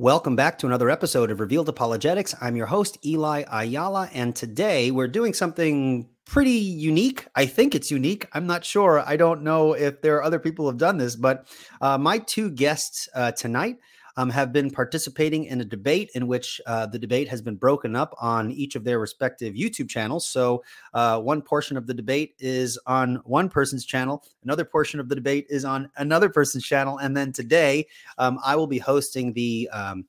[0.00, 2.34] Welcome back to another episode of Revealed Apologetics.
[2.40, 7.26] I'm your host, Eli Ayala, and today we're doing something pretty unique.
[7.34, 8.26] I think it's unique.
[8.32, 9.00] I'm not sure.
[9.06, 11.46] I don't know if there are other people who have done this, but
[11.82, 13.76] uh, my two guests uh, tonight
[14.20, 17.96] um, have been participating in a debate in which uh, the debate has been broken
[17.96, 20.28] up on each of their respective YouTube channels.
[20.28, 20.62] So,
[20.92, 25.14] uh, one portion of the debate is on one person's channel, another portion of the
[25.14, 27.86] debate is on another person's channel, and then today
[28.18, 30.04] um, I will be hosting the um,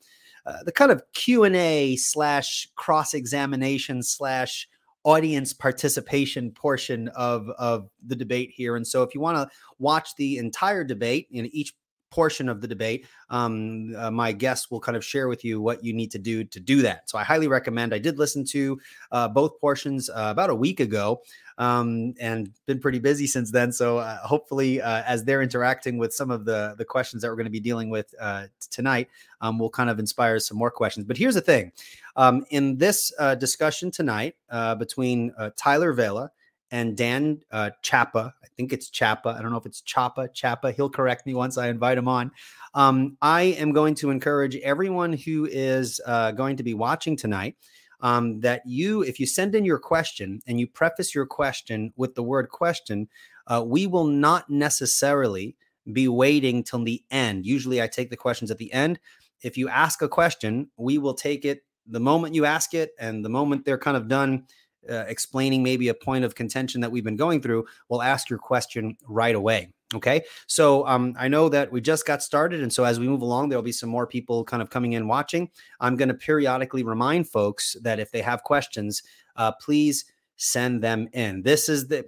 [0.45, 4.67] uh, the kind of Q and A slash cross examination slash
[5.03, 10.15] audience participation portion of of the debate here and so if you want to watch
[10.15, 11.73] the entire debate in each
[12.11, 15.83] portion of the debate, um, uh, my guests will kind of share with you what
[15.83, 17.09] you need to do to do that.
[17.09, 17.93] So I highly recommend.
[17.93, 18.79] I did listen to
[19.11, 21.21] uh, both portions uh, about a week ago,
[21.57, 23.71] um, and been pretty busy since then.
[23.71, 27.35] So uh, hopefully, uh, as they're interacting with some of the the questions that we're
[27.35, 29.09] going to be dealing with uh, tonight,
[29.39, 31.05] um, will kind of inspire some more questions.
[31.05, 31.71] But here's the thing:
[32.15, 34.35] um, in this discussion tonight
[34.77, 36.31] between Tyler Vela
[36.71, 38.33] and Dan uh, Chapa.
[38.43, 39.35] I think it's Chapa.
[39.37, 40.71] I don't know if it's Chapa, Chapa.
[40.71, 42.31] He'll correct me once I invite him on.
[42.73, 47.55] Um, I am going to encourage everyone who is uh, going to be watching tonight
[47.99, 52.15] um, that you, if you send in your question and you preface your question with
[52.15, 53.09] the word question,
[53.47, 55.55] uh, we will not necessarily
[55.91, 57.45] be waiting till the end.
[57.45, 58.99] Usually I take the questions at the end.
[59.41, 63.25] If you ask a question, we will take it the moment you ask it and
[63.25, 64.45] the moment they're kind of done
[64.89, 68.39] uh, explaining maybe a point of contention that we've been going through, we'll ask your
[68.39, 69.69] question right away.
[69.93, 70.23] Okay.
[70.47, 72.61] So um, I know that we just got started.
[72.61, 75.07] And so as we move along, there'll be some more people kind of coming in
[75.07, 75.49] watching.
[75.81, 79.03] I'm going to periodically remind folks that if they have questions,
[79.35, 80.05] uh, please
[80.37, 81.43] send them in.
[81.43, 82.05] This is the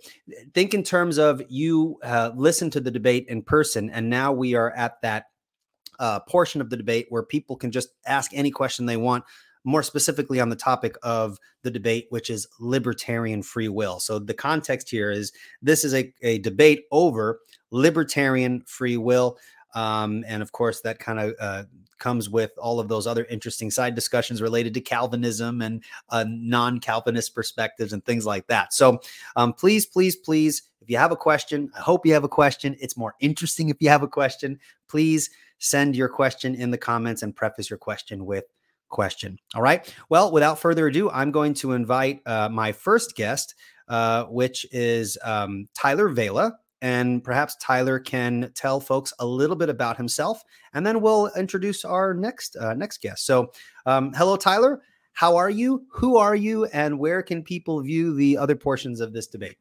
[0.53, 4.55] think in terms of you uh, listen to the debate in person, and now we
[4.55, 5.25] are at that
[5.99, 9.23] uh, portion of the debate where people can just ask any question they want
[9.63, 13.99] more specifically on the topic of the debate, which is libertarian free will.
[13.99, 15.31] So the context here is
[15.61, 17.39] this is a, a debate over
[17.71, 19.37] libertarian free will.
[19.73, 21.63] Um, and of course, that kind of uh,
[21.97, 26.79] comes with all of those other interesting side discussions related to Calvinism and uh, non
[26.79, 28.73] Calvinist perspectives and things like that.
[28.73, 28.99] So
[29.35, 32.75] um, please, please, please, if you have a question, I hope you have a question.
[32.79, 34.59] It's more interesting if you have a question.
[34.89, 35.29] Please
[35.59, 38.43] send your question in the comments and preface your question with
[38.93, 39.37] question.
[39.55, 39.93] All right.
[40.07, 43.55] Well, without further ado, I'm going to invite uh, my first guest,
[43.89, 46.53] uh, which is um, Tyler Vela.
[46.81, 50.43] And perhaps Tyler can tell folks a little bit about himself,
[50.73, 53.25] and then we'll introduce our next uh, next guest.
[53.25, 53.53] So,
[53.85, 54.81] um, hello, Tyler.
[55.13, 55.85] How are you?
[55.91, 56.65] Who are you?
[56.65, 59.55] And where can people view the other portions of this debate?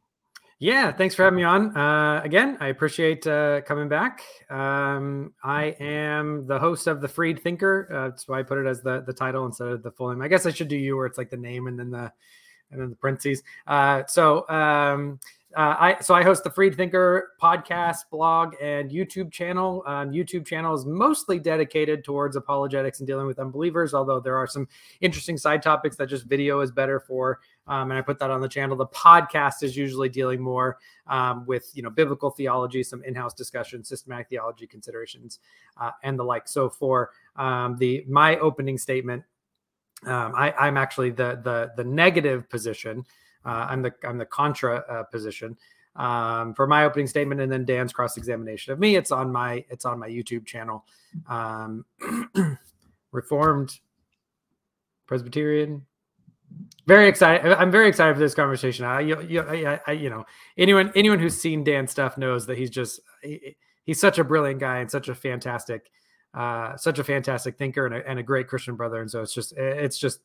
[0.62, 1.76] Yeah, thanks for having me on.
[1.76, 4.22] Uh, again, I appreciate uh, coming back.
[4.48, 7.88] Um, I am the host of the Freed Thinker.
[7.92, 10.22] Uh, that's why I put it as the the title instead of the full name.
[10.22, 12.12] I guess I should do you, where it's like the name and then the
[12.70, 13.42] and then the parentheses.
[13.66, 15.18] Uh, so um,
[15.56, 19.82] uh, I so I host the Freed Thinker podcast, blog, and YouTube channel.
[19.86, 24.46] Um, YouTube channel is mostly dedicated towards apologetics and dealing with unbelievers, although there are
[24.46, 24.66] some
[25.00, 27.40] interesting side topics that just video is better for.
[27.66, 28.76] Um, and I put that on the channel.
[28.76, 33.84] The podcast is usually dealing more um, with you know biblical theology, some in-house discussion,
[33.84, 35.38] systematic theology considerations,
[35.80, 36.48] uh, and the like.
[36.48, 39.22] So for um, the my opening statement,
[40.04, 43.04] um, I, I'm actually the the the negative position.
[43.44, 45.56] Uh, I'm the I'm the contra uh, position
[45.96, 48.96] um, for my opening statement, and then Dan's cross examination of me.
[48.96, 50.84] It's on my it's on my YouTube channel.
[51.28, 51.84] Um,
[53.12, 53.78] Reformed
[55.06, 55.84] Presbyterian.
[56.86, 57.52] Very excited.
[57.52, 58.84] I'm very excited for this conversation.
[58.84, 60.24] I, you, you, I, I, you know,
[60.58, 64.60] anyone anyone who's seen Dan stuff knows that he's just he, he's such a brilliant
[64.60, 65.90] guy and such a fantastic,
[66.34, 69.00] uh, such a fantastic thinker and a, and a great Christian brother.
[69.00, 70.20] And so it's just it's just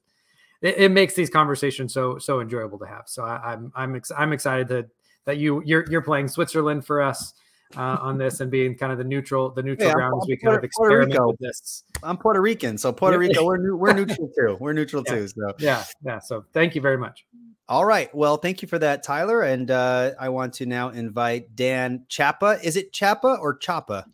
[0.61, 3.03] it, it, makes these conversations so so enjoyable to have.
[3.07, 4.87] So I, am I'm I'm, ex- I'm excited that
[5.25, 7.33] that you you're you're playing Switzerland for us.
[7.75, 10.55] Uh, on this and being kind of the neutral the neutral ground as we kind
[10.55, 11.83] of experiment with this.
[12.01, 14.55] I'm Puerto Rican, so Puerto Rico we're we're neutral too.
[14.57, 15.15] We're neutral yeah.
[15.15, 15.27] too.
[15.27, 16.19] So yeah, yeah.
[16.19, 17.25] So thank you very much.
[17.69, 18.13] All right.
[18.15, 19.41] Well, thank you for that, Tyler.
[19.41, 22.59] And uh, I want to now invite Dan Chapa.
[22.63, 24.05] Is it Chapa or Chapa?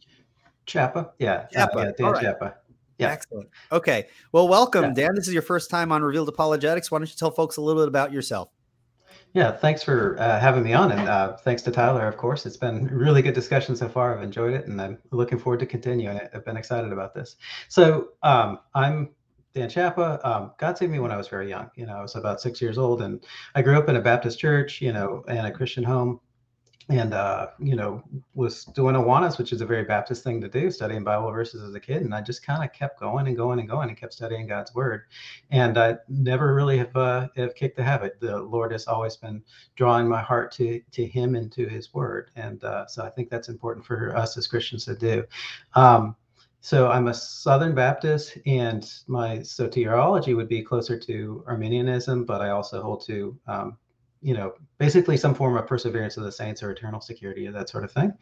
[0.65, 1.11] Chapa.
[1.19, 1.45] Yeah.
[1.51, 1.77] Chapa.
[1.77, 2.23] Uh, yeah, Dan right.
[2.23, 2.55] Chapa.
[2.97, 3.11] Yeah.
[3.11, 3.49] Excellent.
[3.71, 4.07] Okay.
[4.31, 4.93] Well, welcome, yeah.
[4.93, 5.15] Dan.
[5.15, 6.91] This is your first time on Revealed Apologetics.
[6.91, 8.49] Why don't you tell folks a little bit about yourself?
[9.33, 12.45] Yeah, thanks for uh, having me on, and uh, thanks to Tyler, of course.
[12.45, 14.15] It's been a really good discussion so far.
[14.15, 16.29] I've enjoyed it, and I'm looking forward to continuing it.
[16.35, 17.35] I've been excited about this.
[17.67, 19.09] So um, I'm
[19.55, 20.19] Dan Chapa.
[20.23, 21.71] Um, God saved me when I was very young.
[21.75, 23.25] You know, I was about six years old, and
[23.55, 26.19] I grew up in a Baptist church, you know, and a Christian home
[26.89, 28.03] and uh, you know
[28.33, 31.73] was doing Awanas, which is a very Baptist thing to do, studying Bible verses as
[31.75, 34.13] a kid, and I just kind of kept going and going and going and kept
[34.13, 35.03] studying God's Word,
[35.51, 38.19] and I never really have uh, have kicked the habit.
[38.19, 39.43] The Lord has always been
[39.75, 43.29] drawing my heart to to Him and to His Word, and uh, so I think
[43.29, 45.23] that's important for us as Christians to do.
[45.75, 46.15] Um,
[46.63, 52.51] so I'm a Southern Baptist, and my soteriology would be closer to Arminianism, but I
[52.51, 53.77] also hold to um,
[54.23, 57.69] you know, basically some form of perseverance of the saints or eternal security or that
[57.69, 58.13] sort of thing,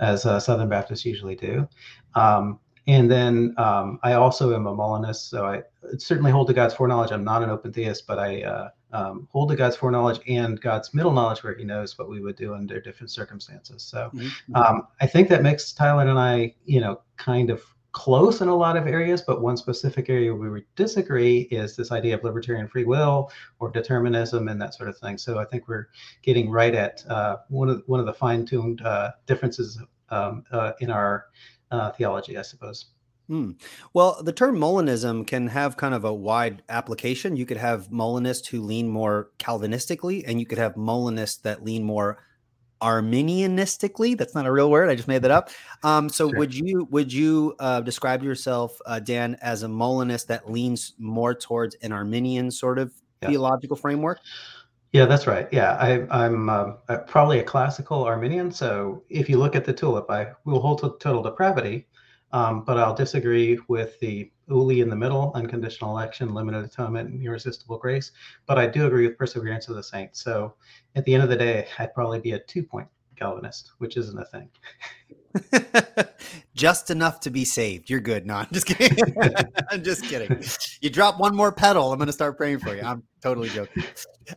[0.00, 1.68] as uh, Southern Baptists usually do.
[2.14, 5.62] Um, and then um, I also am a Molinist, so I
[5.98, 7.12] certainly hold to God's foreknowledge.
[7.12, 10.92] I'm not an open theist, but I uh, um, hold to God's foreknowledge and God's
[10.94, 13.82] middle knowledge, where He knows what we would do under different circumstances.
[13.82, 14.54] So mm-hmm.
[14.56, 18.54] um, I think that makes Tyler and I, you know, kind of close in a
[18.54, 22.84] lot of areas, but one specific area we disagree is this idea of libertarian free
[22.84, 25.18] will or determinism and that sort of thing.
[25.18, 25.88] So I think we're
[26.22, 30.90] getting right at uh, one of one of the fine-tuned uh, differences um, uh, in
[30.90, 31.26] our
[31.70, 32.86] uh, theology, I suppose.
[33.28, 33.52] Hmm.
[33.94, 37.36] Well, the term Molinism can have kind of a wide application.
[37.36, 41.84] You could have Molinists who lean more Calvinistically, and you could have Molinists that lean
[41.84, 42.18] more
[42.80, 44.16] Arminianistically.
[44.16, 44.88] That's not a real word.
[44.88, 45.50] I just made that up.
[45.82, 46.38] Um, so sure.
[46.38, 51.34] would you would you uh, describe yourself, uh, Dan, as a Molinist that leans more
[51.34, 52.92] towards an Arminian sort of
[53.22, 53.28] yeah.
[53.28, 54.20] theological framework?
[54.92, 55.48] Yeah, that's right.
[55.52, 58.50] Yeah, I, am um, uh, probably a classical Arminian.
[58.50, 61.86] So if you look at the tulip, I will hold to total depravity,
[62.32, 67.22] um, but I'll disagree with the ULI in the middle, unconditional election, limited atonement, and
[67.22, 68.12] irresistible grace.
[68.46, 70.22] But I do agree with perseverance of the saints.
[70.22, 70.54] So
[70.96, 72.88] at the end of the day, I'd probably be a two point
[73.20, 74.48] Calvinist, which isn't a thing.
[76.54, 77.88] just enough to be saved.
[77.90, 78.26] You're good.
[78.26, 78.98] No, I'm just kidding.
[79.70, 80.42] I'm just kidding.
[80.80, 82.82] You drop one more pedal, I'm going to start praying for you.
[82.82, 83.84] I'm totally joking.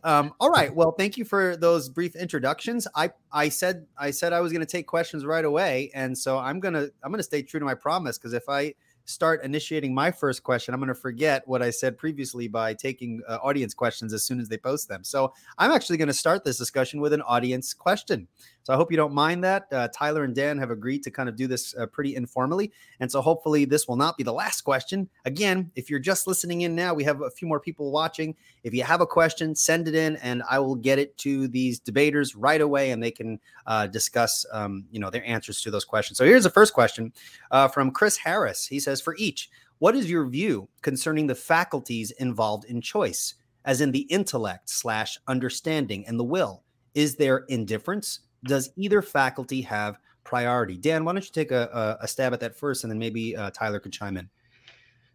[0.02, 0.74] Um, all right.
[0.74, 2.86] Well, thank you for those brief introductions.
[2.94, 6.38] I I said I said I was going to take questions right away, and so
[6.38, 10.10] I'm gonna I'm gonna stay true to my promise because if I start initiating my
[10.10, 14.12] first question, I'm going to forget what I said previously by taking uh, audience questions
[14.12, 15.04] as soon as they post them.
[15.04, 18.26] So I'm actually going to start this discussion with an audience question.
[18.64, 19.66] So I hope you don't mind that.
[19.70, 22.72] Uh, Tyler and Dan have agreed to kind of do this uh, pretty informally.
[22.98, 25.08] And so hopefully this will not be the last question.
[25.26, 28.34] Again, if you're just listening in now, we have a few more people watching.
[28.62, 31.78] If you have a question, send it in and I will get it to these
[31.78, 35.84] debaters right away and they can uh, discuss, um, you know, their answers to those
[35.84, 36.16] questions.
[36.16, 37.12] So here's the first question
[37.50, 38.66] uh, from Chris Harris.
[38.66, 43.34] He says, for each, what is your view concerning the faculties involved in choice,
[43.66, 46.62] as in the intellect slash understanding and the will?
[46.94, 48.20] Is there indifference?
[48.44, 50.76] Does either faculty have priority?
[50.76, 53.50] Dan, why don't you take a, a, stab at that first, and then maybe uh,
[53.50, 54.28] Tyler could chime in.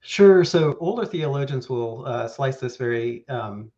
[0.01, 0.43] Sure.
[0.43, 3.71] So older theologians will uh, slice this very um,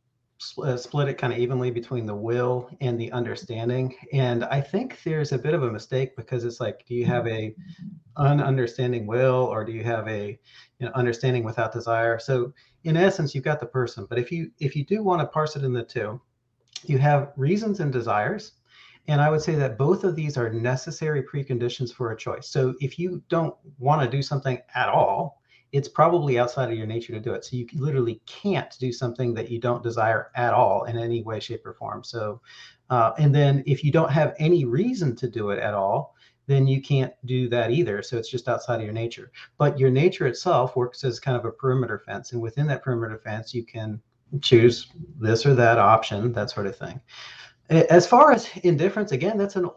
[0.63, 3.95] uh, split it kind of evenly between the will and the understanding.
[4.12, 7.27] And I think there's a bit of a mistake because it's like, do you have
[7.27, 7.56] a
[8.18, 10.39] ununderstanding will or do you have a
[10.80, 12.18] you know, understanding without desire?
[12.18, 12.53] So
[12.83, 14.06] in essence, you've got the person.
[14.09, 16.19] But if you if you do want to parse it in the two,
[16.86, 18.53] you have reasons and desires
[19.12, 22.48] and I would say that both of these are necessary preconditions for a choice.
[22.48, 25.42] So if you don't want to do something at all,
[25.74, 27.44] it's probably outside of your nature to do it.
[27.44, 31.42] So you literally can't do something that you don't desire at all in any way,
[31.42, 32.06] shape, or form.
[32.06, 32.40] So,
[32.90, 36.16] uh, and then if you don't have any reason to do it at all,
[36.48, 38.02] then you can't do that either.
[38.02, 39.31] So it's just outside of your nature.
[39.58, 42.32] But your nature itself works as kind of a perimeter fence.
[42.32, 44.01] And within that perimeter fence, you can
[44.41, 44.88] choose
[45.20, 47.01] this or that option, that sort of thing.
[47.72, 49.70] As far as indifference, again, that's an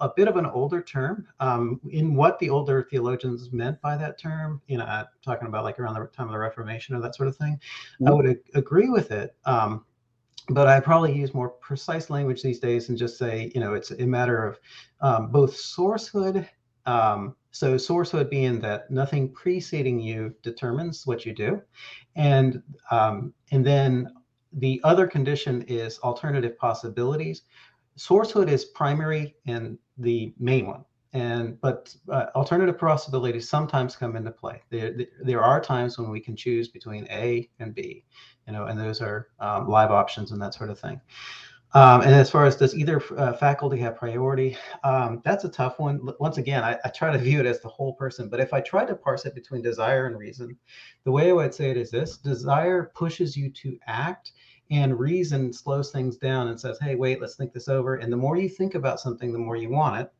[0.00, 1.26] a bit of an older term.
[1.38, 5.78] Um, in what the older theologians meant by that term, you know, talking about like
[5.78, 7.54] around the time of the Reformation or that sort of thing,
[8.00, 8.08] mm-hmm.
[8.08, 9.34] I would a- agree with it.
[9.44, 9.84] Um,
[10.48, 13.90] but I probably use more precise language these days and just say, you know, it's
[13.92, 14.58] a matter of
[15.00, 16.48] um, both sourcehood.
[16.86, 21.62] Um, so sourcehood being that nothing preceding you determines what you do,
[22.16, 24.12] and um, and then
[24.52, 27.42] the other condition is alternative possibilities.
[27.98, 30.84] Sourcehood is primary and the main one.
[31.12, 34.62] And but uh, alternative possibilities sometimes come into play.
[34.70, 38.04] There, there are times when we can choose between A and B,
[38.46, 41.00] you know, and those are um, live options and that sort of thing.
[41.72, 45.78] Um, and as far as does either uh, faculty have priority, um, that's a tough
[45.78, 46.00] one.
[46.18, 48.28] Once again, I, I, try to view it as the whole person.
[48.28, 50.56] But if I try to parse it between desire and reason,
[51.04, 54.32] the way I would say it is this desire pushes you to act,
[54.70, 57.96] and reason slows things down and says, hey, wait, let's think this over.
[57.96, 60.12] And the more you think about something, the more you want it.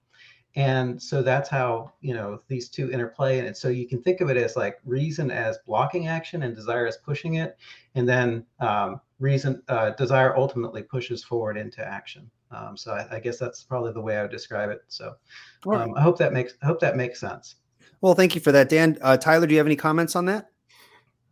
[0.56, 3.46] And so that's how, you know, these two interplay.
[3.46, 6.86] And so you can think of it as like reason as blocking action and desire
[6.86, 7.56] as pushing it.
[7.94, 13.20] And then um, reason uh, desire ultimately pushes forward into action Um, so I, I,
[13.20, 14.82] guess that's probably the way I would describe it.
[14.88, 15.14] So
[15.66, 17.56] um, I hope that makes I hope that makes sense.
[18.00, 18.98] Well, thank you for that, Dan.
[19.02, 20.50] Uh, Tyler, do you have any comments on that?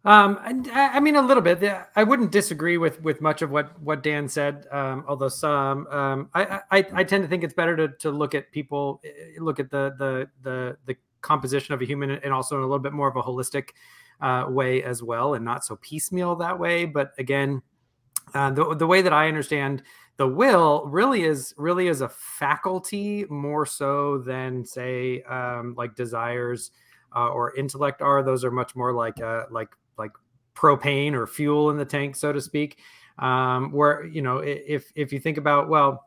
[0.04, 0.38] Um,
[0.72, 1.62] I, I, mean, a little bit.
[1.96, 4.66] I wouldn't disagree with with much of what what Dan said.
[4.70, 8.34] Um, although some, um, I, I, I tend to think it's better to to look
[8.34, 12.56] at people, eh, look at the the the the composition of a human, and also
[12.56, 13.70] in a little bit more of a holistic
[14.20, 16.84] uh, way as well, and not so piecemeal that way.
[16.84, 17.60] But again,
[18.34, 19.82] uh, the the way that I understand
[20.18, 26.72] the will really is really is a faculty more so than say um, like desires
[27.14, 28.22] uh, or intellect are.
[28.22, 30.12] Those are much more like uh, like like
[30.54, 32.78] propane or fuel in the tank, so to speak.
[33.18, 36.04] Um, where you know, if if you think about well,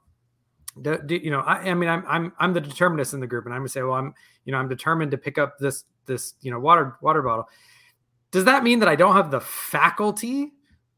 [0.82, 3.46] do, do, you know, I, I, mean, I'm I'm I'm the determinist in the group,
[3.46, 4.14] and I'm gonna say, well, I'm
[4.46, 7.48] you know, I'm determined to pick up this this you know water water bottle.
[8.32, 10.52] Does that mean that I don't have the faculty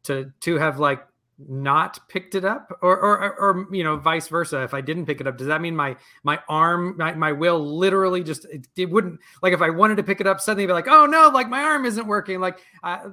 [0.03, 1.03] to to have like
[1.39, 4.61] not picked it up or, or or you know vice versa.
[4.63, 7.59] If i didn't pick it up does that mean my my arm my, my will
[7.77, 10.73] literally just it, it wouldn't like if i wanted to pick it up suddenly be
[10.73, 12.39] like oh no like my arm isn't working.
[12.39, 13.09] Like uh,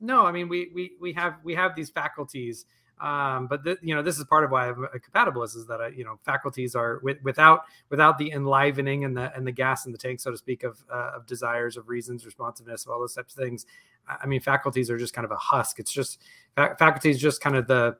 [0.00, 2.66] no i mean we we we have we have these faculties
[3.00, 5.80] um, but th- you know this is part of why I'm a compatibilist is that
[5.80, 9.84] I, you know faculties are with, without without the enlivening and the and the gas
[9.86, 13.00] in the tank so to speak of uh, of desires of reasons responsiveness of all
[13.00, 13.66] those types of things
[14.06, 16.20] I mean faculties are just kind of a husk it's just
[16.56, 17.96] faculty is just kind of the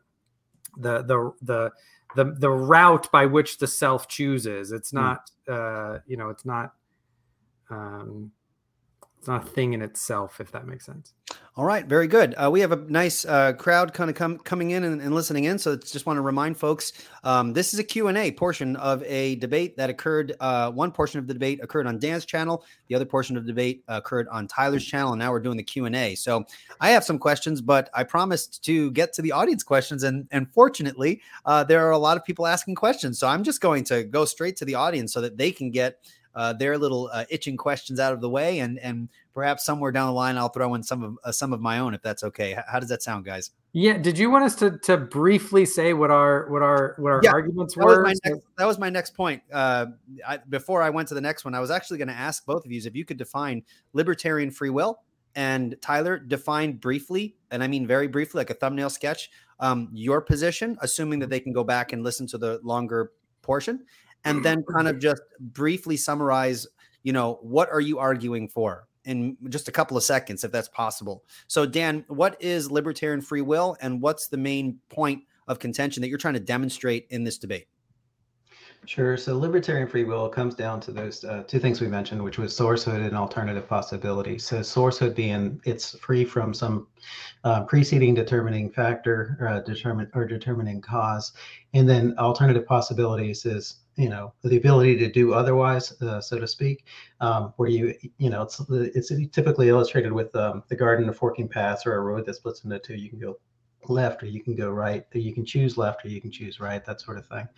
[0.76, 1.72] the the the
[2.14, 4.98] the the route by which the self chooses it's hmm.
[4.98, 5.96] not mm.
[5.96, 6.72] uh you know it's not
[7.70, 8.30] um
[9.24, 11.14] it's not a thing in itself if that makes sense.
[11.56, 12.34] All right very good.
[12.34, 15.44] Uh, we have a nice uh, crowd kind of come, coming in and, and, listening
[15.44, 19.36] in so just want to remind folks um, this is a q&a portion of a
[19.36, 23.06] debate that occurred uh, one portion of the debate occurred on dan's channel the other
[23.06, 26.44] portion of the debate occurred on tyler's channel and now we're doing the q&a so
[26.80, 30.52] i have some questions but i promised to get to the audience questions and, and
[30.52, 34.02] fortunately uh, there are a lot of people asking questions so i'm just going to
[34.02, 36.00] go straight to the audience so that they can get
[36.34, 40.06] uh, their little uh, itching questions out of the way, and and perhaps somewhere down
[40.08, 42.56] the line I'll throw in some of uh, some of my own if that's okay.
[42.66, 43.50] How, does that sound, guys?
[43.72, 43.98] Yeah.
[43.98, 47.32] Did you want us to to briefly say what our what our what our yeah,
[47.32, 48.02] arguments that were?
[48.02, 49.42] Was next, that was my next point.
[49.52, 49.86] Uh,
[50.26, 52.64] I, before I went to the next one, I was actually going to ask both
[52.64, 53.62] of you if you could define
[53.92, 55.00] libertarian free will
[55.36, 60.20] and Tyler define briefly, and I mean very briefly, like a thumbnail sketch, um, your
[60.20, 63.12] position, assuming that they can go back and listen to the longer
[63.42, 63.84] portion,
[64.24, 66.66] and then kind of just briefly summarize,
[67.02, 70.68] you know, what are you arguing for in just a couple of seconds, if that's
[70.68, 71.24] possible.
[71.46, 76.08] So, Dan, what is libertarian free will, and what's the main point of contention that
[76.08, 77.66] you're trying to demonstrate in this debate?
[78.86, 79.16] Sure.
[79.16, 82.52] So libertarian free will comes down to those uh, two things we mentioned, which was
[82.52, 84.38] sourcehood and alternative possibility.
[84.38, 86.88] So sourcehood being it's free from some
[87.44, 91.32] uh, preceding determining factor uh, determine or determining cause,
[91.72, 96.46] and then alternative possibilities is you know the ability to do otherwise, uh, so to
[96.46, 96.84] speak,
[97.20, 101.48] um, where you you know it's it's typically illustrated with um, the garden of forking
[101.48, 102.96] paths or a road that splits into two.
[102.96, 103.38] You can go
[103.88, 106.60] left or you can go right or you can choose left or you can choose
[106.60, 107.48] right that sort of thing.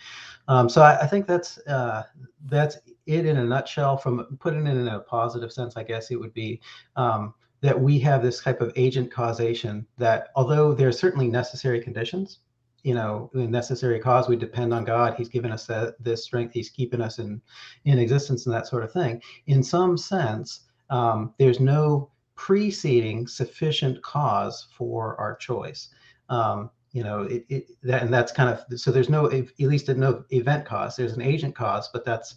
[0.48, 2.04] Um, so I, I, think that's uh,
[2.46, 3.96] that's it in a nutshell.
[3.96, 6.60] From putting it in a positive sense i guess it would be
[6.96, 11.80] um, that we have this type of agent causation that although there are certainly necessary
[11.80, 12.40] conditions
[12.82, 15.14] you know necessary cause we depend on god.
[15.14, 16.54] He's given us that, this strength.
[16.54, 17.40] He's keeping us in
[17.84, 19.20] in existence and that sort of thing.
[19.46, 25.88] In some sense um, there's no preceding sufficient cause for our choice
[26.28, 29.88] um, you know, it, it, that and that's kind of so there's no at least
[29.88, 30.96] no event cause.
[30.96, 32.36] There's an agent cause, but that's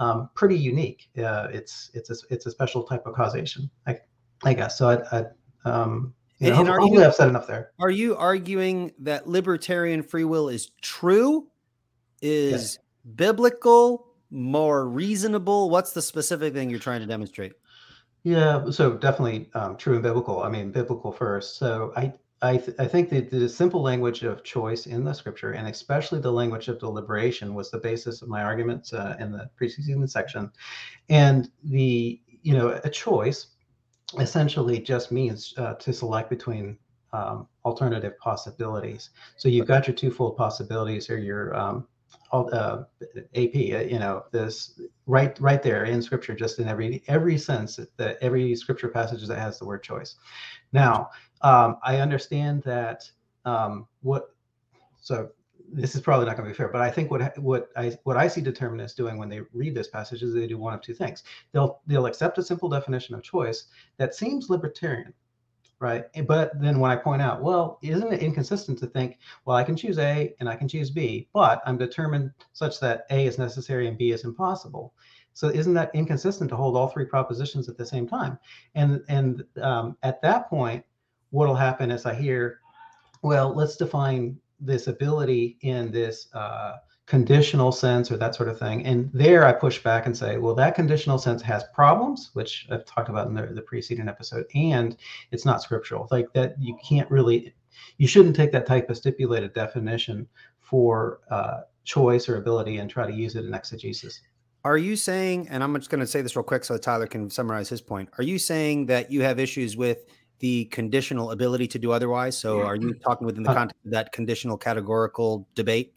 [0.00, 1.08] um, pretty unique.
[1.16, 3.98] Uh, it's it's a it's a special type of causation, I,
[4.42, 4.76] I guess.
[4.78, 5.24] So I, I
[5.64, 7.72] um, you know, and hopefully you, I've said enough there.
[7.78, 11.48] Are you arguing that libertarian free will is true,
[12.22, 12.78] is yes.
[13.14, 15.68] biblical, more reasonable?
[15.68, 17.52] What's the specific thing you're trying to demonstrate?
[18.24, 20.42] Yeah, so definitely um, true and biblical.
[20.42, 21.58] I mean, biblical first.
[21.58, 25.52] So I I, th- I think that the simple language of choice in the scripture,
[25.52, 29.50] and especially the language of deliberation, was the basis of my arguments uh, in the
[29.56, 30.50] preceding section.
[31.08, 33.48] And the you know a choice
[34.18, 36.78] essentially just means uh, to select between
[37.12, 39.10] um, alternative possibilities.
[39.36, 41.86] So you've got your twofold possibilities or your um,
[42.32, 42.84] uh,
[43.34, 47.78] AP, uh, you know, this right right there in scripture, just in every every sense
[47.96, 50.16] that every scripture passage that has the word choice.
[50.72, 51.10] Now,
[51.42, 53.10] um, I understand that
[53.44, 54.34] um, what
[55.00, 55.30] so
[55.72, 58.16] this is probably not going to be fair, but I think what what I what
[58.16, 60.94] I see determinists doing when they read this passage is they do one of two
[60.94, 61.22] things.
[61.52, 63.66] They'll they'll accept a simple definition of choice
[63.98, 65.12] that seems libertarian,
[65.80, 66.04] right?
[66.26, 69.76] But then when I point out, well, isn't it inconsistent to think, well, I can
[69.76, 73.88] choose A and I can choose B, but I'm determined such that A is necessary
[73.88, 74.92] and B is impossible.
[75.32, 78.38] So isn't that inconsistent to hold all three propositions at the same time?
[78.74, 80.84] And and um, at that point,
[81.30, 82.60] what'll happen is I hear,
[83.22, 86.76] well, let's define this ability in this uh,
[87.10, 88.86] conditional sense or that sort of thing.
[88.86, 92.84] And there I push back and say, well, that conditional sense has problems, which I've
[92.84, 94.96] talked about in the, the preceding episode, and
[95.32, 96.06] it's not scriptural.
[96.12, 97.52] Like that, you can't really,
[97.98, 100.28] you shouldn't take that type of stipulated definition
[100.60, 104.20] for uh, choice or ability and try to use it in exegesis.
[104.64, 107.28] Are you saying, and I'm just going to say this real quick so Tyler can
[107.28, 108.08] summarize his point.
[108.18, 110.04] Are you saying that you have issues with
[110.38, 112.38] the conditional ability to do otherwise?
[112.38, 115.92] So are you talking within the context of that conditional categorical debate?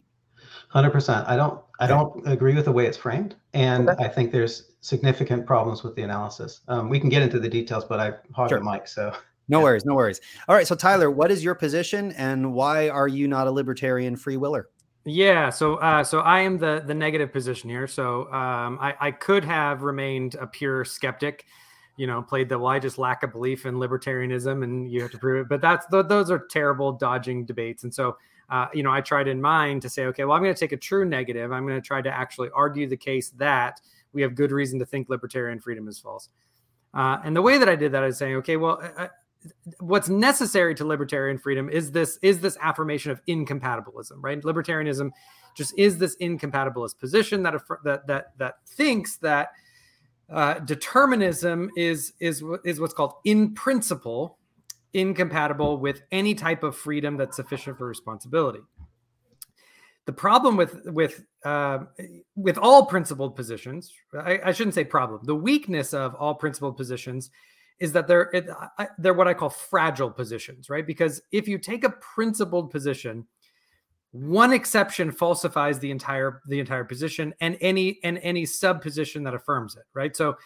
[0.74, 1.24] Hundred percent.
[1.28, 1.60] I don't.
[1.78, 4.04] I don't agree with the way it's framed, and okay.
[4.04, 6.62] I think there's significant problems with the analysis.
[6.66, 8.58] Um, we can get into the details, but I hogged sure.
[8.58, 9.12] the mic, so.
[9.48, 9.64] No yeah.
[9.64, 10.20] worries, no worries.
[10.48, 14.16] All right, so Tyler, what is your position, and why are you not a libertarian
[14.16, 14.68] free willer?
[15.04, 17.86] Yeah, so uh, so I am the the negative position here.
[17.86, 21.44] So um, I, I could have remained a pure skeptic,
[21.96, 25.12] you know, played the well, I just lack a belief in libertarianism, and you have
[25.12, 25.48] to prove it.
[25.48, 28.16] But that's those are terrible dodging debates, and so
[28.50, 30.72] uh, you know, I tried in mind to say, okay, well, I'm going to take
[30.72, 31.52] a true negative.
[31.52, 33.80] I'm going to try to actually argue the case that
[34.12, 36.28] we have good reason to think libertarian freedom is false.
[36.92, 39.08] Uh, and the way that I did that is saying, okay, well, uh, uh
[39.80, 44.40] what's necessary to libertarian freedom is this is this affirmation of incompatibilism, right?
[44.42, 45.10] Libertarianism
[45.54, 49.50] just is this incompatibilist position that that that that thinks that
[50.30, 54.38] uh, determinism is is is what's called in principle
[54.94, 58.60] incompatible with any type of freedom that's sufficient for responsibility.
[60.06, 61.80] The problem with with uh,
[62.36, 65.20] with all principled positions, I, I, shouldn't say problem.
[65.24, 67.30] The weakness of all principled positions
[67.80, 68.46] is that they're it,
[68.78, 70.86] I, they're what I call fragile positions, right?
[70.86, 73.26] Because if you take a principled position,
[74.12, 79.34] one exception falsifies the entire the entire position and any and any sub position that
[79.34, 80.14] affirms it, right?
[80.14, 80.36] So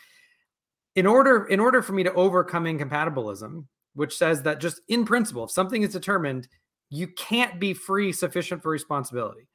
[0.95, 3.67] in order in order for me to overcome incompatibilism,
[3.99, 6.47] which says that just in principle, if something is determined,
[6.89, 9.49] you can't be free sufficient for responsibility.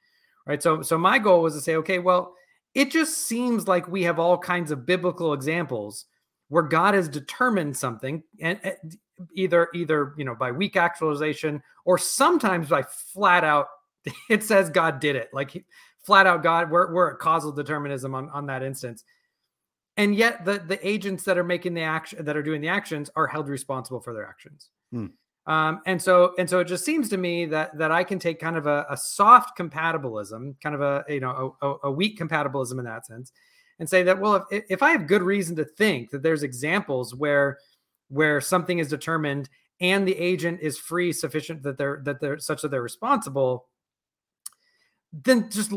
[0.46, 0.62] Right.
[0.62, 2.34] So so my goal was to say, okay, well,
[2.76, 6.08] it just seems like we have all kinds of biblical examples
[6.50, 8.60] where God has determined something and
[9.34, 13.68] either either you know by weak actualization or sometimes by flat out
[14.30, 15.30] it says God did it.
[15.32, 15.64] Like
[16.06, 19.06] flat out God, we're, we're causal determinism on, on that instance
[19.98, 23.10] and yet the the agents that are making the action that are doing the actions
[23.16, 25.08] are held responsible for their actions hmm.
[25.48, 28.40] um, and so and so it just seems to me that that i can take
[28.40, 32.80] kind of a, a soft compatibilism kind of a you know a, a, weak compatibilism
[32.80, 33.32] in that sense
[33.80, 37.14] and say that well if, if i have good reason to think that there's examples
[37.14, 37.58] where
[38.10, 42.62] where something is determined and the agent is free sufficient that they're that they're such
[42.62, 43.68] that they're responsible
[45.12, 45.72] then just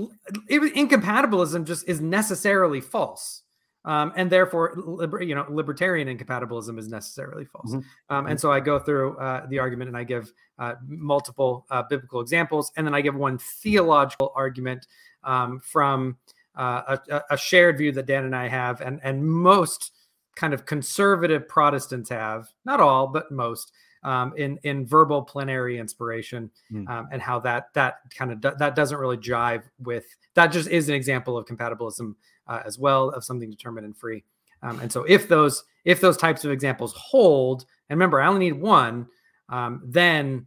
[0.49, 3.43] incompatibilism just is necessarily false
[3.87, 7.71] um, and therefore, liber, you know, libertarian incompatibilism is necessarily false.
[7.71, 8.15] Mm-hmm.
[8.15, 8.37] Um, and mm-hmm.
[8.37, 12.73] so I go through uh, the argument and I give uh, multiple uh, biblical examples,
[12.77, 14.89] and then I give one theological argument
[15.23, 16.17] um, from
[16.57, 19.93] uh, a, a, shared view that Dan and I have, and and most
[20.35, 23.73] kind of conservative Protestants have, not all, but most.
[24.07, 26.89] Um, in in verbal plenary inspiration mm.
[26.89, 30.69] um, and how that that kind of do, that doesn't really jive with that just
[30.69, 32.15] is an example of compatibilism
[32.47, 34.23] uh, as well of something determined and free.
[34.63, 38.47] Um, and so if those if those types of examples hold, and remember, I only
[38.47, 39.09] need one,
[39.49, 40.47] um, then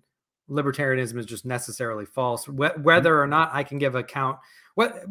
[0.50, 2.45] libertarianism is just necessarily false.
[2.45, 4.38] Wh- whether or not I can give account,
[4.76, 5.06] what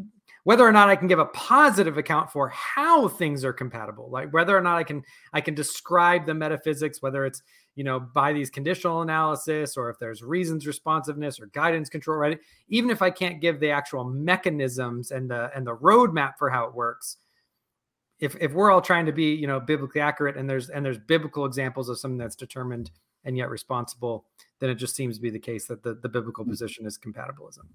[0.49, 4.33] whether or not I can give a positive account for how things are compatible, like
[4.33, 5.03] whether or not I can
[5.35, 7.43] I can describe the metaphysics, whether it's
[7.75, 12.39] you know by these conditional analysis or if there's reasons responsiveness or guidance control, right?
[12.71, 16.65] Even if I can't give the actual mechanisms and the and the roadmap for how
[16.65, 17.19] it works,
[18.19, 20.97] if if we're all trying to be you know biblically accurate and there's and there's
[20.97, 22.91] biblical examples of something that's determined
[23.23, 24.25] and yet responsible,
[24.61, 26.51] then it just seems to be the case that the, the biblical mm.
[26.51, 27.67] position is compatibilism.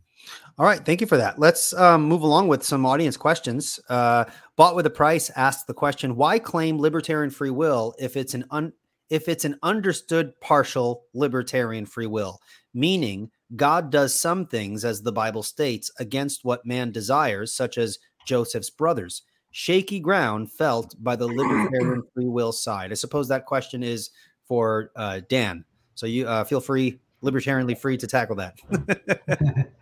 [0.58, 0.84] All right.
[0.86, 1.40] Thank you for that.
[1.40, 3.80] Let's um, move along with some audience questions.
[3.90, 8.34] Uh, Bought with a Price asked the question Why claim libertarian free will if it's
[8.34, 8.74] an un-
[9.10, 12.40] if it's an understood partial libertarian free will,
[12.74, 18.00] meaning God does some things, as the Bible states, against what man desires, such as
[18.26, 19.22] Joseph's brothers.
[19.52, 22.92] Shaky ground felt by the libertarian free will side.
[22.92, 24.10] I suppose that question is
[24.48, 25.66] for uh, Dan.
[25.96, 28.56] So you uh, feel free, libertarianly free to tackle that.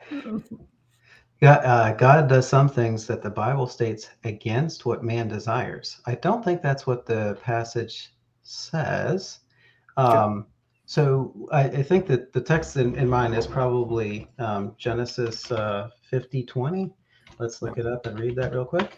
[1.42, 6.00] God, uh, God does some things that the Bible states against what man desires.
[6.06, 9.40] I don't think that's what the passage says.
[9.98, 10.46] Um,
[10.86, 15.90] So I, I, think that the text in, in mind is probably um, Genesis uh,
[16.10, 16.94] 50, 20.
[17.40, 18.98] Let's look it up and read that real quick.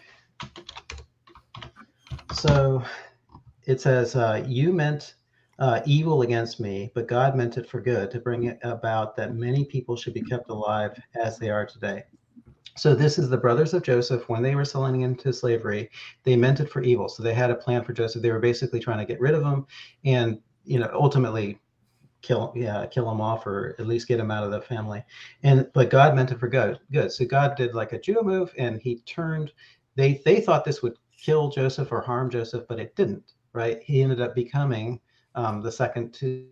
[2.32, 2.82] So
[3.66, 5.14] it says, uh, You meant
[5.58, 9.34] uh, evil against me, but God meant it for good to bring it about that
[9.34, 12.04] many people should be kept alive as they are today.
[12.76, 15.90] So this is the brothers of Joseph when they were selling into slavery,
[16.24, 17.08] they meant it for evil.
[17.08, 18.20] So they had a plan for Joseph.
[18.20, 19.66] They were basically trying to get rid of him
[20.04, 21.58] and you know ultimately
[22.22, 25.04] kill yeah kill him off or at least get him out of the family
[25.42, 28.52] and but god meant it for good good so god did like a judo move
[28.56, 29.52] and he turned
[29.94, 34.02] they they thought this would kill joseph or harm joseph but it didn't right he
[34.02, 34.98] ended up becoming
[35.34, 36.46] um, the second to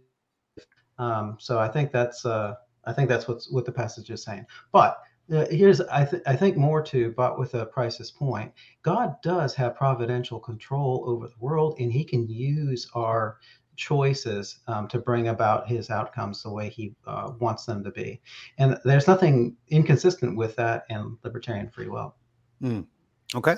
[0.99, 4.47] um, so i think that's uh, i think that's what's what the passage is saying
[4.73, 4.99] but
[5.33, 9.55] uh, here's I, th- I think more to Bought with a Price's point god does
[9.55, 13.39] have providential control over the world and he can use our
[13.77, 18.21] choices um, to bring about his outcomes the way he uh, wants them to be.
[18.59, 22.15] And there's nothing inconsistent with that in libertarian free will.
[22.63, 22.87] Mm.
[23.35, 23.57] Okay.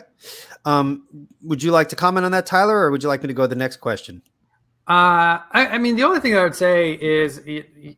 [0.65, 3.35] Um, would you like to comment on that, Tyler, or would you like me to
[3.35, 4.23] go to the next question?
[4.87, 7.41] Uh, I, I mean, the only thing I would say is,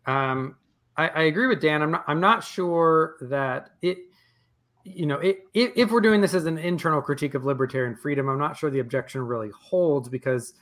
[0.07, 0.57] um,
[0.97, 1.83] I, I, agree with Dan.
[1.83, 2.05] I'm not.
[2.07, 3.99] I'm not sure that it.
[4.85, 8.39] You know, it, if we're doing this as an internal critique of libertarian freedom, I'm
[8.39, 10.55] not sure the objection really holds because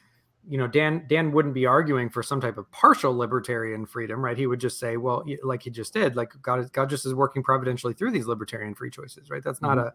[0.49, 4.37] you know dan dan wouldn't be arguing for some type of partial libertarian freedom right
[4.37, 7.43] he would just say well like he just did like god god just is working
[7.43, 9.89] providentially through these libertarian free choices right that's not mm-hmm.
[9.89, 9.93] a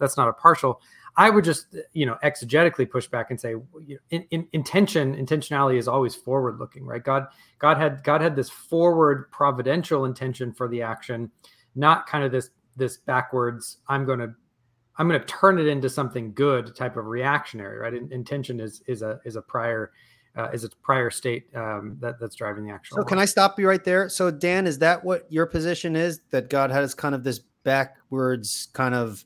[0.00, 0.80] that's not a partial
[1.16, 5.14] i would just you know exegetically push back and say you know, in, in, intention
[5.14, 7.26] intentionality is always forward looking right god
[7.58, 11.30] god had god had this forward providential intention for the action
[11.76, 14.34] not kind of this this backwards i'm going to
[15.00, 17.94] I'm going to turn it into something good type of reactionary, right?
[17.94, 19.92] intention is is a is a prior
[20.36, 22.98] uh, is a prior state um, that that's driving the actual.
[22.98, 24.10] So can I stop you right there?
[24.10, 26.20] So Dan, is that what your position is?
[26.32, 29.24] That God has kind of this backwards kind of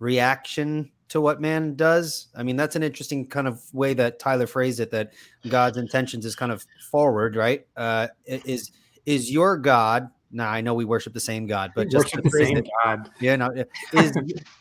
[0.00, 2.26] reaction to what man does?
[2.34, 4.90] I mean, that's an interesting kind of way that Tyler phrased it.
[4.90, 5.12] That
[5.48, 7.66] God's intentions is kind of forward, right?
[7.76, 8.72] Uh, is
[9.06, 12.30] is your God now I know we worship the same God, but we just the
[12.30, 13.10] same it, God.
[13.20, 13.52] Yeah, no,
[13.92, 14.12] is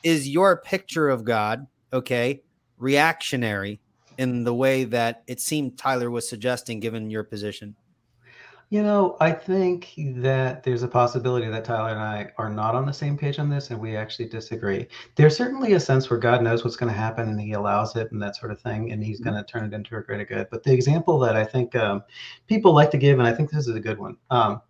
[0.04, 2.42] is your picture of God okay?
[2.78, 3.80] Reactionary
[4.18, 7.76] in the way that it seemed Tyler was suggesting, given your position.
[8.72, 12.86] You know, I think that there's a possibility that Tyler and I are not on
[12.86, 14.86] the same page on this and we actually disagree.
[15.16, 18.12] There's certainly a sense where God knows what's going to happen and he allows it
[18.12, 19.32] and that sort of thing, and he's mm-hmm.
[19.32, 20.50] going to turn it into a greater good.
[20.52, 22.04] But the example that I think um,
[22.46, 24.62] people like to give, and I think this is a good one, um,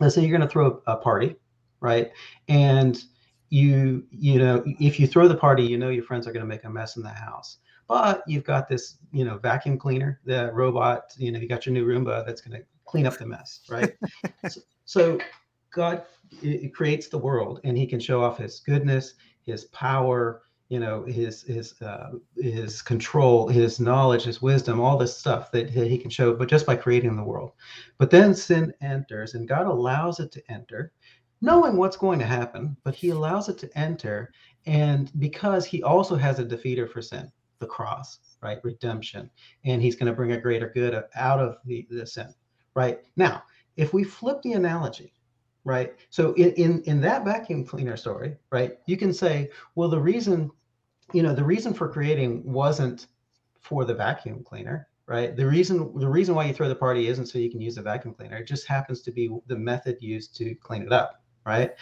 [0.00, 1.36] let's say you're going to throw a party,
[1.78, 2.10] right?
[2.48, 3.00] And
[3.50, 6.48] you, you know, if you throw the party, you know your friends are going to
[6.48, 7.58] make a mess in the house.
[7.86, 11.72] But you've got this, you know, vacuum cleaner, the robot, you know, you got your
[11.72, 13.92] new Roomba that's going to clean up the mess, right?
[14.48, 15.18] so, so
[15.72, 16.04] God
[16.42, 21.04] it creates the world and he can show off his goodness, his power, you know
[21.04, 25.98] his his uh, his control his knowledge his wisdom all this stuff that, that he
[25.98, 27.52] can show but just by creating the world
[27.98, 30.92] but then sin enters and god allows it to enter
[31.40, 34.32] knowing what's going to happen but he allows it to enter
[34.66, 37.30] and because he also has a defeater for sin
[37.60, 39.30] the cross right redemption
[39.64, 42.34] and he's going to bring a greater good out of the, the sin
[42.76, 43.42] right now
[43.76, 45.12] if we flip the analogy
[45.66, 45.94] right?
[46.10, 50.48] So in, in in that vacuum cleaner story, right, you can say, well, the reason,
[51.12, 53.08] you know, the reason for creating wasn't
[53.60, 55.36] for the vacuum cleaner, right?
[55.36, 57.82] The reason the reason why you throw the party isn't so you can use a
[57.82, 58.36] vacuum cleaner.
[58.36, 61.72] It just happens to be the method used to clean it up, right?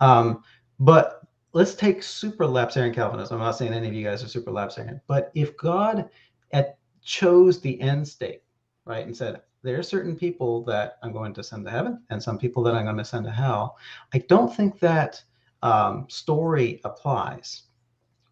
[0.00, 0.44] Um,
[0.78, 1.22] but
[1.54, 3.38] let's take supralapsarian Calvinism.
[3.38, 6.10] I'm not saying any of you guys are supralapsarian, but if God
[6.52, 8.42] at chose the end state,
[8.84, 12.22] right, and said, there are certain people that I'm going to send to heaven and
[12.22, 13.76] some people that I'm going to send to hell.
[14.14, 15.22] I don't think that
[15.62, 17.64] um, story applies,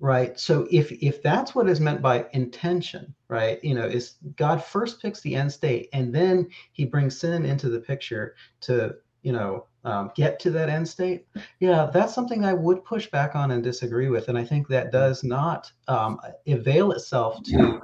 [0.01, 0.39] right?
[0.39, 3.63] So if if that's what is meant by intention, right?
[3.63, 7.69] You know, is God first picks the end state and then He brings sin into
[7.69, 11.27] the picture to you know um, get to that end state
[11.61, 14.93] yeah that's something i would push back on and disagree with and i think that
[14.93, 17.81] does not um, avail itself to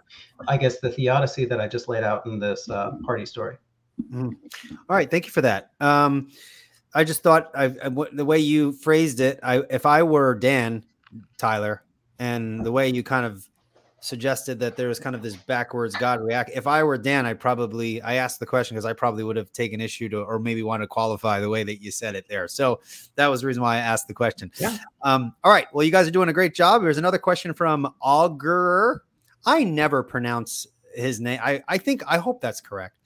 [0.47, 3.57] i guess the theodicy that i just laid out in this uh, party story.
[4.13, 4.37] Mm.
[4.89, 5.71] all right thank you for that.
[5.81, 6.31] Um,
[6.95, 10.85] i just thought I, I, the way you phrased it I, if i were dan
[11.39, 11.83] tyler
[12.19, 13.49] and the way you kind of
[14.05, 16.51] suggested that there was kind of this backwards God react.
[16.55, 19.51] If I were Dan, I probably I asked the question because I probably would have
[19.53, 22.47] taken issue to or maybe want to qualify the way that you said it there.
[22.47, 22.81] So
[23.17, 24.51] that was the reason why I asked the question.
[24.61, 24.77] Yeah.
[25.03, 25.67] Um, all right.
[25.73, 26.83] Well, you guys are doing a great job.
[26.83, 29.05] There's another question from Augur.
[29.47, 31.41] I never pronounce his name.
[31.43, 32.97] I, I think I hope that's correct.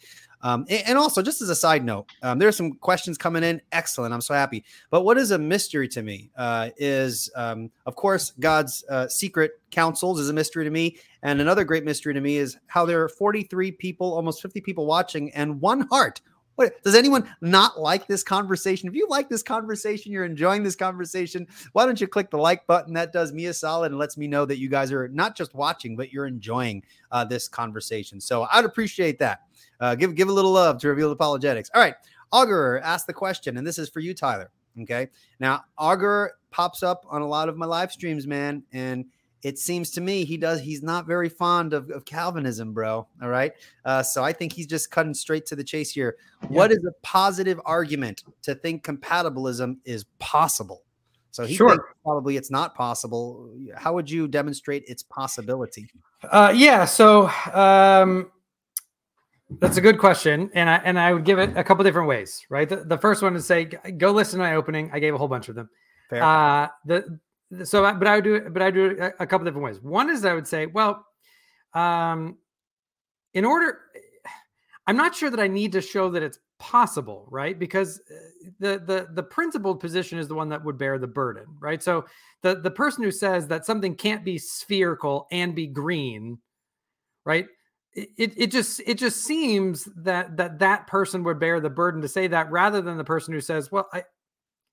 [0.43, 3.61] Um, and, also, just as a side note, um, there are some questions coming in.
[3.73, 4.15] Excellent.
[4.15, 4.65] I'm so happy.
[4.91, 9.61] But what is a mystery to me uh, is, um, of course, God's uh, secret
[9.71, 10.99] counsels is a mystery to me.
[11.23, 14.87] And another great mystery to me is how there are 43 people, almost 50 people
[14.87, 16.21] watching, and one heart.
[16.59, 18.89] What, does anyone not like this conversation?
[18.89, 22.67] If you like this conversation, you're enjoying this conversation, why don't you click the like
[22.67, 22.95] button?
[22.95, 25.55] That does me a solid and lets me know that you guys are not just
[25.55, 28.21] watching, but you're enjoying uh, this conversation.
[28.21, 29.43] So I'd appreciate that.
[29.79, 31.71] Uh, give give a little love to Revealed Apologetics.
[31.77, 31.95] All right,
[32.33, 34.51] Augur asked the question, and this is for you, Tyler.
[34.81, 39.05] Okay, now Augur pops up on a lot of my live streams, man, and
[39.43, 43.29] it seems to me he does he's not very fond of, of calvinism bro all
[43.29, 43.53] right
[43.85, 46.49] uh, so i think he's just cutting straight to the chase here yeah.
[46.49, 50.83] what is a positive argument to think compatibilism is possible
[51.31, 51.95] so he sure.
[52.03, 55.91] probably it's not possible how would you demonstrate its possibility
[56.31, 58.31] uh, yeah so um,
[59.61, 62.45] that's a good question, and I and I would give it a couple different ways.
[62.51, 64.91] Right, the, the first one is say, go listen to my opening.
[64.93, 65.71] I gave a whole bunch of them.
[66.11, 66.23] Fair.
[66.23, 67.19] Uh, the, the
[67.65, 69.81] so, but I would do, but I do a, a couple different ways.
[69.81, 71.07] One is I would say, well,
[71.75, 72.39] um,
[73.35, 73.81] in order,
[74.87, 77.59] I'm not sure that I need to show that it's possible, right?
[77.59, 78.15] Because uh,
[78.59, 81.83] the the the principled position is the one that would bear the burden, right?
[81.83, 82.07] So
[82.43, 86.39] the the person who says that something can't be spherical and be green,
[87.25, 87.47] right?
[87.95, 92.09] it, it just it just seems that that that person would bear the burden to
[92.09, 94.05] say that rather than the person who says well I,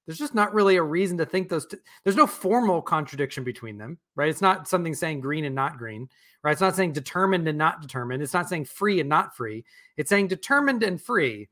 [0.06, 3.78] there's just not really a reason to think those t- there's no formal contradiction between
[3.78, 4.30] them right?
[4.30, 6.10] It's not something saying green and not green
[6.44, 6.52] right?
[6.52, 8.22] It's not saying determined and not determined.
[8.22, 9.66] It's not saying free and not free.
[9.98, 11.50] It's saying determined and free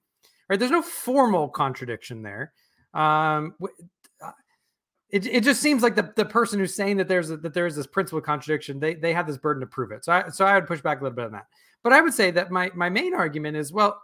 [0.49, 0.59] right?
[0.59, 2.53] There's no formal contradiction there.
[2.93, 3.55] Um
[4.21, 4.31] uh,
[5.09, 7.75] it, it just seems like the, the person who's saying that there's a, that there's
[7.75, 10.05] this principle contradiction they they have this burden to prove it.
[10.05, 11.47] So I so I would push back a little bit on that.
[11.83, 14.01] But I would say that my my main argument is well,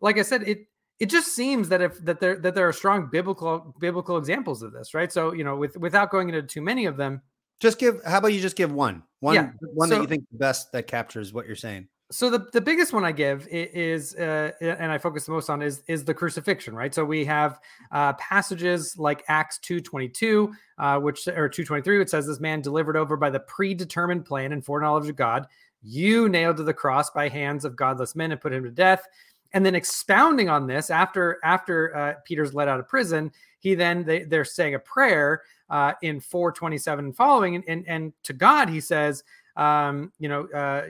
[0.00, 0.66] like I said, it
[1.02, 4.72] it just seems that if that there that there are strong biblical biblical examples of
[4.72, 5.12] this, right?
[5.12, 7.20] So you know, with without going into too many of them,
[7.58, 8.00] just give.
[8.06, 9.50] How about you just give one, one, yeah.
[9.60, 11.88] one so, that you think the best that captures what you're saying.
[12.12, 15.60] So the, the biggest one I give is, uh, and I focus the most on
[15.60, 16.94] is is the crucifixion, right?
[16.94, 17.58] So we have
[17.90, 22.28] uh, passages like Acts two twenty two, uh, which or two twenty three, which says
[22.28, 25.48] this man delivered over by the predetermined plan and foreknowledge of God
[25.82, 29.06] you nailed to the cross by hands of godless men and put him to death
[29.52, 34.04] and then expounding on this after after uh, peter's let out of prison he then
[34.04, 38.68] they, they're saying a prayer uh, in 427 and following and, and, and to god
[38.68, 39.24] he says
[39.56, 40.82] um, you know uh,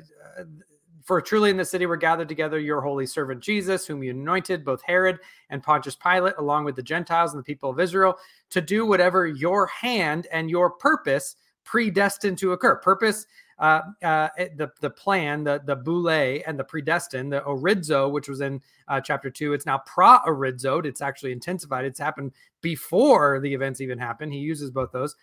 [1.03, 4.65] for truly in the city were gathered together your holy servant jesus whom you anointed
[4.65, 5.19] both herod
[5.51, 8.17] and pontius pilate along with the gentiles and the people of israel
[8.51, 12.77] to do whatever your hand and your purpose predestined to occur.
[12.77, 13.27] Purpose
[13.59, 18.29] uh, uh, eh, the the plan, the the boule and the predestined, the orizo, which
[18.29, 19.53] was in uh, chapter two.
[19.53, 20.87] It's now pra-orizoed.
[20.87, 21.85] It's actually intensified.
[21.85, 24.31] It's happened before the events even happen.
[24.31, 25.15] He uses both those,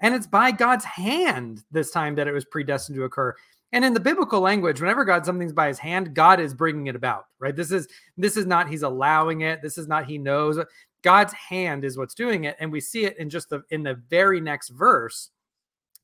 [0.00, 3.34] and it's by God's hand this time that it was predestined to occur.
[3.72, 6.96] And in the biblical language, whenever God something's by His hand, God is bringing it
[6.96, 7.26] about.
[7.38, 7.54] Right?
[7.54, 9.62] This is this is not He's allowing it.
[9.62, 10.58] This is not He knows.
[11.02, 13.94] God's hand is what's doing it, and we see it in just the in the
[14.08, 15.30] very next verse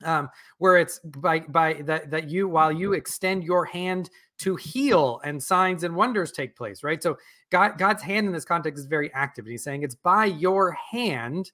[0.05, 5.21] um, where it's by by that that you while you extend your hand to heal
[5.25, 7.03] and signs and wonders take place right?
[7.03, 7.17] So
[7.51, 10.73] god god's hand in this context is very active and he's saying it's by your
[10.73, 11.53] hand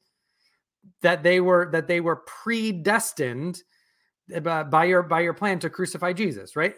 [1.03, 3.63] that they were that they were predestined
[4.35, 6.77] uh, by your by your plan to crucify jesus right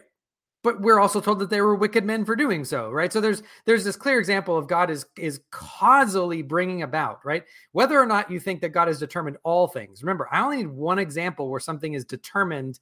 [0.63, 3.13] but we're also told that they were wicked men for doing so right?
[3.13, 7.45] So there's there's this clear example of god is is causally bringing about right?
[7.73, 10.03] Whether or not you think that god has determined all things.
[10.03, 12.81] Remember i only need one example where something is determined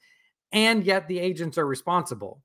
[0.52, 2.40] and yet the agents are responsible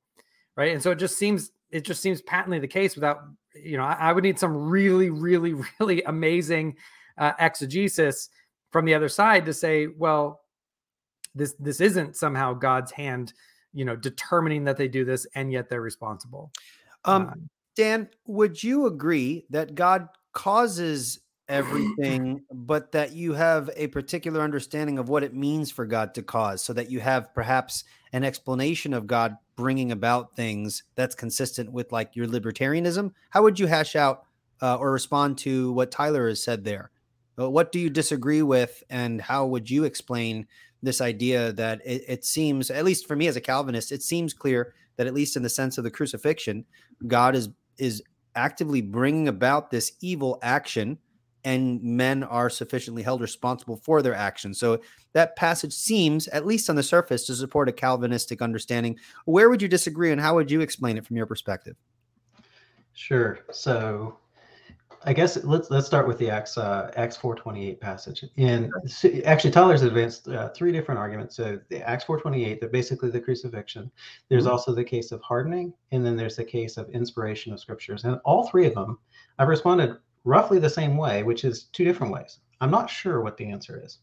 [0.55, 0.73] right?
[0.73, 3.23] And so it just seems it just seems patently the case without
[3.55, 6.77] you know i, I would need some really really really amazing
[7.17, 8.29] uh, exegesis
[8.71, 10.41] from the other side to say well
[11.35, 13.33] this this isn't somehow god's hand
[13.73, 16.51] you know determining that they do this and yet they're responsible.
[17.05, 23.87] Um, um dan would you agree that god causes everything but that you have a
[23.87, 27.83] particular understanding of what it means for god to cause so that you have perhaps
[28.13, 33.11] an explanation of god bringing about things that's consistent with like your libertarianism?
[33.29, 34.25] How would you hash out
[34.61, 36.91] uh, or respond to what tyler has said there?
[37.39, 40.47] Uh, what do you disagree with and how would you explain
[40.83, 44.33] this idea that it, it, seems, at least for me as a Calvinist, it seems
[44.33, 46.65] clear that at least in the sense of the crucifixion,
[47.07, 48.03] God is is
[48.35, 50.97] actively bringing about this evil action,
[51.43, 54.59] and men are sufficiently held responsible for their actions.
[54.59, 54.81] So
[55.13, 58.99] that passage seems, at least on the surface, to support a Calvinistic understanding.
[59.25, 61.75] Where would you disagree, and how would you explain it from your perspective?
[62.93, 63.39] Sure.
[63.51, 64.19] So
[65.05, 68.23] I guess let's let's start with the Acts uh, Acts 428 passage.
[68.37, 68.71] And
[69.25, 71.35] actually, Tyler's advanced uh, three different arguments.
[71.35, 73.91] So the Acts 428, they're basically the crucifixion.
[74.29, 74.53] There's mm-hmm.
[74.53, 78.05] also the case of hardening, and then there's the case of inspiration of scriptures.
[78.05, 78.99] And all three of them,
[79.39, 82.39] I've responded roughly the same way, which is two different ways.
[82.61, 83.99] I'm not sure what the answer is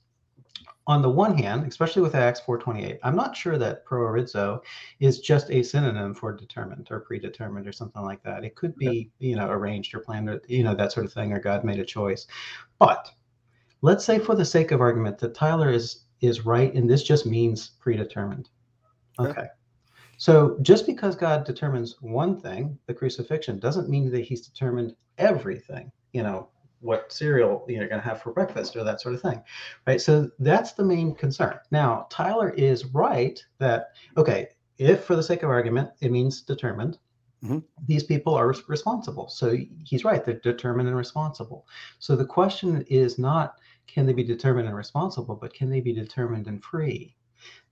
[0.86, 4.60] on the one hand, especially with Acts 428, I'm not sure that proorizo
[4.98, 8.44] is just a synonym for determined or predetermined or something like that.
[8.44, 11.32] It could be, you know, arranged or planned or, you know, that sort of thing,
[11.32, 12.26] or God made a choice.
[12.78, 13.08] But
[13.82, 17.26] let's say for the sake of argument that Tyler is is right and this just
[17.26, 18.48] means predetermined.
[19.18, 19.46] Okay.
[20.16, 25.90] So just because God determines one thing, the crucifixion, doesn't mean that he's determined everything,
[26.12, 29.42] you know, what cereal you're going to have for breakfast or that sort of thing
[29.86, 30.00] right?
[30.00, 31.58] So that's the main concern.
[31.70, 36.98] Now tyler is right that okay if for the sake of argument it means determined
[37.44, 37.58] mm-hmm.
[37.86, 39.28] these people are responsible.
[39.28, 41.66] So he's right they're determined and responsible.
[41.98, 45.92] So the question is not can they be determined and responsible but can they be
[45.92, 47.16] determined and free?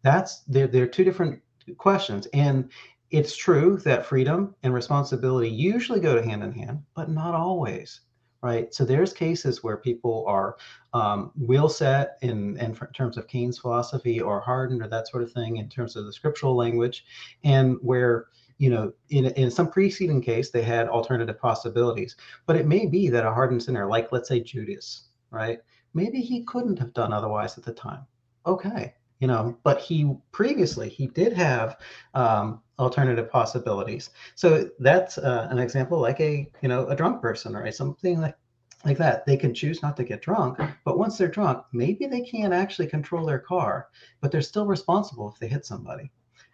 [0.02, 1.40] That's they're, they're two different
[1.76, 2.26] questions.
[2.32, 2.70] And
[3.10, 8.00] it's true that freedom and responsibility usually go to hand in hand but not always
[8.42, 8.72] right?
[8.72, 10.56] So there's cases where people are
[10.92, 15.32] um, will set in, in terms of Kane's philosophy or hardened or that sort of
[15.32, 17.04] thing in terms of the scriptural language,
[17.44, 18.26] and where
[18.58, 22.16] you know in, in some preceding case they had alternative possibilities.
[22.46, 25.58] But it may be that a hardened sinner, like let's say Judas, right?
[25.94, 28.06] Maybe he couldn't have done otherwise at the time.
[28.46, 31.78] Okay, you know but he previously he did have
[32.14, 34.10] um, alternative possibilities.
[34.34, 38.36] So that's uh, an example like a you know a drunk person or something like
[38.84, 39.26] like that.
[39.26, 42.86] They can choose not to get drunk but once they're drunk maybe they can't actually
[42.86, 43.88] control their car
[44.20, 46.10] but they're still responsible if they hit somebody.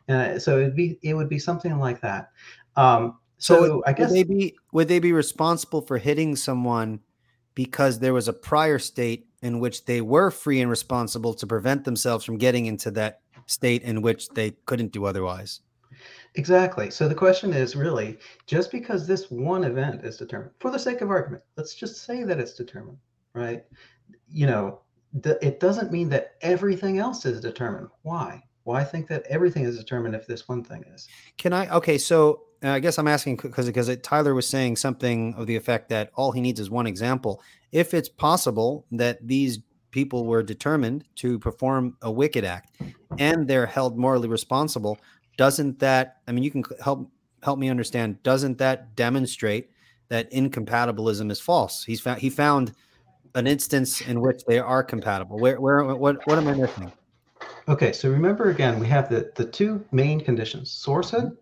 [0.08, 2.30] And so it'd be it would be something like that.
[2.76, 7.00] Um, so, so i guess would they be would they be responsible for hitting someone
[7.54, 11.84] because there was a prior state in which they were free and responsible to prevent
[11.84, 15.60] themselves from getting into that state in which they couldn't do otherwise.
[16.34, 16.90] Exactly.
[16.90, 21.00] So the question is really just because this one event is determined, for the sake
[21.02, 22.98] of argument, let's just say that it's determined,
[23.34, 23.64] right?
[24.28, 24.80] You know,
[25.22, 27.88] it doesn't mean that everything else is determined.
[28.02, 28.42] Why?
[28.64, 31.08] Why think that everything is determined if this one thing is?
[31.36, 31.68] Can I?
[31.68, 35.54] Okay, so uh, I guess I'm asking because because Tyler was saying something of the
[35.54, 37.42] effect that all he needs is one example.
[37.72, 42.76] If it's possible that these people were determined to perform a wicked act
[43.18, 44.98] and they're held morally responsible,
[45.36, 46.16] doesn't that?
[46.26, 47.10] I mean, you can help
[47.42, 48.22] help me understand.
[48.22, 49.68] Doesn't that demonstrate
[50.08, 51.84] that incompatibilism is false?
[51.84, 52.72] He's found he found
[53.34, 55.38] an instance in which they are compatible.
[55.38, 56.90] Where where what what am I missing?
[57.66, 61.36] Okay, so remember again, we have the the two main conditions: sourcehood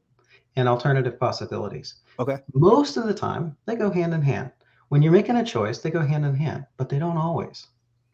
[0.57, 1.97] and alternative possibilities.
[2.19, 2.39] Okay.
[2.55, 4.51] Most of the time, they go hand in hand.
[4.91, 7.69] When you're making a choice, they go hand in hand, but they don't always,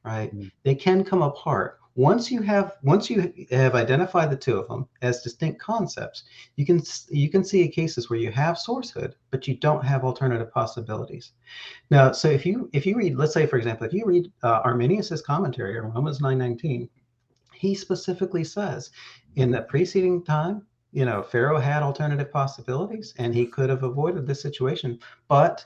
[0.05, 0.35] right?
[0.35, 0.49] Mm-hmm.
[0.63, 1.81] They can come apart.
[1.97, 6.23] Once you have once you have identified the two of them as distinct concepts,
[6.57, 10.53] you can you can see cases where you have sourcehood, but you don't have alternative
[10.53, 11.33] possibilities.
[11.91, 14.61] Now, so if you if you read, let's say for example, if you read uh,
[14.65, 16.89] Arminius's commentary on Romans 9:19,
[17.59, 18.91] he specifically says
[19.37, 24.27] in the preceding time you know, Pharaoh had alternative possibilities and he could have avoided
[24.27, 24.99] this situation.
[25.29, 25.65] But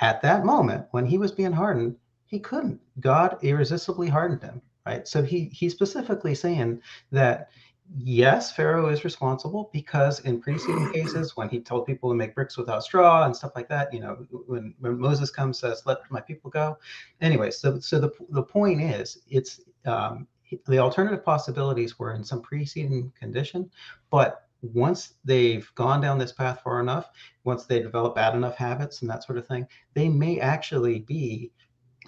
[0.00, 2.80] at that moment, when he was being hardened, he couldn't.
[3.00, 5.06] God irresistibly hardened him, right?
[5.08, 7.48] So he he's specifically saying that
[7.96, 12.56] yes, Pharaoh is responsible because in preceding cases, when he told people to make bricks
[12.56, 16.20] without straw and stuff like that, you know, when, when Moses comes says, "Let my
[16.20, 16.78] people go."
[17.20, 20.28] Anyway, so so the the point is, it's um,
[20.66, 23.70] the alternative possibilities were in some preceding condition,
[24.10, 27.10] but once they've gone down this path far enough,
[27.44, 31.50] once they develop bad enough habits and that sort of thing, they may actually be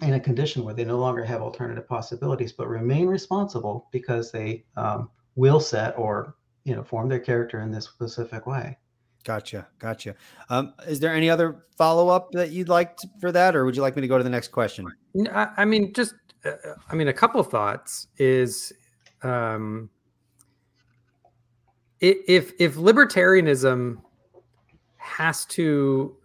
[0.03, 4.65] in a condition where they no longer have alternative possibilities, but remain responsible because they
[4.77, 8.77] um, will set or you know form their character in this specific way.
[9.25, 10.17] Gotcha, gotcha.
[10.51, 13.77] Um, is there any other follow up that you'd like to, for that, or would
[13.77, 14.87] you like me to go to the next question?
[15.33, 18.73] I, I mean, just I mean, a couple thoughts is.
[19.23, 19.90] Um,
[22.01, 24.03] if if libertarianism
[24.97, 26.17] has to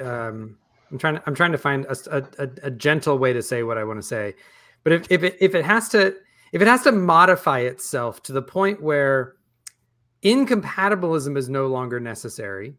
[0.00, 0.56] um,
[0.90, 3.78] I'm trying to I'm trying to find a, a, a, gentle way to say what
[3.78, 4.34] I want to say,
[4.84, 6.14] but if if it, if it has to
[6.52, 9.34] if it has to modify itself to the point where
[10.22, 12.74] incompatibilism is no longer necessary,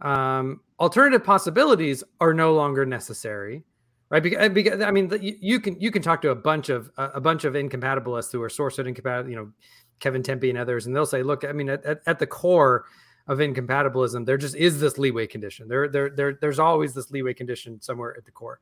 [0.00, 3.62] um, alternative possibilities are no longer necessary,
[4.10, 4.22] right?
[4.22, 6.90] Because, eh, because I mean, you, you, can you can talk to a bunch of
[6.96, 9.50] a bunch of incompatibilists who are source incompatible, you know,
[10.00, 12.86] Kevin Timpe and others, and they'll say, look, I mean, at, at, at the core,
[13.26, 15.68] of incompatibilism, there just is this leeway condition.
[15.68, 18.60] There, there, there, there's always this leeway condition somewhere at the core.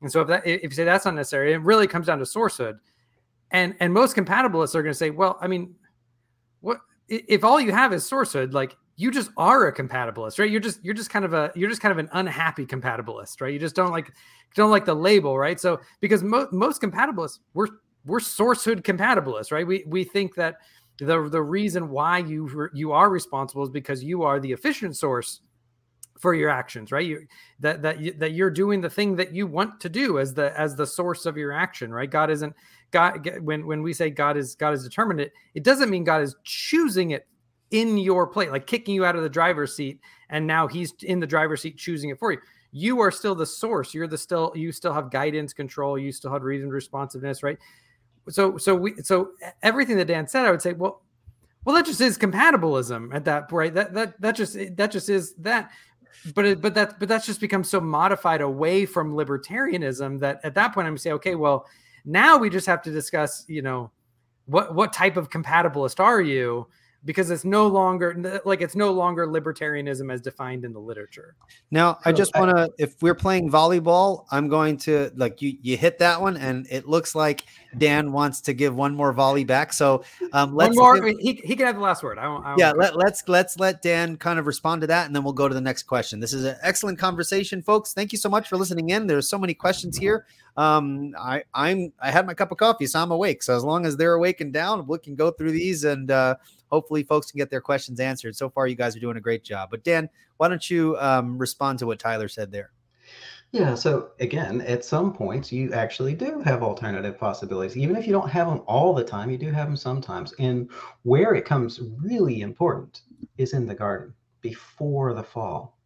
[0.00, 2.24] And so if that if you say that's not necessary, it really comes down to
[2.24, 2.78] sourcehood.
[3.52, 5.76] And and most compatibilists are going to say, well, I mean,
[6.60, 8.52] what if all you have is sourcehood?
[8.52, 10.50] Like you just are a compatibilist, right?
[10.50, 13.52] You're just you're just kind of a you're just kind of an unhappy compatibilist, right?
[13.52, 14.12] You just don't like
[14.54, 15.58] don't like the label, right?
[15.58, 17.68] So because mo- most compatibilists we're
[18.04, 19.66] we're sourcehood compatibilists, right?
[19.66, 20.56] We we think that
[20.98, 25.40] the the reason why you you are responsible is because you are the efficient source
[26.20, 27.26] for your actions right you
[27.58, 30.76] that that that you're doing the thing that you want to do as the as
[30.76, 32.54] the source of your action right god isn't
[32.92, 36.36] god when when we say god is god is determined it doesn't mean god is
[36.44, 37.26] choosing it
[37.72, 40.00] in your plate like kicking you out of the driver's seat
[40.30, 42.38] and now he's in the driver's seat choosing it for you.
[42.70, 43.92] You are still the source.
[43.92, 47.58] You're the still you still have guidance control you still have reasons responsiveness right?
[48.28, 51.02] So so we so everything that dan said i would say well
[51.64, 55.34] well that just is compatibilism at that point that that that just that just is
[55.36, 55.70] that.
[56.34, 60.54] But it, but that but that's just become so modified away from libertarianism that at
[60.54, 61.66] that point I'm say, okay, well,
[62.04, 63.90] now we just have to discuss, you know,
[64.46, 66.68] what what type of compatibilist are you?
[67.04, 71.34] Because it's no longer like it's no longer libertarianism as defined in the literature.
[71.70, 75.76] Now, I just want to if we're playing volleyball, I'm going to like you you
[75.76, 77.44] hit that one and it looks like
[77.76, 79.72] Dan wants to give one more volley back.
[79.72, 82.18] So, um let's one more give, he, he can have the last word.
[82.18, 85.06] I won't, I won't yeah, let, let's let's let Dan kind of respond to that
[85.06, 86.20] and then we'll go to the next question.
[86.20, 87.94] This is an excellent conversation, folks.
[87.94, 89.06] Thank you so much for listening in.
[89.06, 90.26] There's so many questions here.
[90.56, 93.42] Um I I'm I had my cup of coffee, so I'm awake.
[93.42, 96.36] So as long as they're awake and down, we can go through these and uh
[96.72, 98.34] hopefully folks can get their questions answered.
[98.34, 99.68] So far, you guys are doing a great job.
[99.70, 100.08] But Dan,
[100.38, 102.72] why don't you um, respond to what Tyler said there?
[103.52, 107.76] Yeah, so again, at some points, you actually do have alternative possibilities.
[107.76, 110.32] Even if you don't have them all the time, you do have them sometimes.
[110.38, 110.70] And
[111.02, 113.02] where it comes really important
[113.36, 115.76] is in the garden before the fall,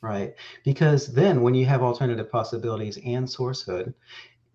[0.00, 0.32] right?
[0.64, 3.92] Because then when you have alternative possibilities and sourcehood,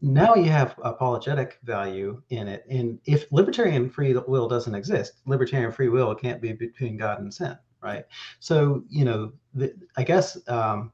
[0.01, 2.65] now you have apologetic value in it.
[2.69, 7.33] And if libertarian free will doesn't exist, libertarian free will can't be between God and
[7.33, 8.05] sin, right?
[8.39, 10.91] So, you know, the, I guess um,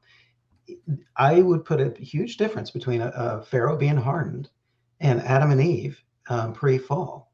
[1.16, 4.48] I would put a huge difference between a, a Pharaoh being hardened
[5.00, 7.32] and Adam and Eve um, pre-fall.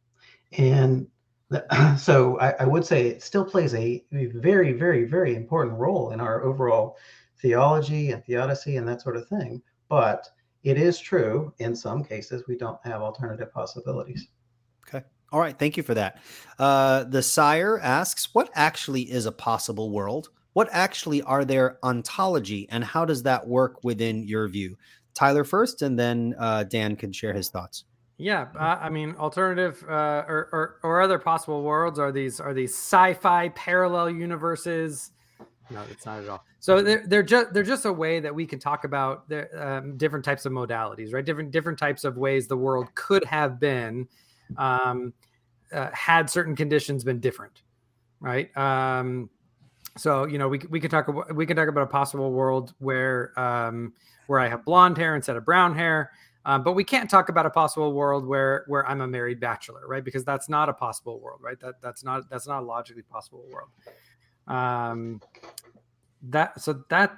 [0.57, 1.07] And
[1.51, 6.11] the, so I, I, would say it still plays a very, very, very important role
[6.11, 6.97] in our overall
[7.41, 9.63] theology and theodicy and that sort of thing.
[9.89, 10.29] But
[10.63, 14.29] it is true in some cases we don't have alternative possibilities.
[14.89, 15.05] Okay.
[15.33, 15.59] All right.
[15.59, 16.21] Thank you for that.
[16.59, 20.31] Uh, the sire asks, what actually is a possible world?
[20.55, 24.77] What actually are their ontology, and how does that work within your view?
[25.15, 27.85] Tyler first, and then uh, Dan can share his thoughts.
[28.17, 32.53] Yeah, uh, I mean, alternative uh, or, or, or other possible worlds are these are
[32.53, 35.13] these sci-fi parallel universes
[35.71, 36.45] no, it's not at all.
[36.61, 39.97] So they're they're just they're just a way that we can talk about the um,
[39.97, 41.25] different types of modalities, right?
[41.25, 44.09] Different different types of ways the world could have been
[44.57, 45.13] um,
[45.73, 47.63] uh, had certain conditions been different,
[48.21, 48.55] right?
[48.57, 49.31] Um,
[49.97, 52.75] so you know we we could talk about we can talk about a possible world
[52.79, 53.93] where um,
[54.27, 56.11] where I have blonde hair instead of brown hair.
[56.45, 59.87] Um, but we can't talk about a possible world where where I'm a married bachelor,
[59.87, 60.03] right?
[60.03, 61.61] Because that's not a possible world, right?
[61.61, 63.69] That that's not that's not a logically possible world.
[64.49, 65.21] Um,
[66.23, 67.17] that so that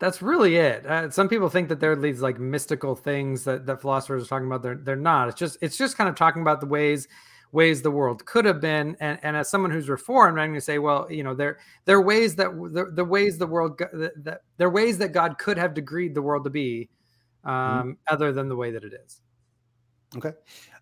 [0.00, 0.84] that's really it.
[0.86, 4.26] Uh, some people think that there are these like mystical things that, that philosophers are
[4.26, 4.62] talking about.
[4.62, 5.28] They're they're not.
[5.28, 7.06] It's just it's just kind of talking about the ways
[7.52, 8.96] ways the world could have been.
[9.00, 11.96] And, and as someone who's reformed, I'm going to say, well, you know, there there
[11.96, 15.38] are ways that the, the ways the world that, that there are ways that God
[15.38, 16.88] could have decreed the world to be,
[17.44, 17.50] mm-hmm.
[17.50, 18.14] um, mm-hmm.
[18.14, 19.20] other than the way that it is.
[20.16, 20.32] Okay,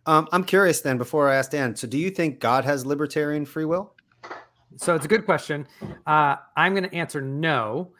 [0.06, 0.96] um, I'm curious then.
[0.96, 3.94] Before I ask Dan, so do you think God has libertarian free will?
[4.78, 5.66] So it's a good question.
[6.06, 7.92] Uh, I'm going to answer no,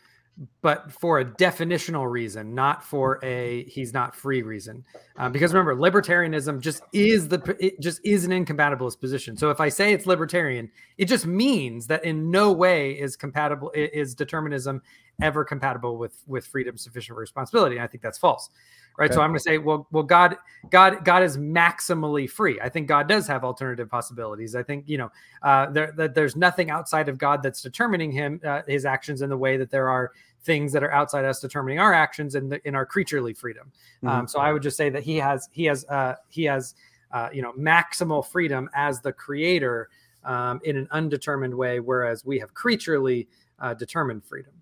[0.62, 4.84] but for a definitional reason, not for a he's not free reason.
[5.16, 9.36] Uh, because remember, libertarianism just is the it just is an incompatibilist position.
[9.36, 13.72] So if I say it's libertarian, it just means that in no way is compatible
[13.74, 14.80] is determinism
[15.20, 17.76] ever compatible with with freedom, sufficient responsibility.
[17.76, 18.50] And I think that's false
[18.98, 19.06] right?
[19.06, 19.14] Okay.
[19.14, 20.36] So I'm going to say, well, well, God,
[20.70, 22.60] God, God is maximally free.
[22.60, 24.54] I think God does have alternative possibilities.
[24.54, 25.10] I think you know
[25.42, 29.30] uh, there that there's nothing outside of God that's determining him uh, his actions in
[29.30, 32.74] the way that there are things that are outside us determining our actions in in
[32.74, 33.72] our creaturely freedom.
[33.98, 34.08] Mm-hmm.
[34.08, 36.74] Um, so I would just say that he has he has uh, he has
[37.12, 39.88] uh, you know maximal freedom as the creator
[40.24, 43.28] um, in an undetermined way, whereas we have creaturely
[43.60, 44.52] uh, determined freedom.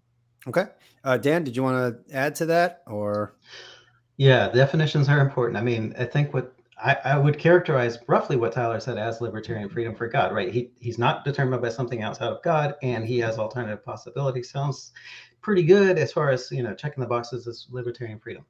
[0.47, 0.66] Okay,
[1.03, 3.34] uh, Dan, did you want to add to that or?
[4.16, 5.58] Yeah, definitions are important.
[5.58, 9.68] I mean, I think what I, I, would characterize roughly what Tyler said as libertarian
[9.68, 10.52] freedom for God, right?
[10.52, 14.50] He he's not determined by something outside of God, and he has alternative possibilities.
[14.50, 14.92] Sounds
[15.40, 18.44] pretty good as far as you know, checking the boxes as libertarian freedom.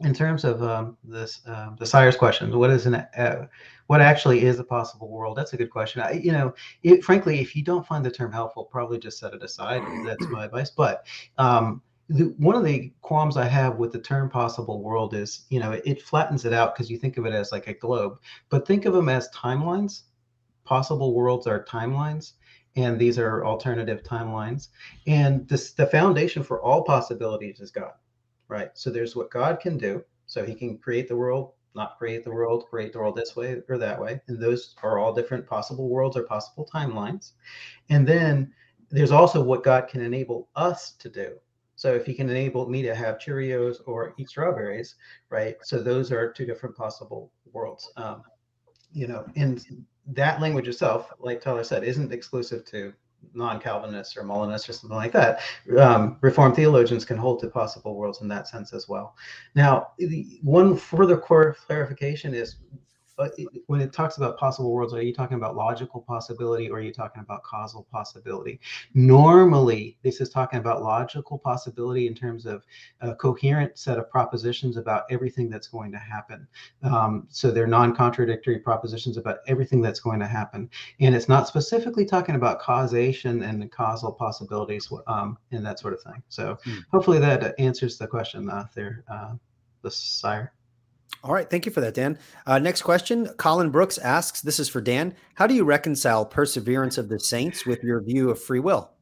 [0.00, 3.46] In terms of um, this, uh, the sire's question, what is an uh,
[3.88, 5.36] what actually is a possible world?
[5.36, 6.02] That's a good question.
[6.02, 9.34] I, you know, it, frankly, if you don't find the term helpful, probably just set
[9.34, 9.82] it aside.
[10.06, 10.70] That's my advice.
[10.70, 11.06] But
[11.38, 15.60] um, the, one of the qualms I have with the term possible world is, you
[15.60, 18.18] know, it, it flattens it out because you think of it as like a globe,
[18.48, 20.02] but think of them as timelines.
[20.64, 22.32] Possible worlds are timelines,
[22.76, 24.68] and these are alternative timelines.
[25.06, 27.92] And this, the foundation for all possibilities is God,
[28.48, 28.70] right?
[28.74, 30.02] So there's what God can do.
[30.26, 33.62] So he can create the world, not create the world, create the world this way
[33.68, 34.20] or that way.
[34.28, 37.32] And those are all different possible worlds or possible timelines.
[37.88, 38.52] And then
[38.90, 41.38] there's also what God can enable us to do
[41.78, 44.96] so if he can enable me to have Cheerios or eat strawberries,
[45.30, 45.54] right?
[45.62, 47.88] So those are two different possible worlds.
[47.96, 48.22] Um,
[48.92, 49.64] you know, and
[50.08, 52.92] that language itself, like Tyler said, isn't exclusive to
[53.32, 55.40] non-Calvinists or Molinists or something like that.
[55.78, 59.14] Um, Reformed theologians can hold to possible worlds in that sense as well.
[59.54, 62.56] Now, the, one further core clarification is
[63.18, 63.32] but
[63.66, 66.92] when it talks about possible worlds, are you talking about logical possibility or are you
[66.92, 68.60] talking about causal possibility?
[68.94, 72.64] Normally, this is talking about logical possibility in terms of
[73.00, 76.46] a coherent set of propositions about everything that's going to happen.
[76.84, 82.04] Um, so they're non-contradictory propositions about everything that's going to happen, and it's not specifically
[82.04, 86.22] talking about causation and causal possibilities um, and that sort of thing.
[86.28, 86.78] So hmm.
[86.92, 89.34] hopefully that answers the question uh, there, uh,
[89.82, 90.52] the sire.
[91.24, 91.48] All right.
[91.48, 92.18] Thank you for that, Dan.
[92.46, 93.28] Uh, next question.
[93.38, 95.14] Colin Brooks asks This is for Dan.
[95.34, 98.92] How do you reconcile perseverance of the saints with your view of free will?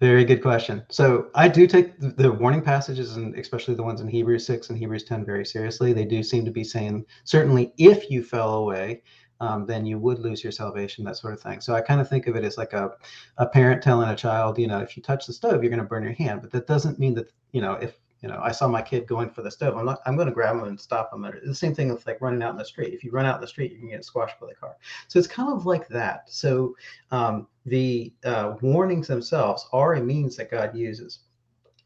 [0.00, 0.84] Very good question.
[0.90, 4.78] So I do take the warning passages, and especially the ones in Hebrews 6 and
[4.78, 5.92] Hebrews 10, very seriously.
[5.92, 9.02] They do seem to be saying, certainly, if you fell away,
[9.40, 11.60] um, then you would lose your salvation, that sort of thing.
[11.60, 12.90] So I kind of think of it as like a,
[13.38, 15.84] a parent telling a child, you know, if you touch the stove, you're going to
[15.84, 16.42] burn your hand.
[16.42, 19.30] But that doesn't mean that, you know, if you know, I saw my kid going
[19.30, 19.76] for the stove.
[19.76, 20.00] I'm not.
[20.06, 21.26] I'm going to grab him and stop him.
[21.44, 22.94] The same thing with like running out in the street.
[22.94, 24.76] If you run out in the street, you can get squashed by the car.
[25.08, 26.30] So it's kind of like that.
[26.30, 26.76] So
[27.10, 31.20] um, the uh, warnings themselves are a means that God uses.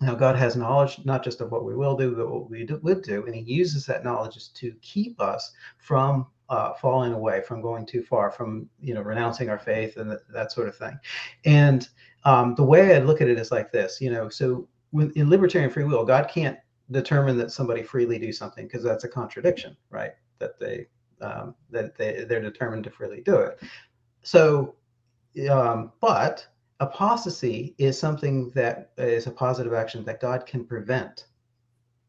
[0.02, 2.78] Now, God has knowledge not just of what we will do, but what we do,
[2.82, 7.40] would do, and He uses that knowledge just to keep us from uh, falling away,
[7.40, 10.76] from going too far, from you know renouncing our faith and that, that sort of
[10.76, 10.98] thing.
[11.46, 11.88] And
[12.24, 14.28] um, the way I look at it is like this, you know.
[14.28, 14.68] So
[15.00, 16.58] in libertarian free will, God can't
[16.90, 20.12] determine that somebody freely do something because that's a contradiction, right?
[20.38, 20.86] That they
[21.20, 23.60] um, that they they're determined to freely do it.
[24.22, 24.74] So,
[25.50, 26.46] um, but
[26.80, 31.26] apostasy is something that is a positive action that God can prevent,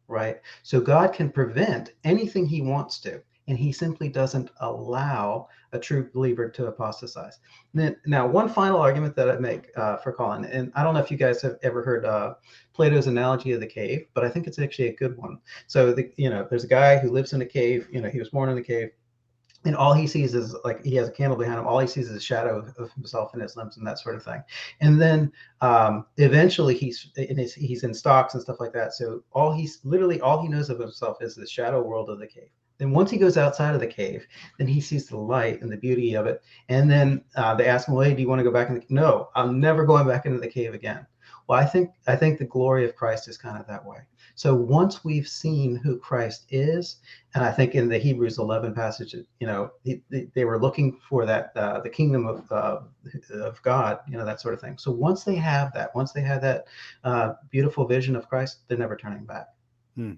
[0.08, 0.42] right?
[0.64, 6.10] So God can prevent anything He wants to and he simply doesn't allow a true
[6.14, 7.40] believer to apostatize.
[7.74, 11.00] Then, now, one final argument that I make uh, for Colin, and I don't know
[11.00, 12.36] if you guys have ever heard uh,
[12.74, 15.40] Plato's analogy of the cave, but I think it's actually a good one.
[15.68, 17.88] So, the, you know, there's a guy who lives in a cave.
[17.92, 18.92] You know, he was born in a cave,
[19.66, 21.68] and all he sees is like he has a candle behind him.
[21.68, 24.24] All he sees is a shadow of himself and his limbs and that sort of
[24.24, 24.42] thing.
[24.82, 25.32] And then
[25.62, 28.94] um, eventually he's in his, he's in stocks and stuff like that.
[28.94, 32.28] So all he's literally all he knows of himself is the shadow world of the
[32.28, 32.50] cave.
[32.78, 34.26] Then once he goes outside of the cave,
[34.58, 36.44] then he sees the light and the beauty of it.
[36.70, 38.76] And then uh, they ask him, "Well, hey, do you want to go back in?"
[38.76, 38.86] The-?
[38.90, 41.06] No, I'm never going back into the cave again.
[41.48, 44.00] Well, I think I think the glory of Christ is kind of that way.
[44.36, 46.98] So once we've seen who Christ is,
[47.34, 51.26] and I think in the Hebrews 11 passage, you know, they, they were looking for
[51.26, 52.82] that uh, the kingdom of uh,
[53.32, 54.78] of God, you know, that sort of thing.
[54.78, 56.66] So once they have that, once they have that
[57.04, 59.48] uh, beautiful vision of Christ, they're never turning back.
[59.96, 60.14] Hmm.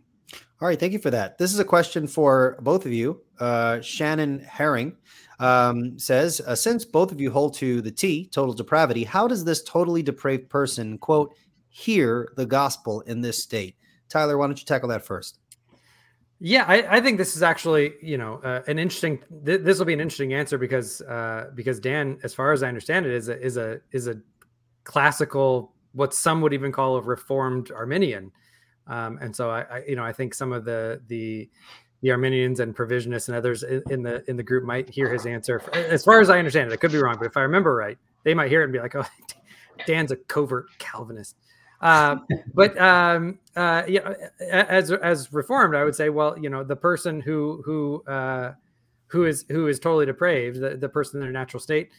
[0.62, 1.38] All right, thank you for that.
[1.38, 3.22] This is a question for both of you.
[3.40, 4.98] Uh, Shannon Herring
[5.40, 9.46] um, says, uh, since both of you hold to the T, total depravity, how does
[9.46, 11.34] this totally depraved person, quote,
[11.70, 13.78] hear the gospel in this state?
[14.10, 15.40] Tyler, why don't you tackle that first?
[16.42, 19.20] Yeah, I, I think this is actually, you know, uh, an interesting.
[19.46, 22.70] Th- this will be an interesting answer because uh, because Dan, as far as I
[22.70, 24.16] understand it, is a is a is a
[24.86, 28.32] classical, what some would even call a reformed Arminian.
[28.90, 31.50] Um, and so I, I, you know, I think some of the the
[32.02, 35.62] the Arminians and provisionists and others in, the in the group might hear his answer.
[35.74, 37.98] As far as I understand it, I could be wrong, but if I remember right,
[38.24, 39.06] they might hear it and be like, "Oh,
[39.86, 41.36] Dan's a covert Calvinist."
[41.82, 42.18] Uh,
[42.54, 47.22] but um, uh, yeah, as as reformed, I would say, well, you know, the person
[47.22, 48.54] who who uh,
[49.08, 51.90] who is who is totally depraved, the, the person in their natural state,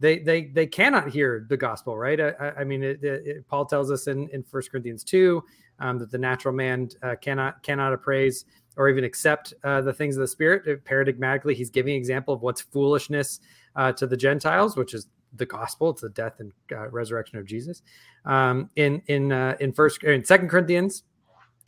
[0.00, 2.20] they they they cannot hear the gospel, right?
[2.20, 5.42] I, I mean, it, it, Paul tells us in in First Corinthians two
[5.80, 8.44] um, that the natural man uh, cannot cannot appraise
[8.76, 10.84] or even accept uh, the things of the Spirit.
[10.84, 13.40] Paradigmatically, he's giving an example of what's foolishness
[13.74, 15.90] uh, to the Gentiles, which is the gospel.
[15.90, 17.82] It's the death and uh, resurrection of Jesus.
[18.24, 21.04] Um, in in uh, in first in Second Corinthians,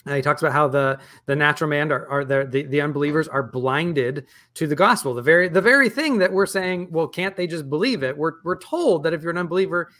[0.06, 3.28] uh, he talks about how the the natural man are, are the, the, the unbelievers
[3.28, 5.14] are blinded to the gospel.
[5.14, 8.16] The very the very thing that we're saying, well, can't they just believe it?
[8.16, 9.90] We're we're told that if you're an unbeliever,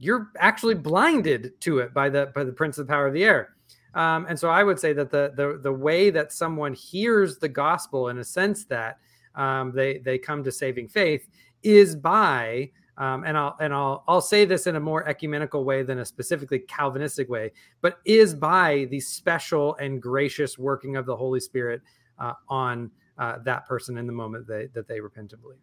[0.00, 3.24] you're actually blinded to it by the by the prince of the power of the
[3.24, 3.54] air.
[3.94, 7.48] Um, and so I would say that the the the way that someone hears the
[7.48, 8.98] gospel in a sense that
[9.34, 11.28] um, they they come to saving faith
[11.62, 15.82] is by um, and I'll and I'll I'll say this in a more ecumenical way
[15.82, 21.16] than a specifically Calvinistic way, but is by the special and gracious working of the
[21.16, 21.82] Holy Spirit
[22.18, 25.58] uh, on uh, that person in the moment they, that they repent and believe.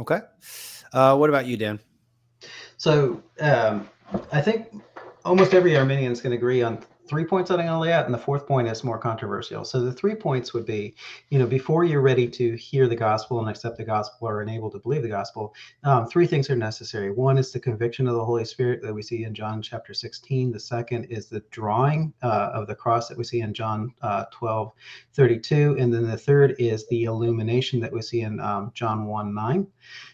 [0.00, 0.20] Okay,
[0.92, 1.80] uh, what about you, Dan?
[2.82, 3.88] So um,
[4.32, 4.66] I think
[5.24, 7.92] almost every Arminian is going to agree on three points that I'm going to lay
[7.92, 9.64] out, and the fourth point is more controversial.
[9.64, 10.96] So the three points would be,
[11.30, 14.68] you know, before you're ready to hear the gospel and accept the gospel or unable
[14.68, 15.54] to believe the gospel,
[15.84, 17.12] um, three things are necessary.
[17.12, 20.50] One is the conviction of the Holy Spirit that we see in John chapter 16.
[20.50, 24.24] The second is the drawing uh, of the cross that we see in John uh,
[24.32, 24.72] 12,
[25.12, 25.76] 32.
[25.78, 29.68] And then the third is the illumination that we see in um, John 1, 9.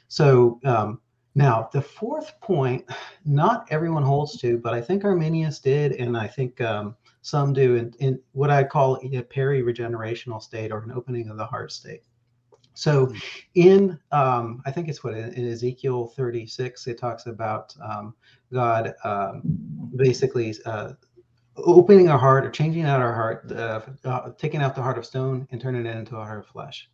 [0.09, 1.01] So um,
[1.39, 2.85] now, the fourth point,
[3.25, 7.77] not everyone holds to, but I think Arminius did, and I think um, some do
[7.77, 12.03] in, in, what I call a peri-regenerational state or an opening of the heart state.
[12.75, 13.17] So, hmm.
[13.55, 18.15] in um, I think it's what in, Ezekiel 36 it talks about um,
[18.53, 19.43] God um,
[19.95, 20.95] basically uh,
[21.57, 25.07] opening our heart or changing out our heart, uh, uh, taking out the heart of
[25.07, 26.91] stone and turning it into a heart of flesh.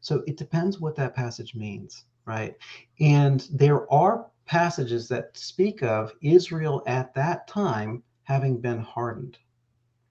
[0.00, 2.54] So it depends what that passage means right?
[3.00, 9.38] And there are passages that speak of Israel at that time having been hardened,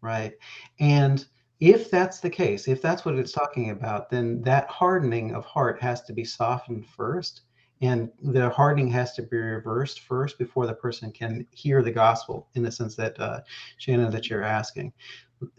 [0.01, 0.33] right?
[0.79, 1.25] And
[1.59, 5.81] if that's the case, if that's what it's talking about, then that hardening of heart
[5.81, 7.41] has to be softened first.
[7.83, 12.47] And the hardening has to be reversed first before the person can hear the gospel
[12.53, 13.41] in the sense that, uh,
[13.77, 14.93] Shannon, that you're asking.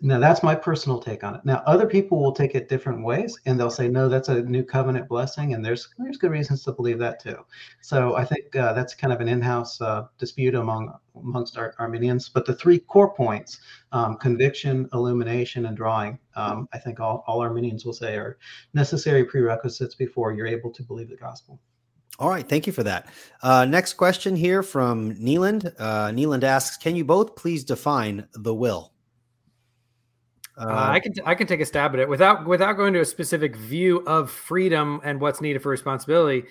[0.01, 1.45] Now that's my personal take on it.
[1.45, 4.65] Now other people will take it different ways, and they'll say, "No, that's a new
[4.65, 7.37] covenant blessing," and there's there's good reasons to believe that too.
[7.83, 12.31] So I think uh, that's kind of an in-house uh, dispute among amongst our Arminians.
[12.31, 13.61] But the three core points:
[13.93, 16.19] um, conviction, illumination, and drawing.
[16.37, 18.39] Um, I think all all Arminians will say are
[18.73, 21.61] necessary prerequisites before you're able to believe the gospel.
[22.19, 23.09] All right, thank you for that.
[23.43, 25.73] Uh, next question here from Neeland.
[25.79, 28.93] Uh, Neeland asks, "Can you both please define the will?"
[30.57, 33.05] Uh, I can I can take a stab at it without without going to a
[33.05, 36.45] specific view of freedom and what's needed for responsibility.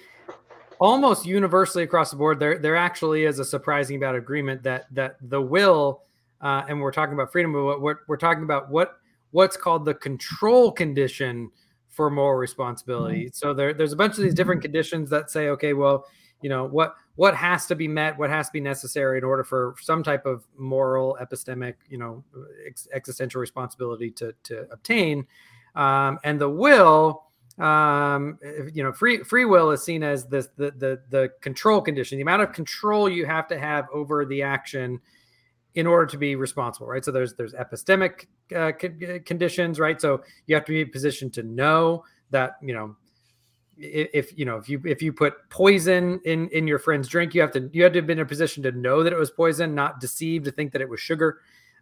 [0.79, 5.15] Almost universally across the board, there there actually is a surprising about agreement that that
[5.21, 6.01] the will,
[6.41, 8.97] uh, and we're talking about freedom, but what we're, talking about what
[9.31, 11.49] what's called the control condition
[11.93, 13.25] for moral responsibility.
[13.25, 13.33] Mm-hmm.
[13.33, 16.05] So there, there's a bunch of these different conditions that say, okay, well,
[16.43, 19.43] you know what what has to be met what has to be necessary in order
[19.43, 22.23] for some type of moral epistemic you know
[22.67, 25.25] ex- existential responsibility to to obtain
[25.75, 27.23] um, and the will
[27.59, 28.37] um,
[28.73, 32.21] you know free free will is seen as this the, the the control condition the
[32.21, 34.99] amount of control you have to have over the action
[35.75, 37.03] in order to be responsible right?
[37.03, 38.71] So there's there's epistemic uh,
[39.25, 39.99] conditions right?
[39.99, 42.95] So you have to be positioned to know that you know
[43.77, 47.41] if you know if you if you put poison in in your friend's drink you
[47.41, 49.31] have to you had to have been in a position to know that it was
[49.31, 51.39] poison not deceived to think that it was sugar.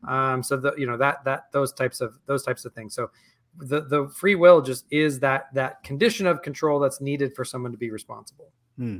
[0.07, 2.95] Um so the you know that that those types of those types of things.
[2.95, 3.11] So
[3.57, 7.71] the the free will just is that that condition of control that's needed for someone
[7.71, 8.51] to be responsible.
[8.77, 8.99] Hmm.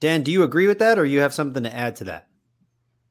[0.00, 2.28] dan do you agree with that or you have something to add to that?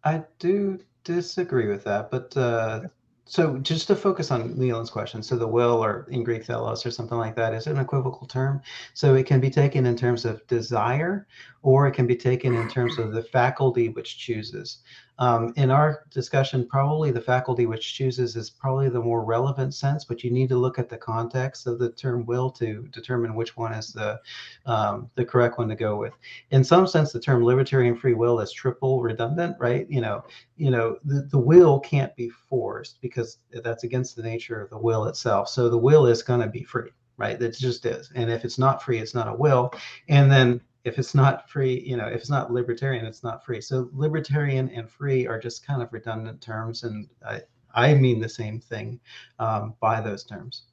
[0.03, 2.82] I do disagree with that but uh
[3.26, 6.91] so just to focus on Leland's question, so the will or in Greek telos or
[6.91, 8.62] something like that is an equivocal term.
[8.93, 11.26] So it can be taken in terms of desire
[11.62, 14.80] or it can be taken in terms of the faculty which chooses.
[15.20, 20.03] Um, in our discussion, probably the faculty which chooses is probably the more relevant sense,
[20.05, 23.55] but you need to look at the context of the term will to determine which
[23.55, 24.20] one is the
[24.66, 26.14] um, the correct one to go with.
[26.49, 29.86] In some sense, the term libertarian free will is triple redundant, right?
[29.89, 30.24] You know,
[30.57, 34.78] you know, the, the will can't be forced because that's against the nature of the
[34.80, 35.47] will itself.
[35.47, 37.39] So the will is going to be free, right?
[37.39, 38.11] It just is.
[38.16, 39.74] And if it's not free, it's not a will.
[40.09, 43.61] And then if it's not free, you know, if it's not libertarian, it's not free.
[43.61, 47.41] So libertarian and free are just kind of redundant terms, and I,
[47.73, 48.99] I mean the same thing
[49.39, 50.63] um, by those terms.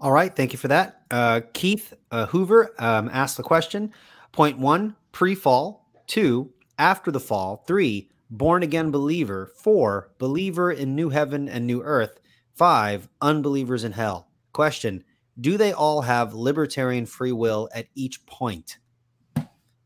[0.00, 1.02] All right, thank you for that.
[1.10, 3.92] Uh, Keith uh, Hoover um, asked the question:
[4.32, 5.86] Point one, pre-fall.
[6.06, 7.64] Two, after the fall.
[7.66, 9.52] Three, born again believer.
[9.56, 12.20] Four, believer in new heaven and new earth.
[12.54, 14.28] Five, unbelievers in hell.
[14.52, 15.02] Question
[15.40, 18.78] Do they all have libertarian free will at each point?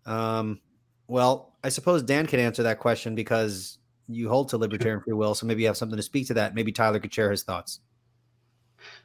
[0.06, 0.60] Um,
[1.08, 3.78] well, I suppose Dan could answer that question because
[4.08, 5.34] you hold to libertarian free will.
[5.34, 6.54] So maybe you have something to speak to that.
[6.54, 7.80] Maybe Tyler could share his thoughts.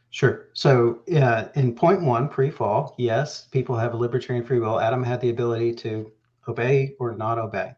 [0.10, 0.48] Sure.
[0.54, 4.80] So, uh, in point one, pre fall, yes, people have a libertarian free will.
[4.80, 6.12] Adam had the ability to
[6.48, 7.74] obey or not obey.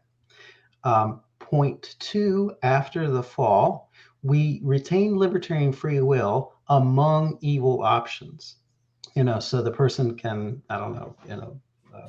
[0.84, 3.90] Um, point two, after the fall,
[4.22, 8.56] we retain libertarian free will among evil options.
[9.16, 11.60] You know, so the person can, I don't know, you know,
[11.94, 12.08] uh,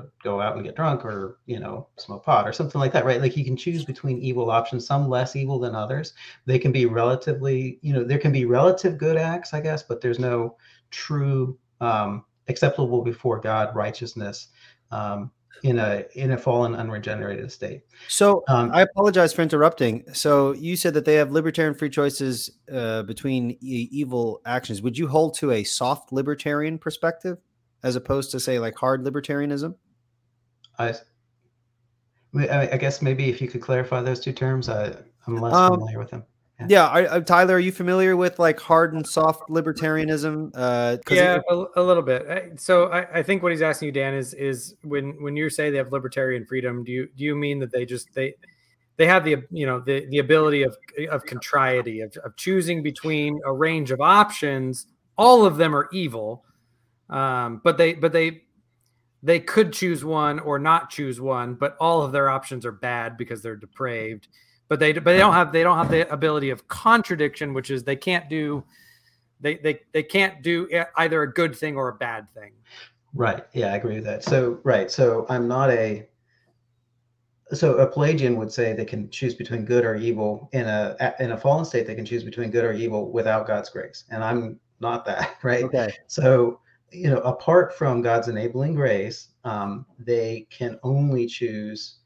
[0.00, 3.04] go go out and get drunk or you know smoke pot or something like that
[3.04, 3.20] right?
[3.20, 6.14] Like you can choose between evil options some less evil than others.
[6.46, 10.00] They can be relatively you know there can be relative good acts i guess but
[10.00, 10.56] there's no
[10.90, 14.48] true um, acceptable before god righteousness
[14.90, 15.30] um,
[15.62, 17.82] in a in a fallen unregenerated state.
[18.08, 20.04] So um, i apologize for interrupting.
[20.12, 24.82] So you said that they have libertarian free choices uh, between e- evil actions.
[24.82, 27.38] Would you hold to a soft libertarian perspective
[27.82, 29.74] as opposed to say like hard libertarianism?
[30.78, 30.94] I,
[32.34, 34.94] I guess maybe if you could clarify those two terms, I,
[35.26, 36.24] I'm less um, familiar with them.
[36.60, 40.50] Yeah, yeah I, I, Tyler, are you familiar with like hard and soft libertarianism?
[40.54, 42.58] Uh, yeah, it, a, a, little bit.
[42.58, 45.70] So I, I, think what he's asking you, Dan, is is when when you say
[45.70, 48.34] they have libertarian freedom, do you do you mean that they just they
[48.96, 50.76] they have the you know the the ability of
[51.10, 54.86] of contrariety of, of choosing between a range of options?
[55.18, 56.44] All of them are evil
[57.12, 58.42] um, but they but they
[59.22, 63.16] they could choose one or not choose one, but all of their options are bad
[63.16, 64.28] because they're depraved.
[64.68, 67.84] But they but they don't have they don't have the ability of contradiction, which is
[67.84, 68.64] they can't do
[69.40, 72.52] they they they can't do either a good thing or a bad thing.
[73.14, 73.44] Right.
[73.52, 74.24] Yeah, I agree with that.
[74.24, 74.90] So right.
[74.90, 76.08] So I'm not a
[77.52, 81.32] so a Pelagian would say they can choose between good or evil in a in
[81.32, 81.86] a fallen state.
[81.86, 85.36] They can choose between good or evil without God's grace, and I'm not that.
[85.42, 85.64] Right.
[85.64, 85.92] Okay.
[86.06, 86.60] So
[86.92, 91.98] you know, apart from God's enabling grace, um, they can only choose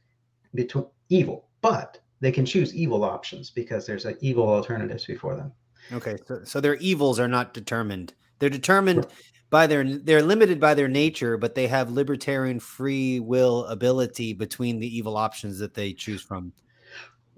[0.55, 5.53] between evil, but they can choose evil options because there's a evil alternatives before them.
[5.93, 8.15] Okay, so, so their evils are not determined.
[8.39, 9.07] They're determined
[9.51, 14.81] by their they're limited by their nature, but they have libertarian free will ability between
[14.81, 16.53] the evil options that they choose from.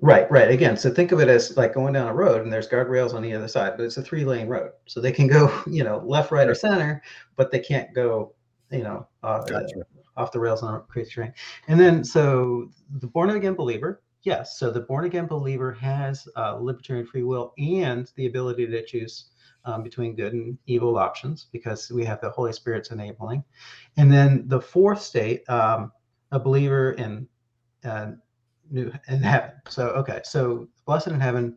[0.01, 0.51] Right, right.
[0.51, 3.23] Again, so think of it as like going down a road and there's guardrails on
[3.23, 4.71] the other side, but it's a three lane road.
[4.87, 7.03] So they can go, you know, left, right, or center,
[7.37, 8.35] but they can't go,
[8.71, 9.83] you know, uh, gotcha.
[10.17, 11.33] off the rails on a crazy train.
[11.67, 12.71] And then, so
[13.01, 14.57] the born again believer, yes.
[14.57, 19.31] So the born again believer has uh, libertarian free will and the ability to choose
[19.65, 23.43] um, between good and evil options because we have the Holy Spirit's enabling.
[23.97, 25.91] And then the fourth state, um,
[26.31, 27.27] a believer in
[27.85, 28.13] uh,
[28.71, 29.53] new in heaven.
[29.69, 31.57] So okay, so blessed in heaven,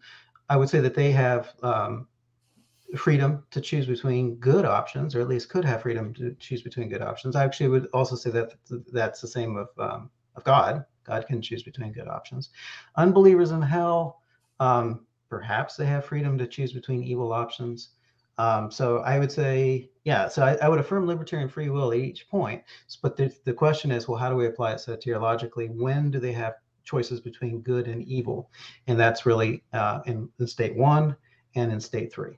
[0.50, 2.08] I would say that they have um,
[2.98, 6.90] freedom to choose between good options, or at least could have freedom to choose between
[6.90, 7.36] good options.
[7.36, 8.54] I actually would also say that
[8.92, 10.86] that's the same of um, of God.
[11.04, 12.50] God can choose between good options.
[12.96, 14.22] Unbelievers in hell,
[14.60, 17.90] um, perhaps they have freedom to choose between evil options.
[18.38, 21.98] Um, so I would say, yeah, so I, I, would affirm libertarian free will at
[21.98, 22.64] each point.
[23.02, 25.70] But the, the question is, well, how do we apply it soteriologically?
[25.76, 26.56] When do they have
[26.92, 28.52] choices between good and evil.
[28.88, 31.16] And that's really uh, in, in state one
[31.56, 32.38] and in state three.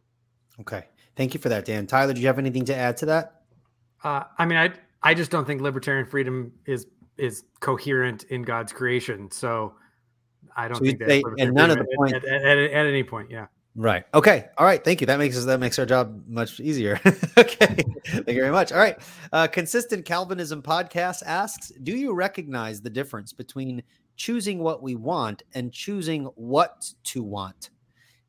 [0.61, 0.85] Okay.
[1.15, 1.87] Thank you for that, Dan.
[1.87, 3.41] Tyler, do you have anything to add to that?
[4.03, 6.87] Uh, I mean, I I just don't think libertarian freedom is
[7.17, 9.29] is coherent in God's creation.
[9.31, 9.73] So
[10.55, 11.35] I don't so think that.
[11.39, 13.47] and none of the point at, at, at, at, any point, yeah.
[13.75, 14.03] Right.
[14.13, 14.49] Okay.
[14.57, 14.83] All right.
[14.83, 15.07] Thank you.
[15.07, 16.99] That makes us that makes our job much easier.
[17.37, 17.75] okay.
[18.05, 18.71] Thank you very much.
[18.71, 18.97] All right.
[19.31, 23.81] Uh, Consistent Calvinism podcast asks: Do you recognize the difference between
[24.15, 27.69] choosing what we want and choosing what to want.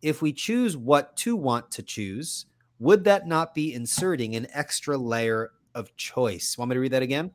[0.03, 2.47] If we choose what to want to choose,
[2.78, 6.59] would that not be inserting an extra layer of choice?
[6.59, 7.30] Want me to read that again?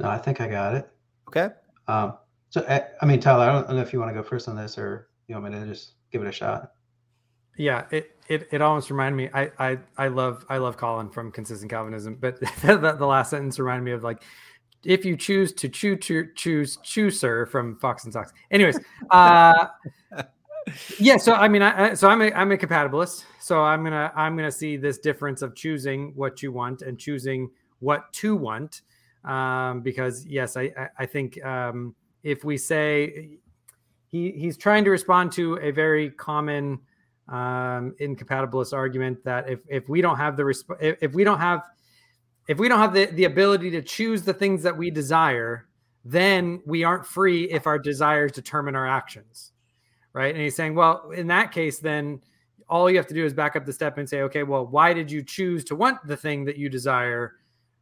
[0.00, 0.88] No, I think I got it.
[1.28, 1.48] Okay.
[1.88, 2.14] Um,
[2.50, 4.56] so, eh, I mean, Tyler, I don't know if you want to go first on
[4.56, 6.72] this or you want me to just give it a shot.
[7.56, 9.30] Yeah, it it, it almost reminded me.
[9.32, 13.58] I, I I love I love Colin from Consistent Calvinism, but the, the last sentence
[13.58, 14.22] reminded me of like
[14.86, 18.32] if you choose to choose choose choose chooser from Fox and Socks.
[18.50, 18.78] Anyways,
[19.10, 19.66] uh,
[20.98, 21.16] yeah.
[21.16, 23.24] So I mean, I, so I'm a I'm a compatibilist.
[23.40, 27.50] So I'm gonna I'm gonna see this difference of choosing what you want and choosing
[27.80, 28.82] what to want.
[29.24, 33.38] Um, because yes, I I, I think um, if we say
[34.06, 36.78] he he's trying to respond to a very common
[37.28, 41.40] um, incompatibilist argument that if if we don't have the resp- if, if we don't
[41.40, 41.62] have
[42.48, 45.66] if we don't have the, the ability to choose the things that we desire,
[46.04, 49.52] then we aren't free if our desires determine our actions.
[50.16, 50.34] right?
[50.34, 52.22] And he's saying, well, in that case, then
[52.70, 54.94] all you have to do is back up the step and say, okay, well, why
[54.94, 57.34] did you choose to want the thing that you desire?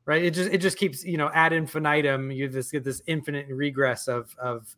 [0.05, 0.25] Right.
[0.25, 2.31] It just it just keeps, you know, ad infinitum.
[2.33, 4.77] You just get this infinite regress of of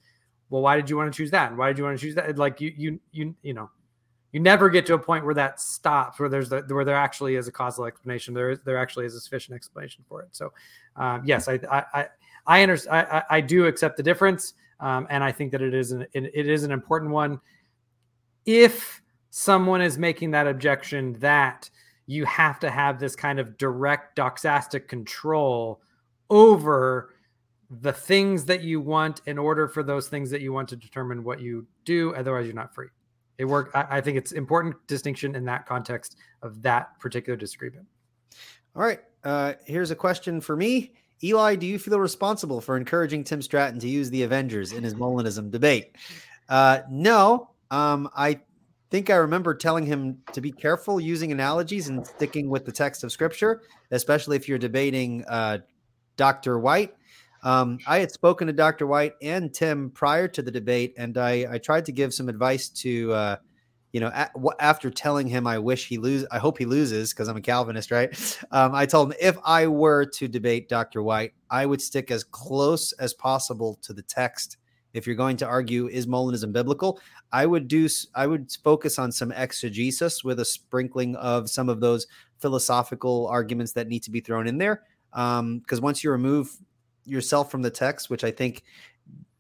[0.50, 1.48] well, why did you want to choose that?
[1.48, 2.38] And why did you want to choose that?
[2.38, 3.70] Like you you you you know,
[4.36, 7.36] you never get to a point where that stops, where there's the, where there actually
[7.36, 8.34] is a causal explanation.
[8.34, 10.28] There is there actually is a sufficient explanation for it.
[10.32, 10.52] So,
[10.94, 12.06] um, yes, I I I
[12.46, 15.92] I, under, I, I do accept the difference, um, and I think that it is
[15.92, 17.40] an it is an important one.
[18.44, 21.70] If someone is making that objection that
[22.04, 25.80] you have to have this kind of direct doxastic control
[26.28, 27.14] over
[27.70, 31.24] the things that you want in order for those things that you want to determine
[31.24, 32.88] what you do otherwise you're not free
[33.38, 37.86] it work I, I, think it's important distinction in that context of that particular disagreement
[38.74, 43.24] all right uh, here's a question for me eli do you feel responsible for encouraging
[43.24, 45.96] tim stratton to use the avengers in his molinism debate
[46.48, 48.40] uh, no um, i
[48.90, 53.04] think I remember telling him to be careful using analogies and sticking with the text
[53.04, 55.58] of scripture, especially if you're debating uh,
[56.16, 56.58] Dr.
[56.58, 56.94] White.
[57.46, 58.88] Um, I had spoken to Dr.
[58.88, 62.68] White and Tim prior to the debate, and I, I tried to give some advice
[62.70, 63.36] to, uh,
[63.92, 64.10] you know,
[64.58, 67.92] after telling him I wish he lose, I hope he loses because I'm a Calvinist,
[67.92, 68.10] right?
[68.50, 71.04] Um, I told him if I were to debate Dr.
[71.04, 74.56] White, I would stick as close as possible to the text
[74.92, 76.98] if you're going to argue is Molinism biblical,
[77.30, 81.78] I would do I would focus on some exegesis with a sprinkling of some of
[81.78, 82.08] those
[82.40, 84.82] philosophical arguments that need to be thrown in there.
[85.12, 86.50] Because um, once you remove
[87.06, 88.62] yourself from the text, which I think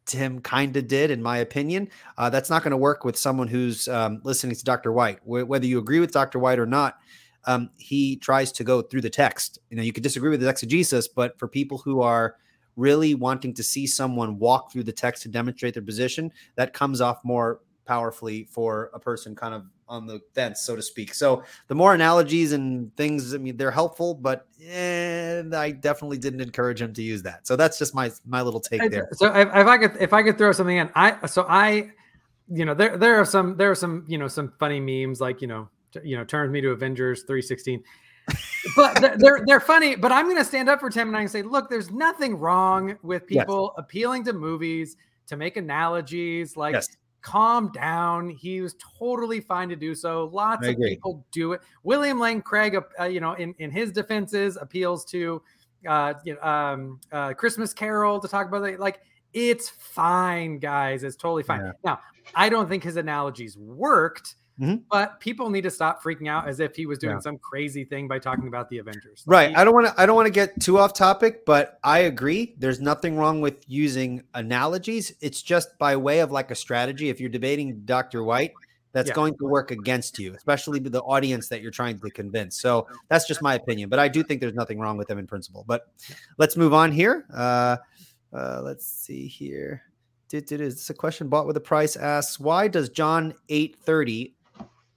[0.06, 3.48] Tim kind of did, in my opinion, uh, that's not going to work with someone
[3.48, 4.92] who's um, listening to Dr.
[4.92, 5.20] White.
[5.24, 6.38] W- whether you agree with Dr.
[6.38, 6.98] White or not,
[7.44, 9.58] um, he tries to go through the text.
[9.70, 12.36] You know, you could disagree with his exegesis, but for people who are
[12.76, 17.00] really wanting to see someone walk through the text to demonstrate their position, that comes
[17.00, 21.14] off more powerfully for a person kind of on the fence, so to speak.
[21.14, 26.40] So the more analogies and things, I mean, they're helpful, but eh, I definitely didn't
[26.40, 27.46] encourage him to use that.
[27.46, 29.08] So that's just my my little take there.
[29.12, 31.90] So if, if I could if I could throw something in, I so I,
[32.48, 35.40] you know, there there are some there are some you know some funny memes like
[35.40, 35.68] you know
[36.02, 37.82] you know turns me to Avengers three sixteen
[38.74, 39.96] but they're they're funny.
[39.96, 42.38] But I'm going to stand up for Tim and I can say, look, there's nothing
[42.38, 43.84] wrong with people yes.
[43.84, 44.96] appealing to movies
[45.28, 46.56] to make analogies.
[46.56, 46.88] Like, yes.
[47.26, 48.30] Calm down.
[48.30, 50.30] He was totally fine to do so.
[50.32, 51.60] Lots of people do it.
[51.82, 55.42] William Lane Craig, uh, you know, in in his defenses, appeals to
[55.88, 58.78] uh, you know, um, uh, Christmas Carol to talk about it.
[58.78, 59.00] Like,
[59.32, 61.02] it's fine, guys.
[61.02, 61.60] It's totally fine.
[61.60, 61.72] Yeah.
[61.84, 62.00] Now,
[62.34, 64.76] I don't think his analogies worked Mm-hmm.
[64.90, 67.20] But people need to stop freaking out as if he was doing yeah.
[67.20, 69.22] some crazy thing by talking about the Avengers.
[69.26, 69.56] Like right.
[69.56, 70.00] I don't want to.
[70.00, 72.54] I don't want to get too off topic, but I agree.
[72.58, 75.14] There's nothing wrong with using analogies.
[75.20, 77.10] It's just by way of like a strategy.
[77.10, 78.24] If you're debating Dr.
[78.24, 78.54] White,
[78.92, 79.14] that's yeah.
[79.14, 82.58] going to work against you, especially with the audience that you're trying to convince.
[82.58, 83.90] So that's just my opinion.
[83.90, 85.66] But I do think there's nothing wrong with them in principle.
[85.68, 85.82] But
[86.38, 87.26] let's move on here.
[87.34, 87.76] Uh,
[88.32, 89.82] uh, let's see here.
[90.32, 94.34] It's a question bought with a price asks why does John 830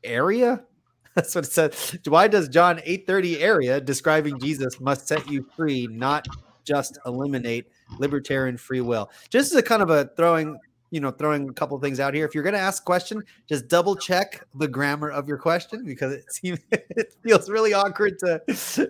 [0.04, 0.64] area.
[1.16, 1.98] That's what it says.
[2.08, 6.28] Why does John 830 area describing Jesus must set you free, not
[6.64, 9.10] just eliminate libertarian free will?
[9.30, 10.58] Just as a kind of a throwing,
[10.92, 12.26] you know, throwing a couple things out here.
[12.26, 15.84] If you're going to ask a question, just double check the grammar of your question
[15.84, 18.40] because it seems it feels really awkward to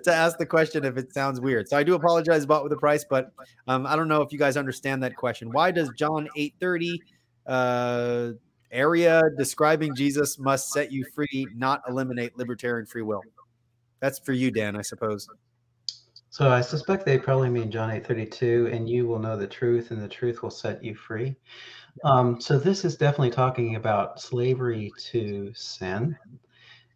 [0.04, 1.70] to ask the question if it sounds weird.
[1.70, 3.32] So I do apologize about with the price, but
[3.68, 5.52] um, I don't know if you guys understand that question.
[5.52, 7.02] Why does John 830
[7.48, 8.32] uh
[8.72, 13.24] area describing Jesus must set you free, not eliminate libertarian free will.
[14.00, 15.28] That's for you, Dan, I suppose.
[16.30, 20.02] So I suspect they probably mean John 8:32, and you will know the truth, and
[20.02, 21.36] the truth will set you free.
[22.04, 26.16] Um, so this is definitely talking about slavery to sin.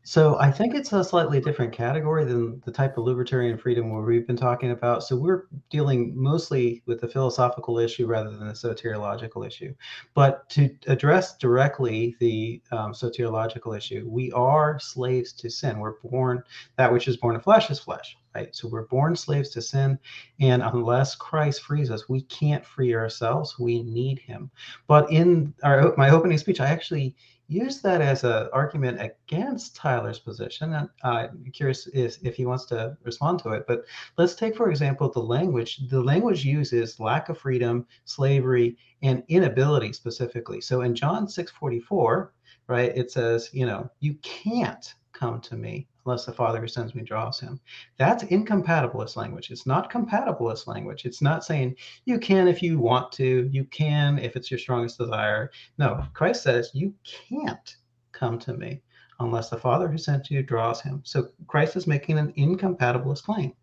[0.05, 4.03] So I think it's a slightly different category than the type of libertarian freedom where
[4.03, 5.01] we've been talking about.
[5.01, 9.73] So we're dealing mostly with the philosophical issue rather than the soteriological issue.
[10.13, 15.79] But to address directly the um, soteriological issue, we are slaves to sin.
[15.79, 16.43] We're born,
[16.75, 18.53] that which is born of flesh is flesh, right?
[18.53, 19.97] So we're born slaves to sin.
[20.41, 23.57] And unless Christ frees us, we can't free ourselves.
[23.57, 24.51] We need him.
[24.85, 27.15] But in our, my opening speech, I actually
[27.47, 30.73] use that as an argument against Tyler's position.
[30.73, 33.65] And I'm curious if, he wants to respond to it.
[33.67, 33.85] But
[34.17, 35.87] let's take, for example, the language.
[35.89, 40.61] The language uses lack of freedom, slavery, and inability specifically.
[40.61, 42.29] So in John 6:44,
[42.67, 46.93] right, it says, you know, you can't come to me unless the Father who sends
[46.93, 47.59] me draws him.
[47.97, 49.51] That's incompatibilist language.
[49.51, 51.05] It's not compatibilist language.
[51.05, 54.97] It's not saying you can if you want to, you can if it's your strongest
[54.97, 55.51] desire.
[55.77, 57.77] No, Christ says you can't
[58.11, 58.81] come to me
[59.19, 61.01] unless the Father who sent you draws him.
[61.05, 63.53] So Christ is making an incompatibilist claim.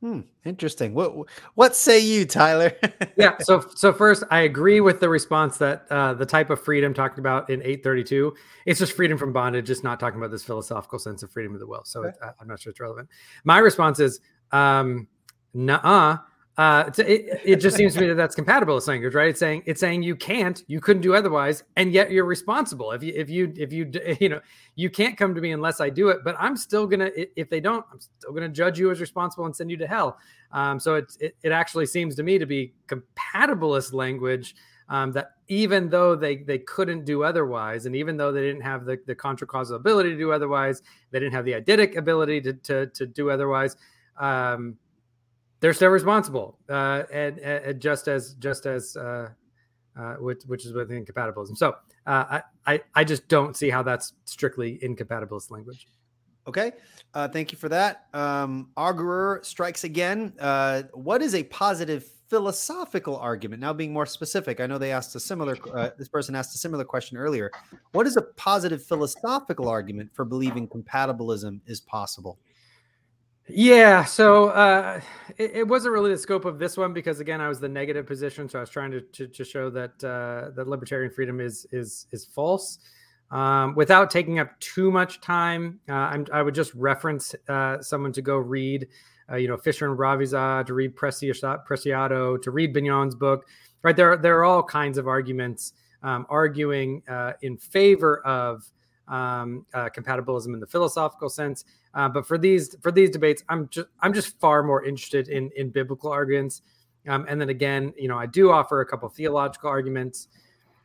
[0.00, 0.94] Hmm, interesting.
[0.94, 2.72] What what say you, Tyler?
[3.18, 3.36] yeah.
[3.40, 7.18] So so first, I agree with the response that uh, the type of freedom talked
[7.18, 8.34] about in 832.
[8.64, 11.60] It's just freedom from bondage, just not talking about this philosophical sense of freedom of
[11.60, 11.84] the will.
[11.84, 12.16] So okay.
[12.22, 13.10] it, I'm not sure it's relevant.
[13.44, 14.20] My response is,
[14.52, 15.06] um,
[15.52, 16.18] nah.
[16.58, 19.30] Uh, it, it just seems to me that that's compatible with language, right?
[19.30, 22.90] It's saying it's saying you can't, you couldn't do otherwise, and yet you're responsible.
[22.92, 23.90] If you if you if you
[24.20, 24.40] you know
[24.74, 27.60] you can't come to me unless I do it, but I'm still gonna if they
[27.60, 30.18] don't, I'm still gonna judge you as responsible and send you to hell.
[30.52, 34.54] Um, so it, it it actually seems to me to be compatibilist language
[34.90, 38.84] um, that even though they they couldn't do otherwise, and even though they didn't have
[38.84, 40.82] the the contra causal ability to do otherwise,
[41.12, 43.76] they didn't have the eidetic ability to to, to do otherwise.
[44.18, 44.76] Um,
[45.60, 49.28] they're still responsible, uh, and, and, just as just as uh,
[49.96, 51.56] uh, which, which is with incompatibilism.
[51.56, 55.86] So uh, I, I I just don't see how that's strictly incompatibilist language.
[56.46, 56.72] Okay,
[57.14, 58.06] uh, thank you for that.
[58.14, 60.32] Um, Augurer strikes again.
[60.40, 63.60] Uh, what is a positive philosophical argument?
[63.60, 65.56] Now, being more specific, I know they asked a similar.
[65.98, 67.52] This person asked a similar question earlier.
[67.92, 72.38] What is a positive philosophical argument for believing compatibilism is possible?
[73.52, 75.00] Yeah, so uh,
[75.36, 78.06] it, it, wasn't really the scope of this one because again, I was the negative
[78.06, 81.66] position, so I was trying to to, to show that uh, that libertarian freedom is
[81.72, 82.78] is is false.
[83.30, 88.22] Um, without taking up too much time, uh, i would just reference uh, someone to
[88.22, 88.88] go read,
[89.30, 93.46] uh, you know, Fischer and Ravizza, to read Preciado, to read Bignon's book.
[93.82, 98.68] Right there, there are all kinds of arguments um, arguing uh, in favor of
[99.06, 101.64] um, compatibilism in the philosophical sense
[101.94, 105.50] uh, but for these for these debates, I'm just I'm just far more interested in
[105.56, 106.62] in biblical arguments.
[107.08, 110.28] Um, and then again, you know, I do offer a couple theological arguments.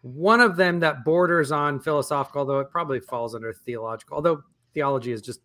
[0.02, 4.16] One of them that borders on philosophical, although it probably falls under theological.
[4.16, 4.44] Although
[4.74, 5.42] theology is just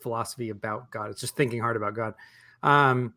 [0.00, 1.10] philosophy about God.
[1.10, 2.14] It's just thinking hard about God.
[2.62, 3.14] Um,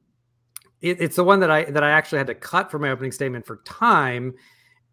[0.81, 3.11] it, it's the one that I that I actually had to cut for my opening
[3.11, 4.35] statement for time.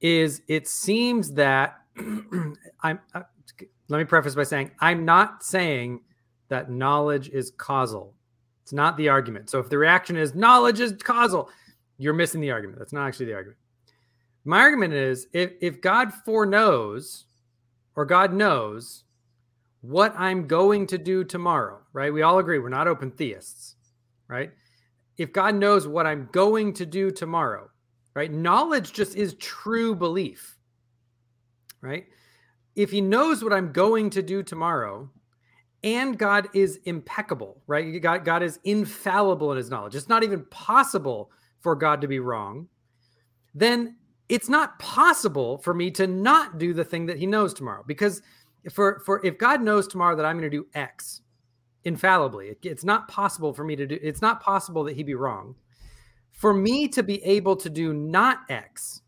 [0.01, 1.77] Is it seems that
[2.83, 3.01] I'm.
[3.15, 3.23] Uh,
[3.89, 6.01] let me preface by saying I'm not saying
[6.49, 8.15] that knowledge is causal.
[8.63, 9.51] It's not the argument.
[9.51, 11.49] So if the reaction is knowledge is causal,
[11.99, 12.79] you're missing the argument.
[12.79, 13.59] That's not actually the argument.
[14.45, 17.25] My argument is if, if God foreknows
[17.97, 19.05] or God knows
[19.81, 22.13] what I'm going to do tomorrow, right?
[22.13, 23.77] We all agree we're not open theists,
[24.29, 24.51] right?
[25.17, 27.71] If God knows what I'm going to do tomorrow,
[28.15, 28.33] right?
[28.33, 30.59] Knowledge just is true belief,
[31.81, 32.07] right?
[32.75, 35.09] If he knows what I'm going to do tomorrow,
[35.87, 38.03] and God is impeccable, right?
[38.03, 39.95] God, God is infallible in his knowledge.
[39.95, 41.31] It's not even possible
[41.61, 42.67] for God to be wrong.
[43.55, 43.95] Then
[44.29, 48.21] it's not possible for me to not do the thing that he knows tomorrow because
[48.73, 51.23] for for if God knows tomorrow that I'm going to do X
[51.85, 55.15] infallibly, it, it's not possible for me to do it's not possible that he be
[55.15, 55.55] wrong.
[56.33, 59.03] For me to be able to do not X,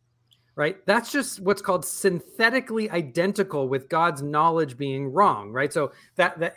[0.59, 0.85] right?
[0.87, 5.73] That's just what's called synthetically identical with God's knowledge being wrong, right?
[5.73, 6.57] So that that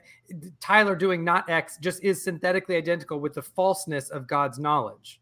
[0.60, 5.22] Tyler doing not X just is synthetically identical with the falseness of God's knowledge.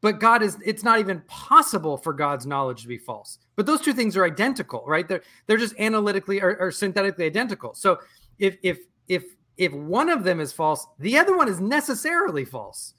[0.00, 3.40] But God is it's not even possible for God's knowledge to be false.
[3.56, 5.08] But those two things are identical, right?
[5.08, 7.74] They're they're just analytically or, or synthetically identical.
[7.74, 7.98] So
[8.38, 8.78] if if
[9.08, 9.24] if
[9.56, 12.94] if one of them is false, the other one is necessarily false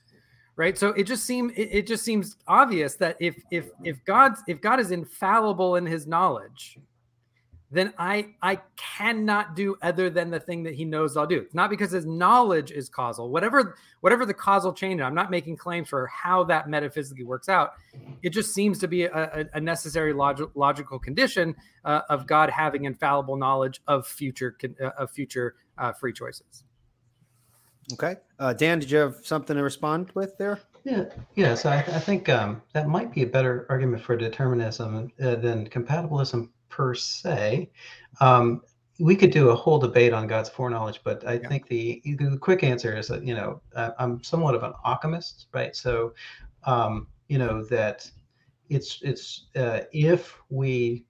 [0.62, 0.78] right?
[0.78, 4.62] So it just seems it, it, just seems obvious that if if if god's if
[4.62, 6.78] god is infallible in his knowledge
[7.72, 11.40] then i i cannot do other than the thing that he knows i'll do.
[11.40, 13.32] It's not because his knowledge is causal.
[13.32, 17.72] Whatever whatever the causal chain i'm not making claims for how that metaphysically works out.
[18.22, 21.56] It just seems to be a, a necessary log- logical condition
[21.86, 26.66] uh, of god having infallible knowledge of future uh, of future uh, free choices
[27.94, 28.16] Okay.
[28.40, 30.60] Uh, Dan, did you have something to respond with there?
[30.84, 31.56] Yeah, yeah.
[31.56, 35.70] So I, I think um, that might be a better argument for determinism uh, than
[35.70, 37.70] compatibilism per se.
[38.20, 38.62] Um,
[39.00, 41.48] we could do a whole debate on God's foreknowledge, but I yeah.
[41.48, 45.76] think the, the quick answer is that you know I'm somewhat of an Occamist, right?
[45.76, 46.14] So
[46.64, 48.10] um, you know that
[48.70, 51.06] it's it's uh, if we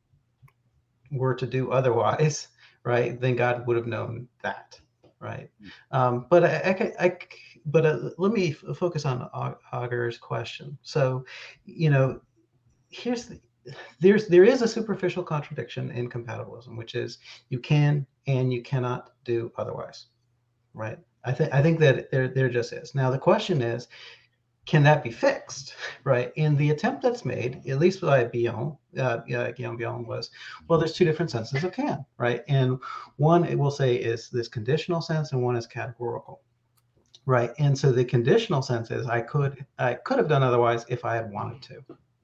[1.12, 2.50] were to do otherwise,
[2.84, 4.80] right, then God would have known that
[5.22, 5.50] right?
[5.64, 5.98] Mm.
[5.98, 7.18] Um, but I, I, I
[7.66, 9.30] but uh, let me f- focus on
[9.72, 10.78] Augur's question.
[10.82, 11.24] So,
[11.66, 12.20] you know,
[12.90, 13.40] here's the,
[14.00, 17.20] there's there is a superficial contradiction in compatibilism, which is
[17.50, 20.08] you can and you cannot do otherwise.
[20.74, 20.98] right?
[21.24, 22.96] I think I think that there there just is.
[22.96, 23.88] Now the question is,
[24.66, 26.32] can that be fixed, right?
[26.36, 30.30] In the attempt that's made, at least by Bignon, uh, yeah, Guillaume Bignon was,
[30.68, 32.44] well, there's two different senses of can, right?
[32.48, 32.80] And
[33.18, 36.42] one it will say is this conditional sense, and one is categorical,
[37.26, 37.52] right?
[37.58, 41.16] And so the conditional sense is I could I could have done otherwise if I
[41.16, 41.84] had wanted to,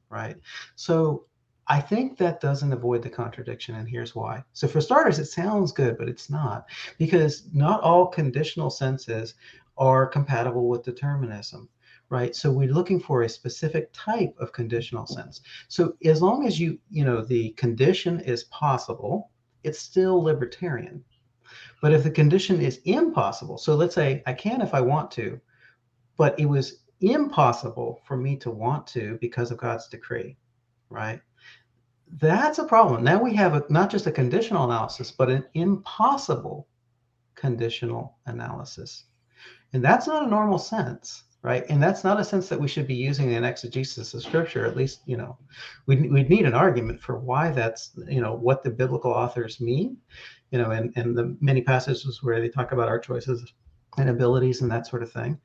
[0.09, 0.37] right?
[0.75, 1.25] So
[1.69, 4.43] I think that doesn't avoid the contradiction, and here's why.
[4.53, 9.33] So, for starters, it sounds good, but it's not, because not all conditional senses
[9.77, 11.67] are compatible with determinism,
[12.09, 12.35] right?
[12.35, 15.41] So, we're looking for a specific type of conditional sense.
[15.67, 19.31] So, as long as you, you know, the condition is possible,
[19.63, 21.03] it's still libertarian.
[21.81, 25.39] But if the condition is impossible, so let's say I can if I want to,
[26.17, 30.37] but it was impossible for me to want to because of God's decree,
[30.89, 31.21] right?
[32.09, 33.03] That's a problem.
[33.03, 36.67] Now we have a, not just a conditional analysis, but an impossible
[37.35, 39.05] conditional analysis.
[39.73, 41.65] And that's not a normal sense, right?
[41.69, 44.65] And that's not a sense that we should be using in exegesis of scripture.
[44.65, 45.37] At least, you know,
[45.85, 49.97] we'd, we'd need an argument for why that's, you know, what the biblical authors mean,
[50.51, 53.53] you know, and, and the many passages where they talk about our choices
[53.97, 55.39] and abilities and that sort of thing.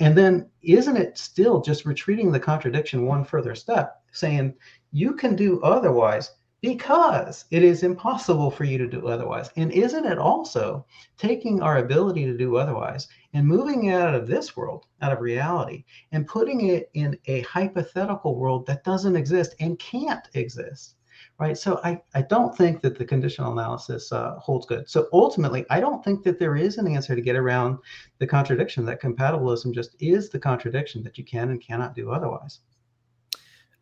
[0.00, 4.54] And then isn't it still just retreating the contradiction one further step, saying,
[4.92, 6.32] you can do otherwise
[6.62, 9.50] because it is impossible for you to do otherwise.
[9.56, 10.86] And isn't it also
[11.18, 15.20] taking our ability to do otherwise and moving it out of this world, out of
[15.20, 20.96] reality, and putting it in a hypothetical world that doesn't exist and can't exist?
[21.38, 21.56] Right.
[21.56, 24.88] So I, I don't think that the conditional analysis uh, holds good.
[24.88, 27.78] So ultimately, I don't think that there is an answer to get around
[28.18, 32.60] the contradiction that compatibilism just is the contradiction that you can and cannot do otherwise.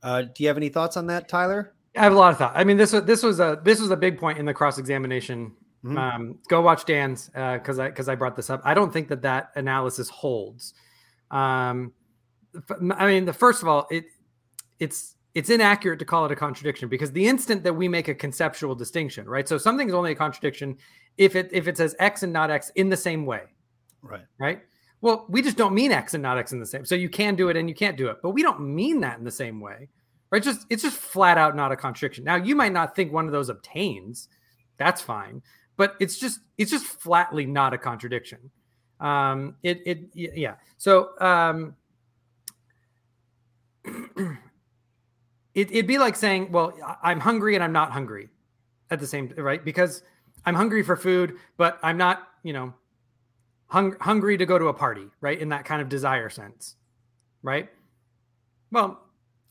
[0.03, 1.75] Uh, do you have any thoughts on that, Tyler?
[1.97, 2.53] I have a lot of thought.
[2.55, 4.79] I mean, this was this was a this was a big point in the cross
[4.79, 5.53] examination.
[5.85, 5.97] Mm-hmm.
[5.97, 8.61] Um, go watch Dan's because uh, I because I brought this up.
[8.65, 10.75] I don't think that that analysis holds.
[11.31, 11.93] Um,
[12.99, 14.05] I mean, the first of all, it
[14.79, 18.15] it's it's inaccurate to call it a contradiction because the instant that we make a
[18.15, 19.49] conceptual distinction, right?
[19.49, 20.77] So something is only a contradiction
[21.17, 23.43] if it if it says X and not X in the same way,
[24.03, 24.25] right?
[24.39, 24.61] Right.
[25.03, 26.85] Well, we just don't mean X and not X in the same.
[26.85, 29.19] So you can do it and you can't do it, but we don't mean that
[29.19, 29.89] in the same way,
[30.31, 30.43] right?
[30.43, 32.25] Just it's just flat out not a contradiction.
[32.25, 34.29] Now you might not think one of those obtains,
[34.77, 35.43] that's fine,
[35.81, 38.51] but it's just it's just flatly not a contradiction.
[39.01, 40.57] Um, it it yeah.
[40.77, 41.75] So um,
[45.55, 48.29] it, it'd be like saying, well, I'm hungry and I'm not hungry
[48.91, 50.03] at the same right because
[50.45, 52.75] I'm hungry for food, but I'm not, you know,
[53.69, 55.41] hung, hungry to go to a party, right?
[55.41, 56.77] In that kind of desire sense,
[57.43, 57.71] right?
[58.71, 59.01] Well,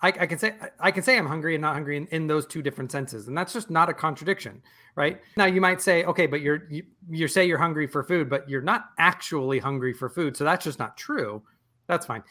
[0.01, 2.45] I, I, can say I can say I'm hungry and not hungry in, in, those
[2.45, 4.61] two different senses, and that's just not a contradiction,
[4.95, 5.19] right?
[5.35, 8.49] Now you might say, okay, but you're you, you say you're hungry for food, but
[8.49, 11.41] you're not actually hungry for food, so that's just not true.
[11.87, 12.23] That's fine,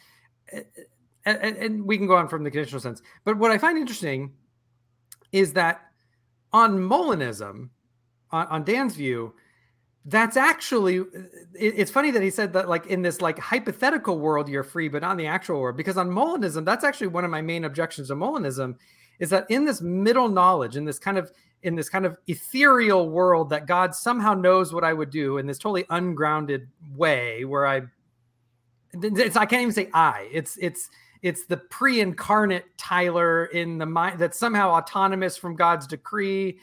[0.51, 0.83] eh, eh,
[1.25, 3.01] and, and we can go on from the conditional sense.
[3.23, 4.33] But what I find interesting
[5.31, 5.81] is that
[6.51, 7.69] on Molinism,
[8.31, 9.33] on, on Dan's view,
[10.05, 11.03] that's actually uh,
[11.53, 15.01] it's funny that he said that like in this like hypothetical world you're free but
[15.01, 18.07] not in the actual world because on molinism that's actually one of my main objections
[18.07, 18.75] to molinism
[19.19, 21.31] is that in this middle knowledge in this kind of
[21.63, 25.45] in this kind of ethereal world that god somehow knows what i would do in
[25.45, 27.81] this totally ungrounded way where i
[28.93, 30.89] it's i can't even say i it's it's
[31.21, 36.57] it's the pre-incarnate tyler in the mind that's somehow autonomous from god's decree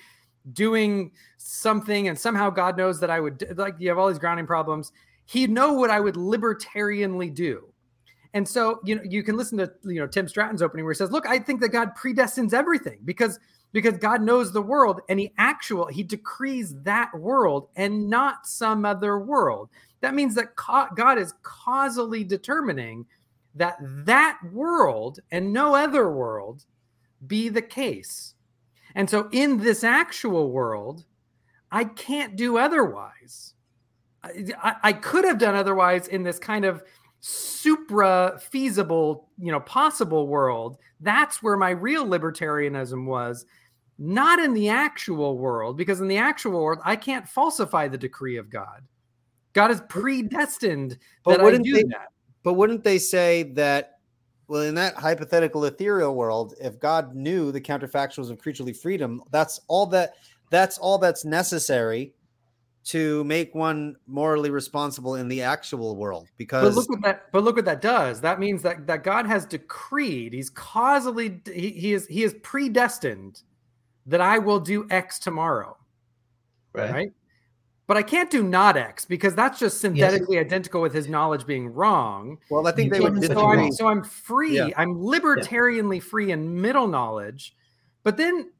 [0.52, 4.46] doing something and somehow God knows that I would like you have all these grounding
[4.46, 4.92] problems.
[5.26, 7.72] He'd know what I would libertarianly do.
[8.34, 10.98] And so, you know, you can listen to you know Tim Stratton's opening where he
[10.98, 13.38] says, "Look, I think that God predestines everything because
[13.72, 18.84] because God knows the world and he actual he decrees that world and not some
[18.84, 19.68] other world.
[20.00, 23.06] That means that God is causally determining
[23.54, 26.64] that that world and no other world
[27.26, 28.34] be the case.
[28.96, 31.04] And so in this actual world,
[31.70, 33.52] I can't do otherwise.
[34.24, 36.82] I, I, could have done otherwise in this kind of
[37.20, 40.78] supra feasible, you know, possible world.
[41.00, 43.44] That's where my real libertarianism was,
[43.98, 48.38] not in the actual world, because in the actual world, I can't falsify the decree
[48.38, 48.82] of God.
[49.52, 52.08] God is predestined but that I do they, that.
[52.42, 53.95] But wouldn't they say that
[54.48, 59.60] well, in that hypothetical ethereal world, if God knew the counterfactuals of creaturely freedom, that's
[59.68, 60.14] all that
[60.50, 62.12] that's all that's necessary
[62.84, 66.28] to make one morally responsible in the actual world.
[66.36, 68.20] Because but look what that but look what that does.
[68.20, 73.42] That means that that God has decreed, He's causally he, he is he is predestined
[74.06, 75.76] that I will do X tomorrow.
[76.72, 76.92] Right.
[76.92, 77.08] Right.
[77.86, 80.46] But I can't do not X because that's just synthetically yes.
[80.46, 82.38] identical with his knowledge being wrong.
[82.50, 83.24] Well, I think you they would.
[83.24, 84.56] So I'm, so I'm free.
[84.56, 84.68] Yeah.
[84.76, 86.08] I'm libertarianly yeah.
[86.08, 87.54] free in middle knowledge,
[88.02, 88.50] but then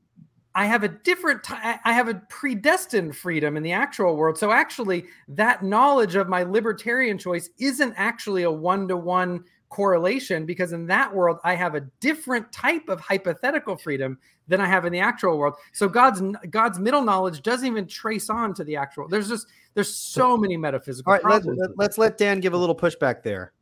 [0.55, 1.43] I have a different.
[1.45, 4.39] T- I have a predestined freedom in the actual world.
[4.39, 10.47] So actually, that knowledge of my libertarian choice isn't actually a one to one correlation
[10.47, 14.19] because in that world I have a different type of hypothetical freedom
[14.49, 15.55] than I have in the actual world.
[15.73, 19.09] So God's God's middle knowledge doesn't even trace on to the actual.
[19.09, 21.13] There's just there's so many metaphysical.
[21.13, 23.53] All right, let's, let's let Dan give a little pushback there.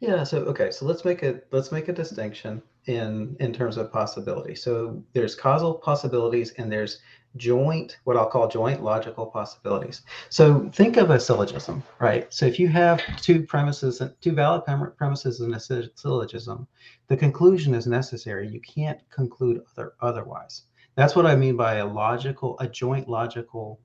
[0.00, 0.24] Yeah.
[0.24, 0.70] So okay.
[0.70, 4.54] So let's make a let's make a distinction in in terms of possibility.
[4.54, 6.98] So there's causal possibilities and there's
[7.36, 10.02] joint, what I'll call joint logical possibilities.
[10.28, 12.32] So think of a syllogism, right?
[12.32, 14.64] So if you have two premises, two valid
[14.96, 16.66] premises in a syllogism,
[17.08, 18.48] the conclusion is necessary.
[18.48, 20.62] You can't conclude other, otherwise.
[20.94, 23.80] That's what I mean by a logical, a joint logical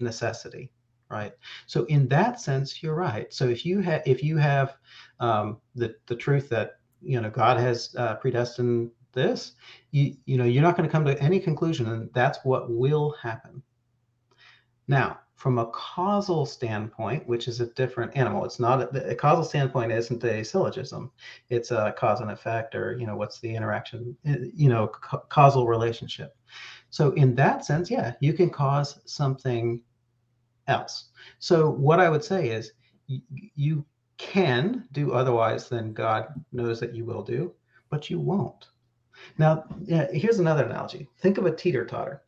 [0.00, 0.70] necessity,
[1.10, 1.32] right?
[1.66, 3.32] So in that sense, you're right.
[3.32, 4.76] So if you have, if you have
[5.20, 9.54] um, the the truth that you know God has uh, predestined this,
[9.90, 13.16] you, you know, you're not going to come to any conclusion, and that's what will
[13.20, 13.60] happen.
[14.86, 19.44] Now, from a causal standpoint, which is a different animal, it's not a, a causal
[19.44, 21.10] standpoint isn't a syllogism.
[21.50, 25.24] It's a cause and effect, or you know, what's the interaction, eh, you know, ca-
[25.28, 26.36] causal relationship.
[26.90, 29.82] So in that sense, yeah, you can cause something
[30.68, 31.10] else.
[31.38, 32.72] So what I would say is,
[33.08, 33.22] y-
[33.54, 33.84] you
[34.18, 37.52] can do otherwise than God knows that you will do,
[37.90, 38.68] but you won't.
[39.38, 41.08] Now, yeah, here's another analogy.
[41.18, 42.22] Think of a teeter totter,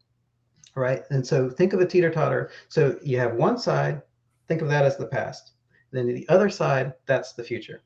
[0.75, 1.03] right?
[1.11, 2.51] And so think of a teeter totter.
[2.69, 4.03] So you have one side,
[4.47, 5.53] think of that as the past.
[5.91, 7.83] Then the other side, that's the future,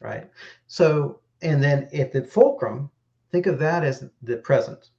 [0.00, 0.30] right?
[0.66, 2.90] So, and then at the fulcrum,
[3.30, 4.90] think of that as the present,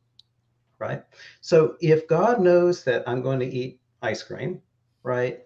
[0.80, 1.04] right?
[1.42, 4.62] So if God knows that I'm going to eat ice cream,
[5.04, 5.42] right?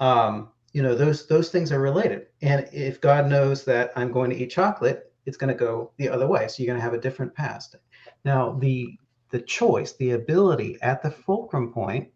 [0.00, 2.26] Um, you know, those those things are related.
[2.42, 6.08] And if God knows that I'm going to eat chocolate, it's going to go the
[6.08, 6.48] other way.
[6.48, 7.76] So you're going to have a different past.
[8.24, 8.96] Now, the
[9.30, 12.08] the choice, the ability at the fulcrum point,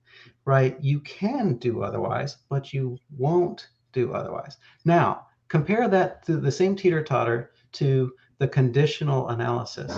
[0.45, 0.77] right?
[0.81, 4.57] You can do otherwise, but you won't do otherwise.
[4.85, 9.93] Now, compare that to the same teeter totter to the conditional analysis.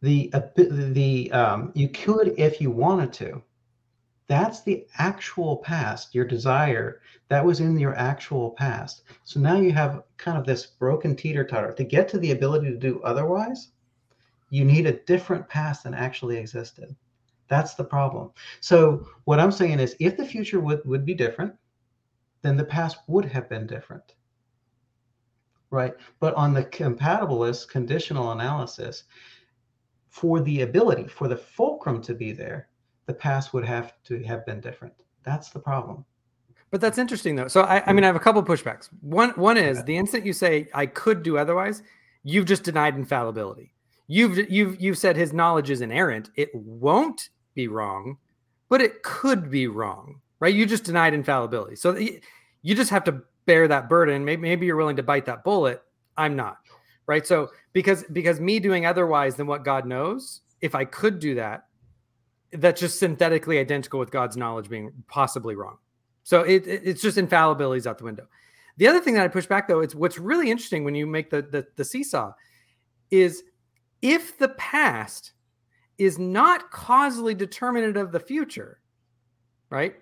[0.00, 3.42] The the um, you could if you wanted to,
[4.28, 9.02] that's the actual past, your desire that was in your actual past.
[9.24, 11.72] So now you have kind of this broken teeter totter.
[11.72, 13.72] To get to the ability to do otherwise,
[14.50, 16.94] you need a different past than actually existed.
[17.48, 18.30] That's the problem.
[18.60, 21.54] So what I'm saying is if the future would, would be different,
[22.42, 24.14] then the past would have been different.
[25.70, 25.94] Right.
[26.20, 29.04] But on the compatibilist conditional analysis,
[30.08, 32.68] for the ability, for the fulcrum to be there,
[33.06, 34.94] the past would have to have been different.
[35.24, 36.04] That's the problem.
[36.70, 37.48] But that's interesting though.
[37.48, 38.88] So I, I mean, I have a couple pushbacks.
[39.02, 41.82] One one is the instant you say I could do otherwise,
[42.24, 43.74] you've just denied infallibility.
[44.06, 46.30] You've you've you've said his knowledge is inerrant.
[46.34, 48.16] It won't be wrong,
[48.68, 50.54] but it could be wrong, right?
[50.54, 51.76] You just denied infallibility.
[51.76, 54.24] So you just have to bear that burden.
[54.24, 55.82] Maybe maybe you're willing to bite that bullet.
[56.16, 56.58] I'm not,
[57.06, 57.26] right?
[57.26, 61.66] So because because me doing otherwise than what God knows, if I could do that,
[62.52, 65.78] that's just synthetically identical with God's knowledge being possibly wrong.
[66.22, 68.26] So it, it, it's just infallibilities out the window.
[68.76, 71.30] The other thing that I push back though, it's what's really interesting when you make
[71.30, 72.32] the, the, the seesaw
[73.10, 73.42] is
[74.00, 75.32] if the past
[75.98, 78.80] is not causally determinative of the future,
[79.70, 79.94] right?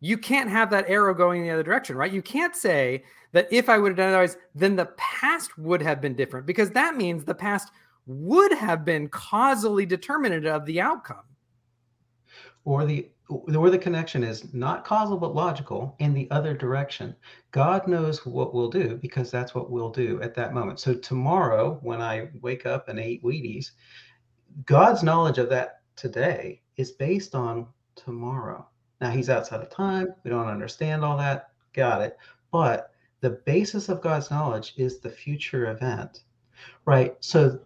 [0.00, 2.12] You can't have that arrow going in the other direction, right?
[2.12, 6.00] You can't say that if I would have done otherwise, then the past would have
[6.00, 7.70] been different because that means the past
[8.06, 11.22] would have been causally determinative of the outcome
[12.64, 17.16] or the where the connection is not causal but logical in the other direction.
[17.50, 20.80] God knows what we'll do because that's what we'll do at that moment.
[20.80, 23.70] So tomorrow, when I wake up and eat Wheaties,
[24.66, 28.66] God's knowledge of that today is based on tomorrow.
[29.00, 30.08] Now he's outside of time.
[30.24, 31.50] We don't understand all that.
[31.72, 32.18] Got it.
[32.50, 32.90] But
[33.20, 36.24] the basis of God's knowledge is the future event,
[36.84, 37.16] right?
[37.20, 37.60] So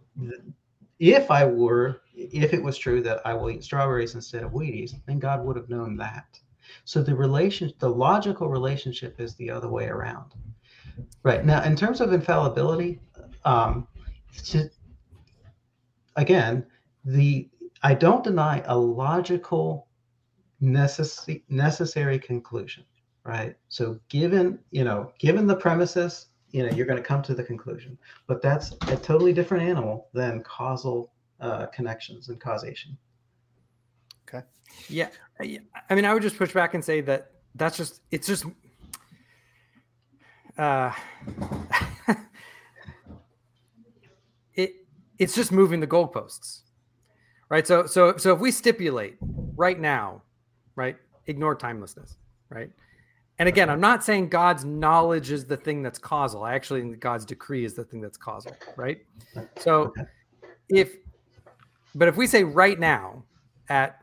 [0.98, 4.94] if I were, if it was true that I will eat strawberries instead of Wheaties,
[5.06, 6.40] then God would have known that.
[6.84, 10.32] So the relation, the logical relationship is the other way around.
[11.22, 13.00] Right now, in terms of infallibility,
[13.44, 13.86] um,
[14.46, 14.70] to,
[16.16, 16.66] again,
[17.04, 17.48] the
[17.82, 19.88] I don't deny a logical
[20.60, 22.84] necessary necessary conclusion.
[23.24, 23.56] Right.
[23.68, 27.42] So given you know, given the premises you know you're going to come to the
[27.42, 27.98] conclusion
[28.28, 32.96] but that's a totally different animal than causal uh, connections and causation.
[34.28, 34.44] Okay.
[34.88, 35.08] Yeah.
[35.40, 38.44] I mean, I would just push back and say that that's just, it's just,
[40.58, 40.92] uh,
[44.54, 44.74] it,
[45.18, 46.62] it's just moving the goalposts
[47.48, 47.66] right?
[47.66, 49.16] So so so if we stipulate
[49.56, 50.22] right now
[50.74, 50.96] right
[51.26, 52.16] ignore timelessness
[52.50, 52.70] right?
[53.38, 56.42] And again i'm not saying god's knowledge is the thing that's causal.
[56.42, 58.98] I actually think god's decree is the thing that's causal right?
[59.58, 59.92] So
[60.68, 60.96] if
[61.96, 63.24] but if we say right now
[63.68, 63.98] at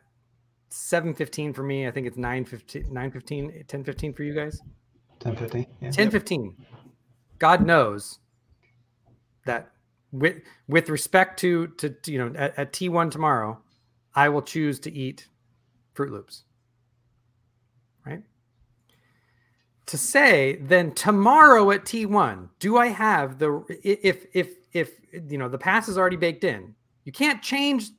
[0.71, 4.61] 7.15 for me i think it's 9.15 9.15 10.15 for you guys
[5.19, 5.89] 10.15 yeah.
[5.89, 6.55] 10.15
[7.39, 8.19] god knows
[9.45, 9.73] that
[10.13, 10.37] with
[10.67, 13.59] with respect to to, you know at, at, T1 tomorrow,
[14.15, 15.27] I will choose to eat
[15.95, 16.43] Froot Loops.
[18.05, 18.21] Right?
[19.87, 24.91] To say then tomorrow at T1, do I have the if if if
[25.29, 27.89] you know the pass is already baked in, you can't change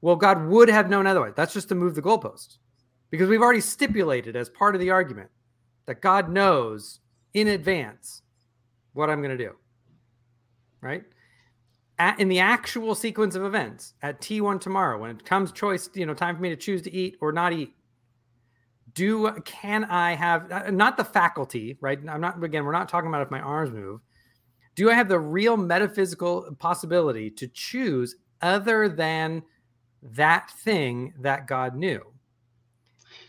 [0.00, 1.34] well God would have known otherwise.
[1.36, 2.58] That's just to move the goalpost.
[3.10, 5.30] Because we've already stipulated as part of the argument
[5.86, 7.00] that God knows
[7.34, 8.22] in advance
[8.92, 9.52] what I'm going to do.
[10.80, 11.04] Right?
[11.98, 16.06] at, in the actual sequence of events at T1 tomorrow, when it comes choice, you
[16.06, 17.74] know, time for me to choose to eat or not eat,
[18.94, 21.98] do can I have uh, not the faculty, right?
[22.08, 24.00] I'm not again, we're not talking about if my arms move.
[24.74, 29.42] Do I have the real metaphysical possibility to choose other than
[30.02, 32.00] that thing that God knew?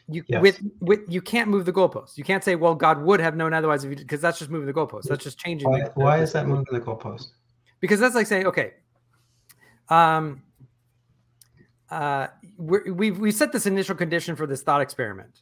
[0.07, 0.41] You yes.
[0.41, 2.17] with with you can't move the goalpost.
[2.17, 5.03] You can't say, "Well, God would have known otherwise," because that's just moving the goalpost.
[5.03, 5.69] That's just changing.
[5.69, 7.27] Why, the, why the, is that moving the goalpost?
[7.79, 8.73] because that's like saying, okay,
[9.89, 10.41] um,
[11.89, 12.27] uh,
[12.57, 15.41] we we set this initial condition for this thought experiment,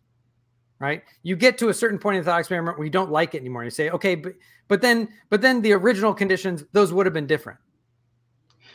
[0.79, 1.03] right?
[1.23, 3.39] You get to a certain point in the thought experiment where you don't like it
[3.39, 3.63] anymore.
[3.63, 4.33] And you say, okay, but
[4.67, 7.59] but then but then the original conditions those would have been different.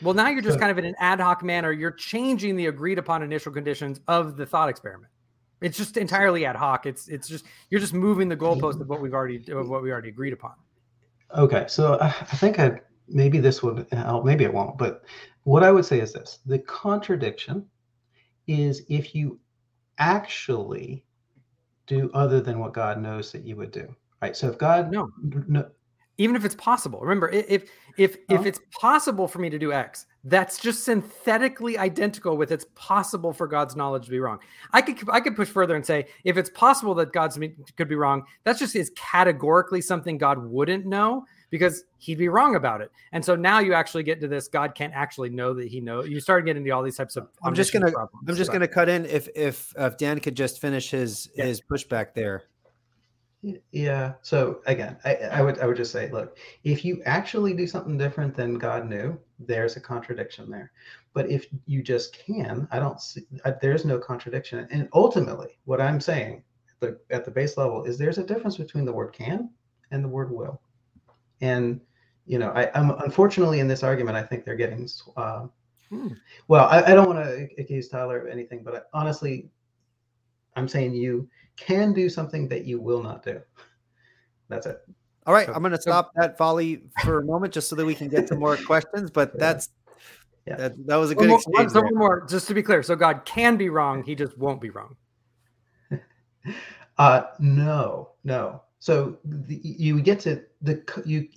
[0.01, 1.71] Well, now you're just kind of in an ad hoc manner.
[1.71, 5.11] You're changing the agreed upon initial conditions of the thought experiment.
[5.61, 6.85] It's just entirely ad hoc.
[6.85, 9.91] It's it's just you're just moving the goalpost of what we've already of what we
[9.91, 10.53] already agreed upon.
[11.35, 14.77] Okay, so I think I maybe this would help, maybe it won't.
[14.77, 15.03] But
[15.43, 17.65] what I would say is this the contradiction
[18.47, 19.39] is if you
[19.99, 21.05] actually
[21.87, 23.93] do other than what God knows that you would do.
[24.21, 24.35] Right.
[24.35, 25.09] So if God no,
[25.47, 25.69] no
[26.17, 26.99] even if it's possible.
[26.99, 28.43] Remember, if if if oh.
[28.43, 33.47] it's possible for me to do X, that's just synthetically identical with it's possible for
[33.47, 34.39] God's knowledge to be wrong.
[34.71, 37.39] I could I could push further and say if it's possible that God's
[37.75, 42.55] could be wrong, that's just is categorically something God wouldn't know because he'd be wrong
[42.55, 42.91] about it.
[43.11, 46.09] And so now you actually get to this God can't actually know that he knows.
[46.09, 48.61] You start getting into all these types of I'm just going to I'm just going
[48.61, 51.45] to cut in if if if Dan could just finish his yeah.
[51.45, 52.43] his pushback there.
[53.71, 54.13] Yeah.
[54.21, 57.97] So again, I, I would I would just say, look, if you actually do something
[57.97, 60.71] different than God knew, there's a contradiction there.
[61.13, 64.65] But if you just can, I don't see I, there's no contradiction.
[64.71, 68.55] And ultimately, what I'm saying at the, at the base level is there's a difference
[68.55, 69.49] between the word can
[69.91, 70.61] and the word will.
[71.41, 71.81] And
[72.25, 74.87] you know, I, am unfortunately in this argument, I think they're getting.
[75.17, 75.47] Uh,
[75.89, 76.09] hmm.
[76.47, 79.49] Well, I, I don't want to accuse Tyler of anything, but I, honestly,
[80.55, 83.41] I'm saying you can do something that you will not do.
[84.49, 84.81] That's it.
[85.25, 87.75] All right, so, I'm going to stop so, that volley for a moment just so
[87.77, 89.09] that we can get to more questions.
[89.09, 89.39] But yeah.
[89.39, 89.69] that's
[90.45, 90.55] yeah.
[90.57, 92.83] That, that was a good one more, so one more, just to be clear.
[92.83, 94.97] So God can be wrong; He just won't be wrong.
[96.97, 98.61] uh, no, no.
[98.79, 101.29] So the, you get to the you.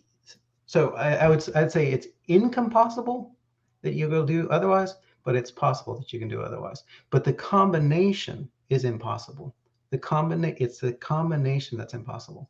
[0.66, 3.36] So I, I would I'd say it's incompossible
[3.82, 6.82] that you go do otherwise, but it's possible that you can do otherwise.
[7.10, 9.55] But the combination is impossible.
[9.91, 12.49] The combination it's the combination that's impossible.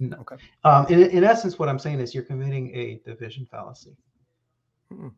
[0.00, 0.16] No.
[0.18, 0.36] Okay.
[0.64, 3.96] Um, in, in essence, what I'm saying is you're committing a division fallacy.
[4.90, 5.08] Hmm.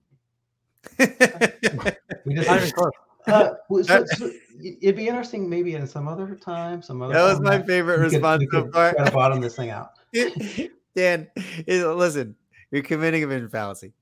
[2.27, 2.75] we just,
[3.27, 4.31] uh, so, so
[4.63, 7.15] it'd be interesting, maybe in some other time, some other.
[7.15, 8.93] That was my favorite response could, so far.
[8.93, 9.93] Try to bottom this thing out.
[10.95, 11.29] Dan,
[11.67, 12.37] listen,
[12.71, 13.93] you're committing a vision fallacy.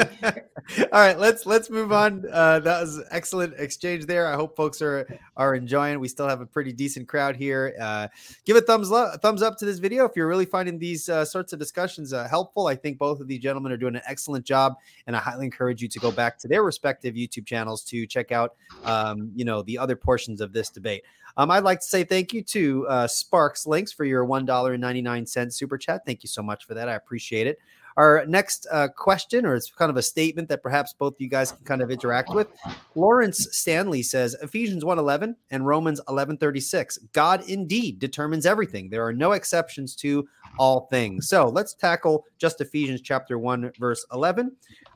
[0.00, 2.24] All right, let's let's move on.
[2.30, 4.26] Uh, that was excellent exchange there.
[4.26, 5.06] I hope folks are
[5.36, 5.98] are enjoying.
[5.98, 7.74] We still have a pretty decent crowd here.
[7.80, 8.08] Uh,
[8.44, 11.24] give a thumbs up thumbs up to this video if you're really finding these uh,
[11.24, 12.66] sorts of discussions uh, helpful.
[12.66, 14.74] I think both of these gentlemen are doing an excellent job,
[15.06, 18.30] and I highly encourage you to go back to their respective YouTube channels to check
[18.30, 18.54] out,
[18.84, 21.02] um, you know, the other portions of this debate.
[21.36, 24.72] Um, I'd like to say thank you to uh, Sparks Links for your one dollar
[24.72, 26.04] and ninety nine cent super chat.
[26.04, 26.88] Thank you so much for that.
[26.88, 27.58] I appreciate it.
[27.96, 31.52] Our next uh, question, or it's kind of a statement that perhaps both you guys
[31.52, 32.48] can kind of interact with.
[32.94, 36.98] Lawrence Stanley says Ephesians 1:11 and Romans 11:36.
[37.12, 38.88] God indeed determines everything.
[38.88, 41.28] There are no exceptions to all things.
[41.28, 44.52] So let's tackle just Ephesians chapter 1, verse 11.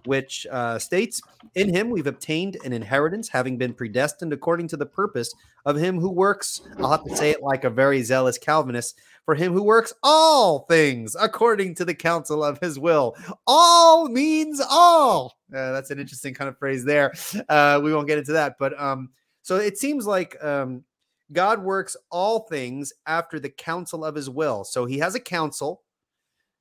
[0.07, 1.21] Which uh, states,
[1.55, 5.99] In him we've obtained an inheritance, having been predestined according to the purpose of him
[5.99, 6.63] who works.
[6.79, 10.61] I'll have to say it like a very zealous Calvinist for him who works all
[10.61, 13.17] things according to the counsel of his will.
[13.47, 15.39] All means all.
[15.55, 17.13] Uh, that's an interesting kind of phrase there.
[17.49, 18.57] Uh, we won't get into that.
[18.59, 19.11] But um,
[19.43, 20.85] so it seems like um,
[21.33, 24.65] God works all things after the counsel of his will.
[24.65, 25.83] So he has a counsel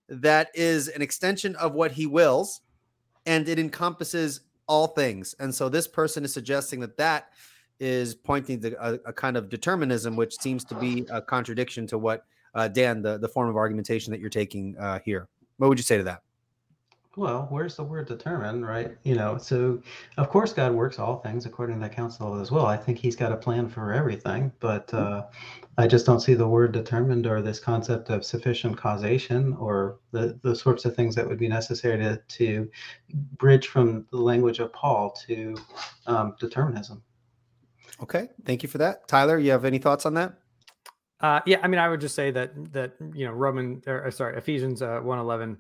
[0.09, 2.61] that is an extension of what he wills
[3.25, 5.35] and it encompasses all things.
[5.39, 7.29] And so this person is suggesting that that
[7.79, 11.97] is pointing to a, a kind of determinism, which seems to be a contradiction to
[11.97, 12.25] what
[12.55, 15.27] uh, Dan, the, the form of argumentation that you're taking uh, here.
[15.57, 16.21] What would you say to that?
[17.15, 18.97] Well, where's the word determine, right?
[19.03, 19.79] You know, so
[20.17, 22.65] of course God works all things according to the counsel as well.
[22.65, 25.27] I think He's got a plan for everything, but uh,
[25.77, 30.39] I just don't see the word determined or this concept of sufficient causation or the,
[30.41, 32.69] the sorts of things that would be necessary to, to
[33.37, 35.55] bridge from the language of Paul to
[36.07, 37.03] um, determinism.
[38.01, 39.37] Okay, thank you for that, Tyler.
[39.37, 40.33] You have any thoughts on that?
[41.21, 44.35] Uh, yeah, I mean, I would just say that that you know Roman or sorry
[44.35, 45.57] Ephesians uh, one eleven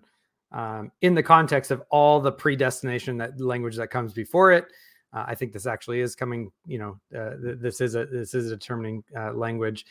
[0.53, 4.65] um, in the context of all the predestination that language that comes before it.
[5.11, 6.51] Uh, I think this actually is coming.
[6.65, 9.85] You know, uh, th- this is a this is a determining uh, language.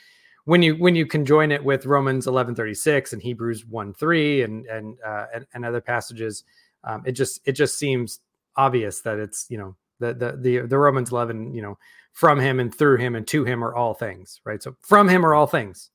[0.44, 4.42] When you when you conjoin it with Romans eleven thirty six and Hebrews one three
[4.42, 6.44] and and, uh, and and other passages,
[6.84, 8.20] um, it just it just seems
[8.56, 11.78] obvious that it's you know the the the, the Romans eleven you know
[12.12, 14.62] from him and through him and to him are all things right.
[14.62, 15.90] So from him are all things.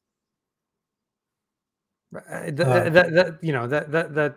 [2.16, 4.36] Uh, that, that, that, you know that that that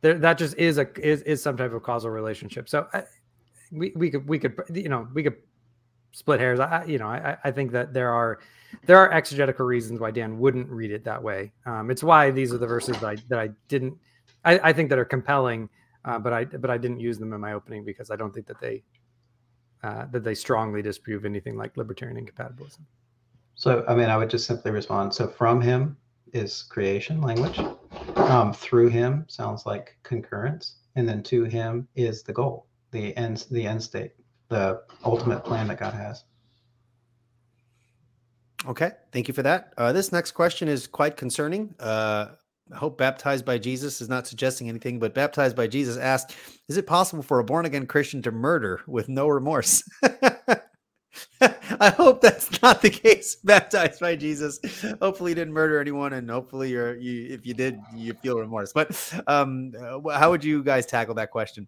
[0.00, 2.68] there, that just is a is, is some type of causal relationship.
[2.68, 3.04] So I,
[3.70, 5.36] we we could we could you know we could
[6.12, 6.60] split hairs.
[6.60, 8.40] I you know I I think that there are
[8.86, 11.52] there are exegetical reasons why Dan wouldn't read it that way.
[11.66, 13.96] Um, it's why these are the verses that I that I didn't
[14.44, 15.68] I, I think that are compelling,
[16.04, 18.46] uh, but I but I didn't use them in my opening because I don't think
[18.46, 18.82] that they
[19.82, 22.86] uh, that they strongly disprove anything like libertarian incompatibilism.
[23.54, 25.14] So I mean I would just simply respond.
[25.14, 25.96] So from him
[26.32, 27.58] is creation language.
[28.16, 33.46] Um, through him sounds like concurrence, and then to him is the goal, the end,
[33.50, 34.12] the end state,
[34.48, 36.24] the ultimate plan that God has.
[38.66, 39.72] Okay, thank you for that.
[39.78, 41.74] Uh, this next question is quite concerning.
[41.80, 42.26] Uh,
[42.72, 46.36] I hope baptized by Jesus is not suggesting anything, but baptized by Jesus asked,
[46.68, 49.82] "Is it possible for a born again Christian to murder with no remorse?"
[51.78, 53.36] I hope that's not the case.
[53.36, 54.60] Baptized by Jesus.
[55.00, 57.32] Hopefully, you didn't murder anyone, and hopefully, you're you.
[57.32, 58.72] If you did, you feel remorse.
[58.72, 59.72] But um,
[60.12, 61.66] how would you guys tackle that question?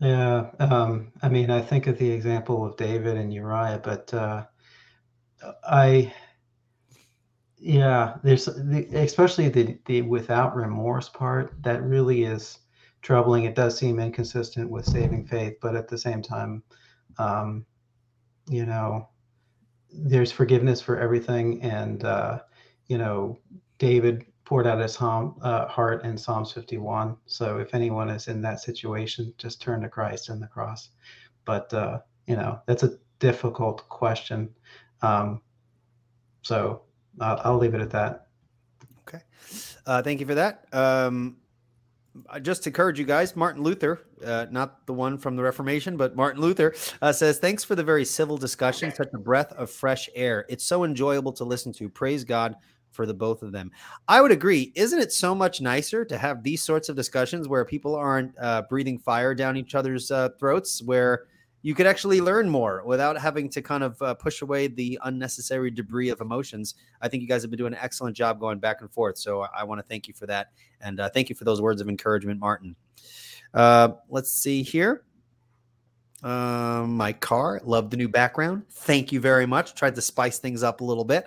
[0.00, 4.44] Yeah, um, I mean, I think of the example of David and Uriah, but uh,
[5.64, 6.12] I,
[7.56, 12.58] yeah, there's the, especially the the without remorse part that really is
[13.02, 13.44] troubling.
[13.44, 16.64] It does seem inconsistent with saving faith, but at the same time,
[17.18, 17.64] um,
[18.48, 19.08] you know,
[19.92, 22.40] there's forgiveness for everything, and uh,
[22.86, 23.38] you know,
[23.78, 27.16] David poured out his uh, heart in Psalms 51.
[27.26, 30.90] So if anyone is in that situation, just turn to Christ and the cross.
[31.44, 34.50] But uh, you know, that's a difficult question.
[35.00, 35.40] Um,
[36.42, 36.82] so
[37.20, 38.26] I'll, I'll leave it at that.
[39.06, 39.22] Okay.
[39.86, 40.66] Uh, thank you for that.
[40.72, 41.36] Um,
[42.28, 43.34] I just to encourage you guys.
[43.36, 47.64] Martin Luther, uh, not the one from the Reformation, but Martin Luther uh, says, Thanks
[47.64, 50.44] for the very civil discussion, such a breath of fresh air.
[50.48, 51.88] It's so enjoyable to listen to.
[51.88, 52.54] Praise God
[52.90, 53.70] for the both of them.
[54.06, 54.72] I would agree.
[54.74, 58.62] Isn't it so much nicer to have these sorts of discussions where people aren't uh,
[58.68, 61.24] breathing fire down each other's uh, throats, where
[61.62, 65.70] you could actually learn more without having to kind of uh, push away the unnecessary
[65.70, 66.74] debris of emotions.
[67.00, 69.16] I think you guys have been doing an excellent job going back and forth.
[69.16, 70.50] So I want to thank you for that.
[70.80, 72.74] And uh, thank you for those words of encouragement, Martin.
[73.54, 75.04] Uh, let's see here.
[76.22, 78.64] Um, my car, love the new background.
[78.70, 79.74] Thank you very much.
[79.74, 81.26] Tried to spice things up a little bit.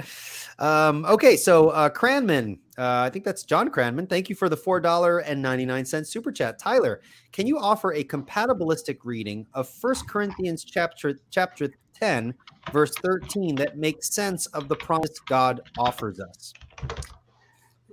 [0.57, 4.09] Um, okay, so uh, Cranman, uh, I think that's John Cranman.
[4.09, 6.59] Thank you for the four dollar and ninety nine cent super chat.
[6.59, 12.33] Tyler, can you offer a compatibilistic reading of First Corinthians chapter chapter ten,
[12.71, 16.53] verse thirteen, that makes sense of the promise God offers us?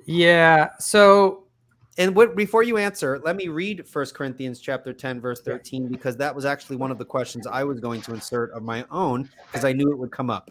[0.05, 0.71] Yeah.
[0.79, 1.45] So
[1.99, 6.17] and what, before you answer, let me read First Corinthians chapter 10, verse 13, because
[6.17, 9.29] that was actually one of the questions I was going to insert of my own
[9.47, 10.51] because I knew it would come up.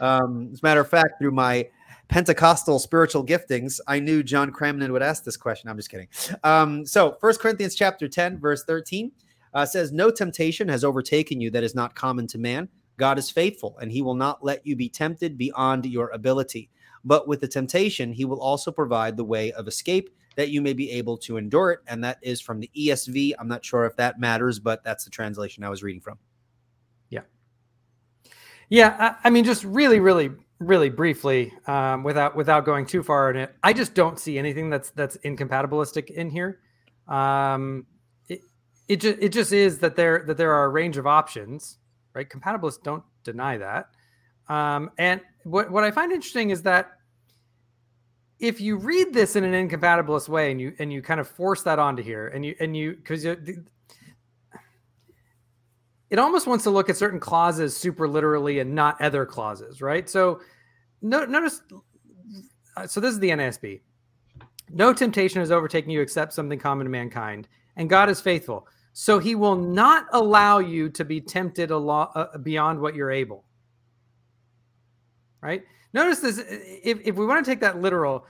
[0.00, 1.68] Um, as a matter of fact, through my
[2.12, 5.70] Pentecostal spiritual giftings, I knew John Cranman would ask this question.
[5.70, 6.08] I'm just kidding.
[6.44, 9.10] Um, so, First Corinthians chapter 10, verse 13
[9.54, 12.68] uh, says, No temptation has overtaken you that is not common to man.
[12.98, 16.68] God is faithful, and he will not let you be tempted beyond your ability.
[17.02, 20.74] But with the temptation, he will also provide the way of escape that you may
[20.74, 21.80] be able to endure it.
[21.86, 23.32] And that is from the ESV.
[23.38, 26.18] I'm not sure if that matters, but that's the translation I was reading from.
[27.08, 27.22] Yeah.
[28.68, 28.96] Yeah.
[28.98, 30.30] I, I mean, just really, really,
[30.66, 34.70] really briefly, um, without without going too far in it, I just don't see anything
[34.70, 36.60] that's that's incompatibilistic in here.
[37.08, 37.86] Um,
[38.28, 38.40] it
[38.88, 41.78] it just it just is that there that there are a range of options,
[42.14, 42.28] right?
[42.28, 43.90] Compatibilists don't deny that.
[44.48, 46.92] Um, and what what I find interesting is that
[48.38, 51.62] if you read this in an incompatibilist way and you and you kind of force
[51.62, 53.24] that onto here and you and you because
[56.12, 60.08] it almost wants to look at certain clauses super literally and not other clauses right?
[60.08, 60.40] So
[61.00, 61.62] no, notice
[62.76, 63.80] uh, so this is the NASB
[64.70, 68.68] no temptation has overtaken you except something common to mankind and god is faithful.
[68.92, 73.10] So he will not allow you to be tempted a lot uh, beyond what you're
[73.10, 73.44] able.
[75.40, 75.64] Right?
[75.94, 78.26] Notice this if, if we want to take that literal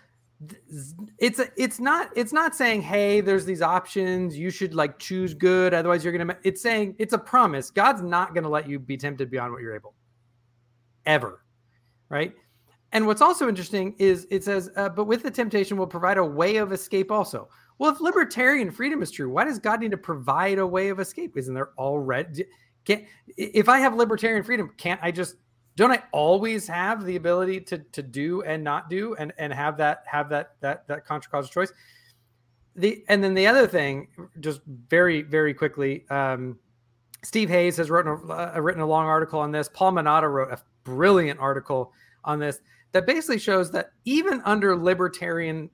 [1.18, 4.36] it's a, it's not it's not saying hey there's these options.
[4.36, 5.74] You should like choose good.
[5.74, 7.70] Otherwise you're gonna it's saying it's a promise.
[7.70, 9.94] God's not gonna let you be tempted beyond what you're able.
[11.06, 11.44] Ever.
[12.08, 12.34] Right?
[12.92, 16.24] And what's also interesting is it says uh, but with the temptation will provide a
[16.24, 17.48] way of escape also.
[17.78, 21.00] Well if libertarian freedom is true why does god need to provide a way of
[21.00, 21.36] escape?
[21.36, 22.44] Isn't there already
[22.84, 23.04] can't
[23.36, 25.36] if i have libertarian freedom can't i just
[25.76, 29.76] don't I always have the ability to to do and not do and and have
[29.78, 31.72] that have that that that contra cause choice?
[32.76, 34.08] The and then the other thing,
[34.40, 36.58] just very very quickly, um,
[37.22, 39.68] Steve Hays has written a, uh, written a long article on this.
[39.68, 41.92] Paul Manata wrote a brilliant article
[42.24, 42.60] on this
[42.92, 45.70] that basically shows that even under libertarian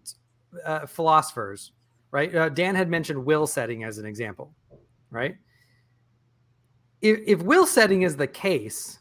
[0.65, 1.73] uh, philosophers,
[2.11, 2.35] right?
[2.35, 4.53] Uh, Dan had mentioned will setting as an example,
[5.11, 5.37] right?
[7.01, 8.99] If, if will setting is the case,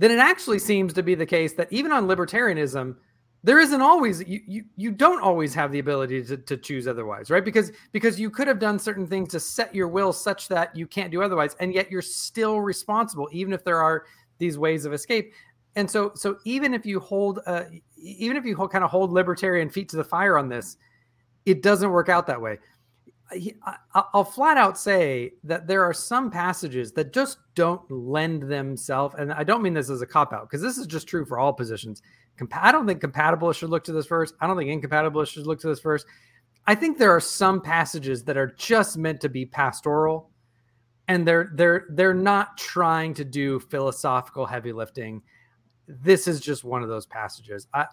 [0.00, 2.96] then it actually seems to be the case that even on libertarianism,
[3.44, 7.30] there isn't always you, you you don't always have the ability to, to choose otherwise
[7.30, 7.44] right?
[7.44, 10.86] Because because you could have done certain things to set your will such that you
[10.86, 14.04] can't do otherwise and yet you're still responsible even if there are
[14.38, 15.32] these ways of escape.
[15.76, 17.64] And so so even if you hold uh,
[17.98, 20.78] even if you hold, kind of hold libertarian feet to the fire on this
[21.44, 22.58] it doesn't work out that way
[23.94, 29.32] I'll flat out say that there are some passages that just don't lend themselves, and
[29.32, 31.52] I don't mean this as a cop out because this is just true for all
[31.52, 32.02] positions.
[32.52, 34.32] I don't think compatibilists should look to this verse.
[34.40, 36.04] I don't think incompatibilists should look to this verse.
[36.66, 40.30] I think there are some passages that are just meant to be pastoral,
[41.08, 45.22] and they're they're they're not trying to do philosophical heavy lifting.
[45.86, 47.66] This is just one of those passages.
[47.74, 47.86] I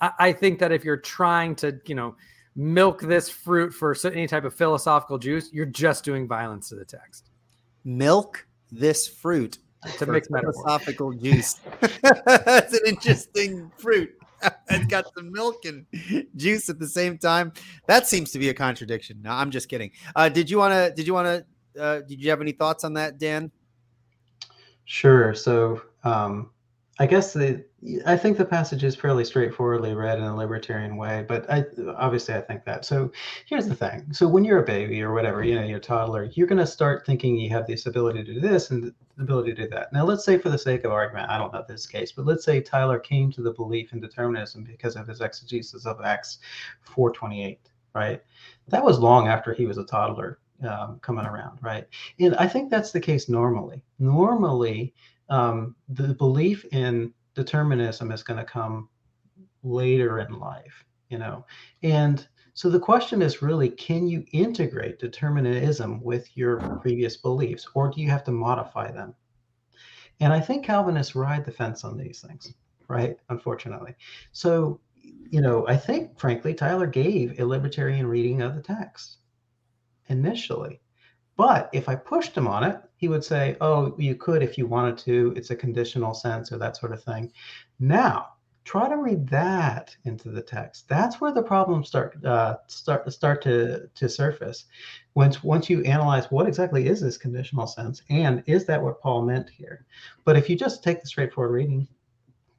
[0.00, 2.16] I think that if you're trying to you know
[2.54, 6.84] milk this fruit for any type of philosophical juice, you're just doing violence to the
[6.84, 7.30] text.
[7.84, 9.58] Milk this fruit
[9.98, 11.60] to make philosophical juice.
[12.02, 14.10] That's an interesting fruit.
[14.70, 15.86] it's got some milk and
[16.36, 17.52] juice at the same time.
[17.86, 19.20] That seems to be a contradiction.
[19.22, 19.90] No, I'm just kidding.
[20.16, 20.92] Uh, did you want to?
[20.94, 21.26] Did you want
[21.74, 21.80] to?
[21.80, 23.50] Uh, did you have any thoughts on that, Dan?
[24.84, 25.34] Sure.
[25.34, 26.50] So um,
[26.98, 27.64] I guess the
[28.06, 31.64] I think the passage is fairly straightforwardly read in a libertarian way, but I
[31.96, 32.84] obviously I think that.
[32.84, 33.10] So
[33.46, 34.12] here's the thing.
[34.12, 36.66] So when you're a baby or whatever, you know, you're a toddler, you're going to
[36.66, 39.92] start thinking you have this ability to do this and the ability to do that.
[39.92, 42.44] Now let's say for the sake of argument, I don't know this case, but let's
[42.44, 46.38] say Tyler came to the belief in determinism because of his exegesis of Acts
[46.82, 47.58] 428,
[47.94, 48.22] right?
[48.68, 50.38] That was long after he was a toddler
[50.68, 51.86] um, coming around, right?
[52.20, 53.82] And I think that's the case normally.
[53.98, 54.94] Normally,
[55.32, 58.90] um, the belief in determinism is going to come
[59.62, 61.46] later in life, you know.
[61.82, 67.90] And so the question is really can you integrate determinism with your previous beliefs or
[67.90, 69.14] do you have to modify them?
[70.20, 72.52] And I think Calvinists ride the fence on these things,
[72.88, 73.16] right?
[73.30, 73.94] Unfortunately.
[74.32, 74.80] So,
[75.30, 79.16] you know, I think frankly, Tyler gave a libertarian reading of the text
[80.08, 80.82] initially.
[81.36, 84.66] But if I pushed him on it, he would say, oh, you could if you
[84.66, 85.32] wanted to.
[85.36, 87.32] It's a conditional sense or that sort of thing.
[87.80, 88.28] Now,
[88.64, 90.88] try to read that into the text.
[90.88, 94.66] That's where the problems start uh, start start to to surface.
[95.14, 99.22] Once once you analyze what exactly is this conditional sense and is that what Paul
[99.22, 99.84] meant here?
[100.24, 101.88] But if you just take the straightforward reading,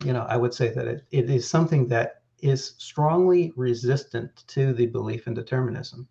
[0.04, 4.74] you know, I would say that it, it is something that is strongly resistant to
[4.74, 6.08] the belief in determinism.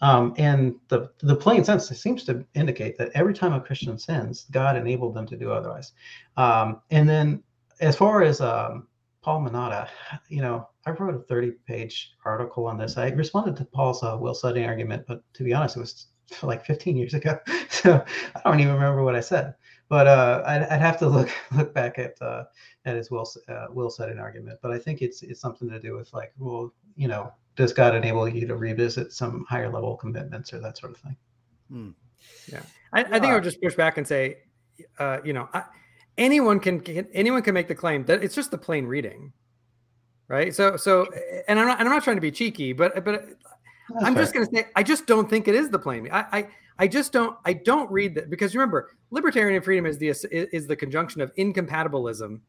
[0.00, 4.46] Um, and the, the plain sense seems to indicate that every time a Christian sins,
[4.50, 5.92] God enabled them to do otherwise.
[6.36, 7.42] Um, and then
[7.80, 8.86] as far as um,
[9.22, 9.88] Paul Manata,
[10.28, 12.96] you know, I wrote a 30 page article on this.
[12.96, 16.06] I responded to Paul's uh, will setting argument, but to be honest, it was
[16.42, 17.38] like 15 years ago.
[17.68, 18.04] so
[18.34, 19.54] I don't even remember what I said
[19.92, 22.44] but uh, I'd, I'd, have to look look back at uh,
[22.86, 24.58] at his will uh, will setting argument.
[24.62, 27.94] But I think it's it's something to do with like, well, you know, does God
[27.94, 31.16] enable you to revisit some higher level commitments or that sort of thing?
[31.70, 31.90] Hmm.
[32.50, 32.62] Yeah,
[32.94, 34.38] I, I, think I would just push back and say,
[34.98, 35.64] uh, you know, I,
[36.16, 39.30] anyone can, can anyone can make the claim that it's just the plain reading,
[40.26, 40.54] right?
[40.54, 41.06] So so,
[41.48, 43.28] and I'm not and I'm not trying to be cheeky, but but
[44.00, 46.08] I'm just going to say I just don't think it is the plain.
[46.10, 46.48] I, I
[46.78, 50.76] I just don't I don't read that because remember libertarian freedom is the is the
[50.76, 52.42] conjunction of incompatibilism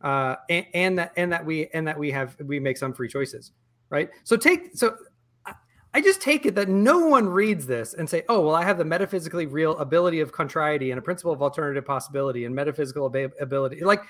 [0.00, 3.08] uh, and, and, that and that we and that we have we make some free
[3.08, 3.52] choices
[3.90, 4.96] right so take so
[5.94, 8.78] I just take it that no one reads this and say, "Oh, well, I have
[8.78, 13.84] the metaphysically real ability of contrariety and a principle of alternative possibility and metaphysical ability."
[13.84, 14.02] Like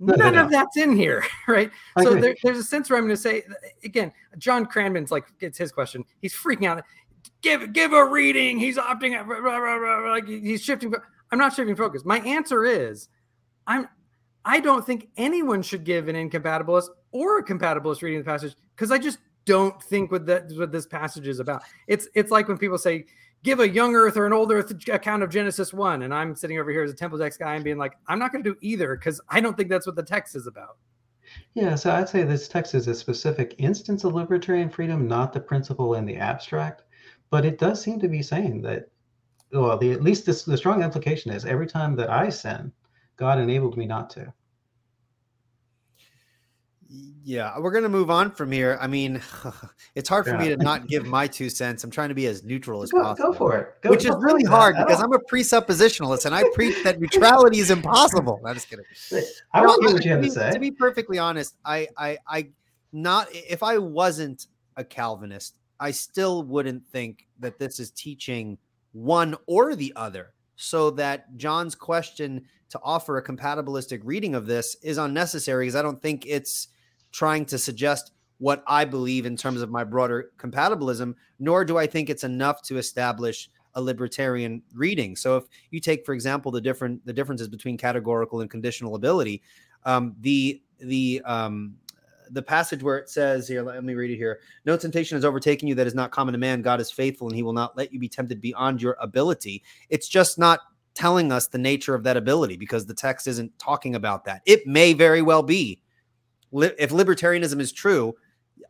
[0.00, 0.44] no, none no, no.
[0.46, 1.70] of that's in here, right?
[1.96, 3.42] I so there, there's a sense where I'm going to say
[3.84, 6.02] again, John Cranman's like it's his question.
[6.22, 6.82] He's freaking out
[7.42, 8.58] give give a reading.
[8.58, 10.08] He's opting out.
[10.08, 10.94] Like he's shifting.
[11.30, 12.04] I'm not shifting focus.
[12.04, 13.08] My answer is,
[13.66, 13.88] I'm.
[14.44, 18.90] I don't think anyone should give an incompatibilist or a compatibilist reading the passage because
[18.90, 21.62] I just don't think what that what this passage is about.
[21.86, 23.04] It's it's like when people say
[23.42, 26.58] give a young Earth or an old Earth account of Genesis one, and I'm sitting
[26.58, 28.56] over here as a Temple Text guy and being like, I'm not going to do
[28.60, 30.76] either because I don't think that's what the text is about.
[31.54, 35.40] Yeah, so I'd say this text is a specific instance of libertarian freedom, not the
[35.40, 36.82] principle in the abstract.
[37.32, 38.90] But it does seem to be saying that,
[39.52, 42.70] well, the, at least this, the strong implication is every time that I sin,
[43.16, 44.30] God enabled me not to.
[47.24, 48.76] Yeah, we're going to move on from here.
[48.82, 49.22] I mean,
[49.94, 50.40] it's hard for yeah.
[50.40, 51.84] me to not give my two cents.
[51.84, 53.32] I'm trying to be as neutral as go, possible.
[53.32, 53.80] Go for it.
[53.80, 57.70] Go, which is really hard because I'm a presuppositionalist and I preach that neutrality is
[57.70, 58.42] impossible.
[58.44, 58.84] I'm just kidding.
[59.54, 60.50] I want no, what you have to, to say.
[60.50, 62.48] To be perfectly honest, I, I, I,
[62.92, 68.56] not if I wasn't a Calvinist, I still wouldn't think that this is teaching
[68.92, 70.32] one or the other.
[70.54, 75.82] So that John's question to offer a compatibilistic reading of this is unnecessary because I
[75.82, 76.68] don't think it's
[77.10, 81.88] trying to suggest what I believe in terms of my broader compatibilism, nor do I
[81.88, 85.16] think it's enough to establish a libertarian reading.
[85.16, 89.42] So if you take, for example, the different the differences between categorical and conditional ability,
[89.84, 91.74] um, the the um,
[92.32, 94.40] the passage where it says here, let me read it here.
[94.64, 96.62] No temptation has overtaken you that is not common to man.
[96.62, 99.62] God is faithful and he will not let you be tempted beyond your ability.
[99.90, 100.60] It's just not
[100.94, 104.42] telling us the nature of that ability because the text isn't talking about that.
[104.46, 105.80] It may very well be.
[106.52, 108.14] If libertarianism is true,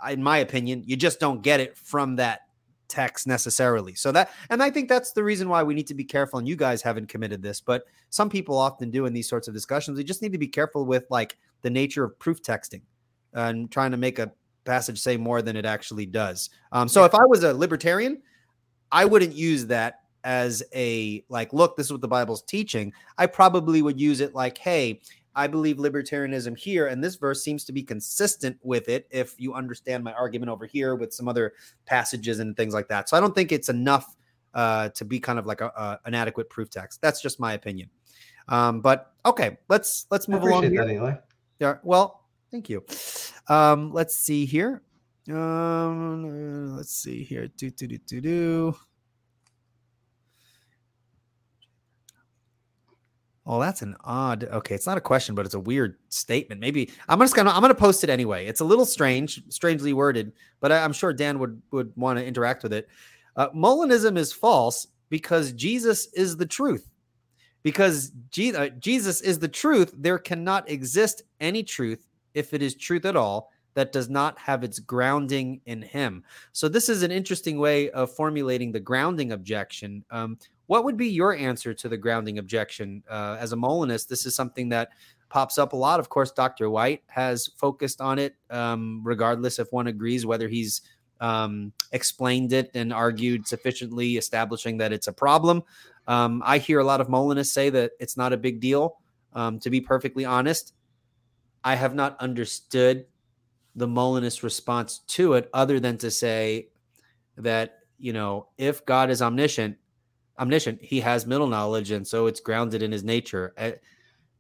[0.08, 2.40] in my opinion, you just don't get it from that
[2.88, 3.94] text necessarily.
[3.94, 6.38] So that, and I think that's the reason why we need to be careful.
[6.38, 9.54] And you guys haven't committed this, but some people often do in these sorts of
[9.54, 9.98] discussions.
[9.98, 12.82] We just need to be careful with like the nature of proof texting
[13.34, 14.32] and trying to make a
[14.64, 16.50] passage say more than it actually does.
[16.70, 17.06] Um, so yeah.
[17.06, 18.22] if I was a libertarian,
[18.90, 22.92] I wouldn't use that as a like, look, this is what the Bible's teaching.
[23.18, 25.00] I probably would use it like, hey,
[25.34, 29.54] I believe libertarianism here, and this verse seems to be consistent with it if you
[29.54, 31.54] understand my argument over here with some other
[31.86, 33.08] passages and things like that.
[33.08, 34.14] So I don't think it's enough
[34.52, 37.00] uh, to be kind of like a, a, an adequate proof text.
[37.00, 37.88] That's just my opinion.
[38.48, 40.64] Um, but okay, let's let's move along.
[40.64, 40.84] Here.
[40.84, 41.24] That.
[41.58, 41.76] Yeah.
[41.82, 42.21] Well,
[42.52, 42.84] Thank you.
[43.48, 44.82] Um, let's see here.
[45.30, 47.48] Um, let's see here.
[47.48, 48.76] Do do do do do.
[53.46, 54.44] Oh, that's an odd.
[54.44, 56.60] Okay, it's not a question, but it's a weird statement.
[56.60, 58.46] Maybe I'm just gonna I'm gonna post it anyway.
[58.46, 62.24] It's a little strange, strangely worded, but I, am sure Dan would would want to
[62.24, 62.86] interact with it.
[63.34, 66.86] Uh, Molinism is false because Jesus is the truth.
[67.62, 72.74] Because Je- uh, Jesus is the truth, there cannot exist any truth if it is
[72.74, 76.24] truth at all, that does not have its grounding in him.
[76.52, 80.04] So, this is an interesting way of formulating the grounding objection.
[80.10, 83.02] Um, what would be your answer to the grounding objection?
[83.08, 84.90] Uh, as a Molinist, this is something that
[85.28, 86.00] pops up a lot.
[86.00, 86.70] Of course, Dr.
[86.70, 90.82] White has focused on it, um, regardless if one agrees whether he's
[91.20, 95.62] um, explained it and argued sufficiently, establishing that it's a problem.
[96.06, 98.96] Um, I hear a lot of Molinists say that it's not a big deal.
[99.34, 100.74] Um, to be perfectly honest,
[101.64, 103.06] I have not understood
[103.74, 106.68] the Molinist response to it other than to say
[107.36, 109.76] that, you know, if God is omniscient,
[110.38, 111.90] omniscient, he has middle knowledge.
[111.90, 113.54] And so it's grounded in his nature.
[113.56, 113.82] It,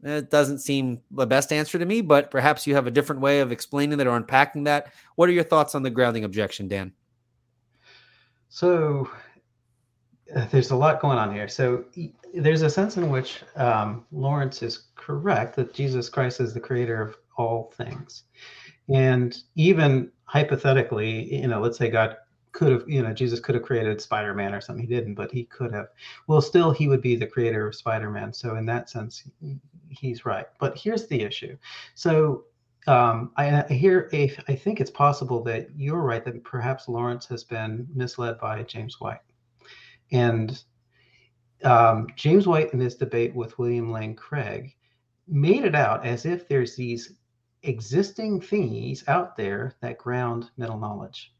[0.04, 3.40] eh, doesn't seem the best answer to me, but perhaps you have a different way
[3.40, 4.92] of explaining that or unpacking that.
[5.14, 6.92] What are your thoughts on the grounding objection, Dan?
[8.48, 9.08] So
[10.34, 11.48] uh, there's a lot going on here.
[11.48, 11.84] So
[12.34, 17.00] there's a sense in which um, Lawrence is correct that Jesus Christ is the creator
[17.00, 18.24] of all things.
[18.88, 22.16] And even hypothetically, you know, let's say God
[22.52, 24.86] could have, you know, Jesus could have created Spider Man or something.
[24.86, 25.88] He didn't, but he could have.
[26.26, 28.32] Well, still, he would be the creator of Spider Man.
[28.32, 29.24] So, in that sense,
[29.88, 30.46] he's right.
[30.58, 31.56] But here's the issue.
[31.94, 32.44] So,
[32.86, 37.44] um, I, I hear I think it's possible that you're right that perhaps Lawrence has
[37.44, 39.20] been misled by James White,
[40.10, 40.62] and
[41.64, 44.74] um, James White in his debate with William Lane Craig
[45.28, 47.14] made it out as if there's these
[47.62, 51.32] existing thingies out there that ground middle knowledge,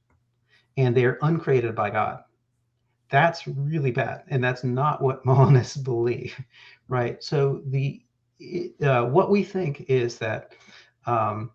[0.76, 2.22] and they're uncreated by God.
[3.10, 6.38] That's really bad, and that's not what Molinists believe,
[6.88, 7.22] right?
[7.22, 8.02] So the
[8.82, 10.54] uh, what we think is that
[11.06, 11.50] um,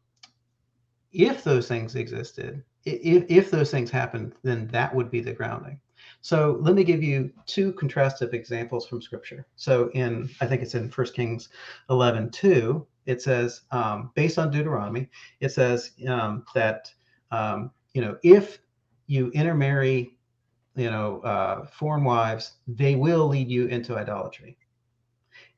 [1.12, 5.80] if those things existed, if, if those things happened, then that would be the grounding.
[6.22, 9.48] So let me give you two contrastive examples from scripture.
[9.56, 11.50] So in, I think it's in 1 Kings
[11.90, 16.92] 11, 2, it says, um, based on Deuteronomy, it says um, that,
[17.32, 18.60] um, you know, if
[19.06, 20.18] you intermarry,
[20.76, 24.58] you know, uh, foreign wives, they will lead you into idolatry.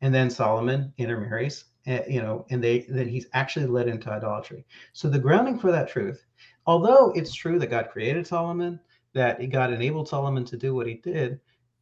[0.01, 4.65] And then Solomon intermarries Eh, you know, and they then he's actually led into idolatry.
[4.93, 6.23] So the grounding for that truth,
[6.67, 8.79] although it's true that God created Solomon,
[9.13, 11.39] that God enabled Solomon to do what he did,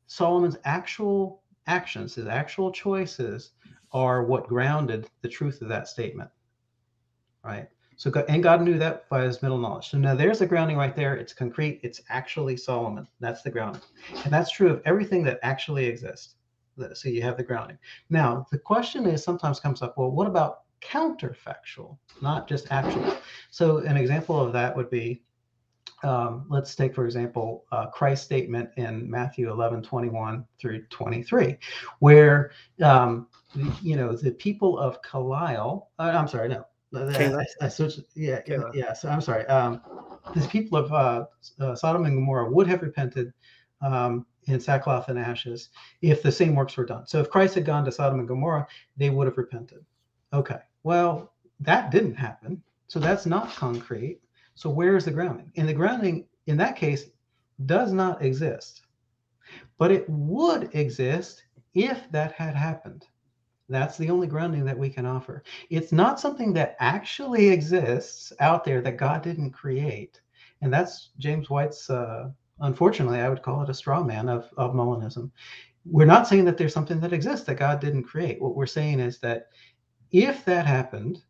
[0.07, 3.51] Solomon's actual actions, his actual choices,
[3.91, 6.29] are what grounded the truth of that statement.
[7.43, 7.67] Right.
[7.95, 9.89] So and God knew that by his middle knowledge.
[9.89, 11.15] So now there's the grounding right there.
[11.15, 11.79] It's concrete.
[11.81, 13.07] It's actually Solomon.
[13.19, 13.81] That's the grounding,
[14.23, 16.35] and that's true of everything that actually exists
[16.93, 17.77] so you have the grounding.
[18.09, 23.17] Now, the question is sometimes comes up, well, what about counterfactual, not just actual?
[23.49, 25.23] So an example of that would be,
[26.03, 31.57] um, let's take, for example, uh, Christ's statement in Matthew 11, 21 through 23,
[31.99, 32.51] where,
[32.83, 33.27] um,
[33.81, 38.73] you know, the people of Kalil, uh, I'm sorry, no, I, I, switched, yeah, Kayla.
[38.73, 39.45] yeah, so I'm sorry.
[39.47, 39.81] Um,
[40.35, 41.25] the people of uh,
[41.59, 43.33] uh, Sodom and Gomorrah would have repented
[43.81, 45.69] um, in sackcloth and ashes
[46.01, 47.05] if the same works were done.
[47.07, 49.83] So if Christ had gone to Sodom and Gomorrah, they would have repented.
[50.31, 52.61] Okay, well, that didn't happen.
[52.87, 54.21] So that's not concrete.
[54.57, 55.51] So where is the grounding?
[55.55, 57.05] And the grounding in that case
[57.67, 58.81] does not exist.
[59.77, 61.43] But it would exist
[61.75, 63.05] if that had happened.
[63.69, 65.43] That's the only grounding that we can offer.
[65.69, 70.19] It's not something that actually exists out there that God didn't create.
[70.61, 74.73] And that's James White's uh, unfortunately, I would call it a straw man of, of
[74.73, 75.29] Molinism.
[75.85, 78.41] We're not saying that there's something that exists that God didn't create.
[78.41, 79.49] What we're saying is that
[80.09, 81.21] if that happened,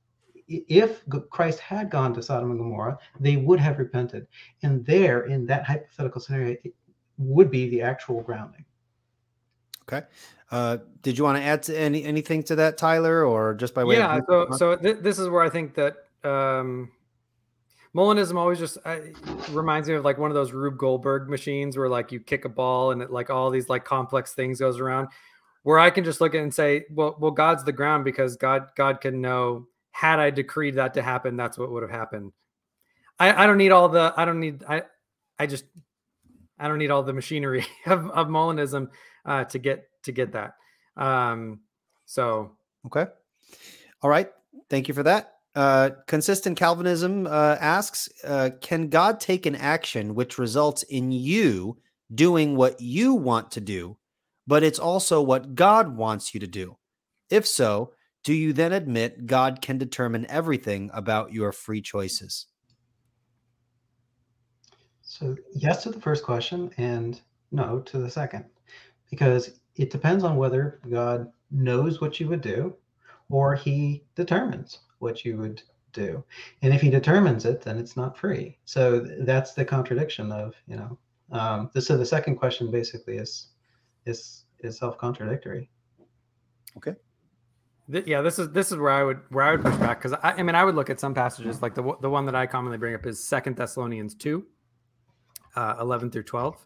[0.48, 4.28] if Christ had gone to Sodom and Gomorrah, they would have repented.
[4.64, 6.74] And there, in that hypothetical scenario, it
[7.18, 8.66] would be the actual grounding.
[9.84, 10.06] Okay.
[10.52, 13.84] Uh, did you want to add to any anything to that, Tyler, or just by
[13.84, 13.98] way?
[13.98, 14.18] Yeah.
[14.18, 16.92] Of- so, so th- this is where I think that um,
[17.96, 19.00] Molinism always just uh,
[19.52, 22.50] reminds me of like one of those Rube Goldberg machines where like you kick a
[22.50, 25.10] ball and it like all these like complex things goes around.
[25.64, 28.38] Where I can just look at it and say, well, well, God's the ground because
[28.38, 29.68] God God can know
[29.98, 32.32] had I decreed that to happen, that's what would have happened.
[33.18, 34.84] I, I don't need all the I don't need I
[35.40, 35.66] I just
[36.60, 38.90] I don't need all the machinery of, of Molinism
[39.26, 40.54] uh, to get to get that.
[40.98, 41.62] Um,
[42.06, 42.52] so
[42.86, 43.08] okay,
[44.04, 44.30] all right.
[44.70, 45.34] Thank you for that.
[45.56, 51.78] Uh, consistent Calvinism uh, asks uh, Can God take an action which results in you
[52.14, 53.98] doing what you want to do,
[54.46, 56.78] but it's also what God wants you to do?
[57.32, 57.94] If so,
[58.28, 62.48] do you then admit God can determine everything about your free choices?
[65.02, 67.22] So, yes to the first question and
[67.54, 68.44] no to the second,
[69.10, 72.76] because it depends on whether God knows what you would do
[73.30, 75.62] or he determines what you would
[75.94, 76.22] do.
[76.62, 78.58] And if he determines it, then it's not free.
[78.66, 80.98] So that's the contradiction of, you know,
[81.32, 83.52] um, so the second question basically is,
[84.06, 85.70] is, is self-contradictory.
[86.76, 86.96] Okay.
[87.90, 90.34] Yeah, this is this is where I would where I would push back because I,
[90.38, 92.78] I, mean I would look at some passages like the the one that I commonly
[92.78, 94.46] bring up is Second Thessalonians two,
[95.56, 96.58] uh, eleven through twelve,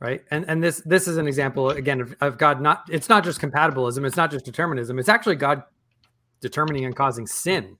[0.00, 0.22] right?
[0.30, 3.40] And and this this is an example again of, of God not it's not just
[3.40, 5.62] compatibilism, it's not just determinism, it's actually God
[6.42, 7.78] determining and causing sin.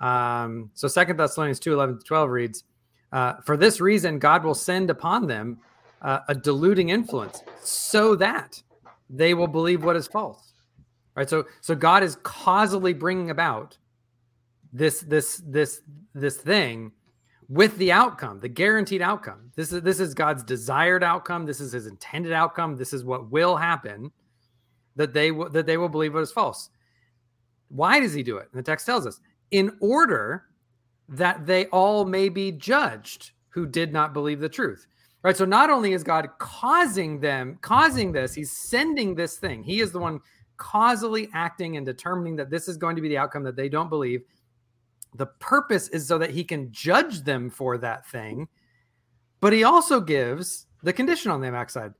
[0.00, 2.64] Um, so Second Thessalonians 2 11 to 12 reads,
[3.12, 5.58] uh, For this reason, God will send upon them
[6.02, 8.62] uh, a deluding influence so that
[9.10, 10.47] they will believe what is false.
[11.18, 11.28] Right.
[11.28, 13.76] So, so God is causally bringing about
[14.72, 15.80] this, this, this,
[16.14, 16.92] this thing
[17.48, 19.50] with the outcome, the guaranteed outcome.
[19.56, 21.44] This is this is God's desired outcome.
[21.44, 22.76] This is His intended outcome.
[22.76, 24.12] This is what will happen.
[24.94, 26.70] That they will that they will believe what is false.
[27.66, 28.48] Why does he do it?
[28.52, 29.18] And the text tells us
[29.50, 30.44] in order
[31.08, 34.86] that they all may be judged who did not believe the truth.
[35.24, 35.36] Right.
[35.36, 39.64] So not only is God causing them, causing this, he's sending this thing.
[39.64, 40.20] He is the one
[40.58, 43.88] causally acting and determining that this is going to be the outcome that they don't
[43.88, 44.22] believe.
[45.14, 48.48] the purpose is so that he can judge them for that thing.
[49.40, 51.94] But he also gives the condition on the backside.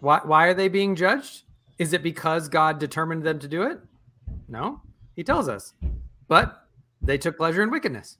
[0.00, 1.44] Why, why are they being judged?
[1.78, 3.80] Is it because God determined them to do it?
[4.48, 4.80] No,
[5.14, 5.74] he tells us.
[6.28, 6.66] But
[7.00, 8.18] they took pleasure in wickedness.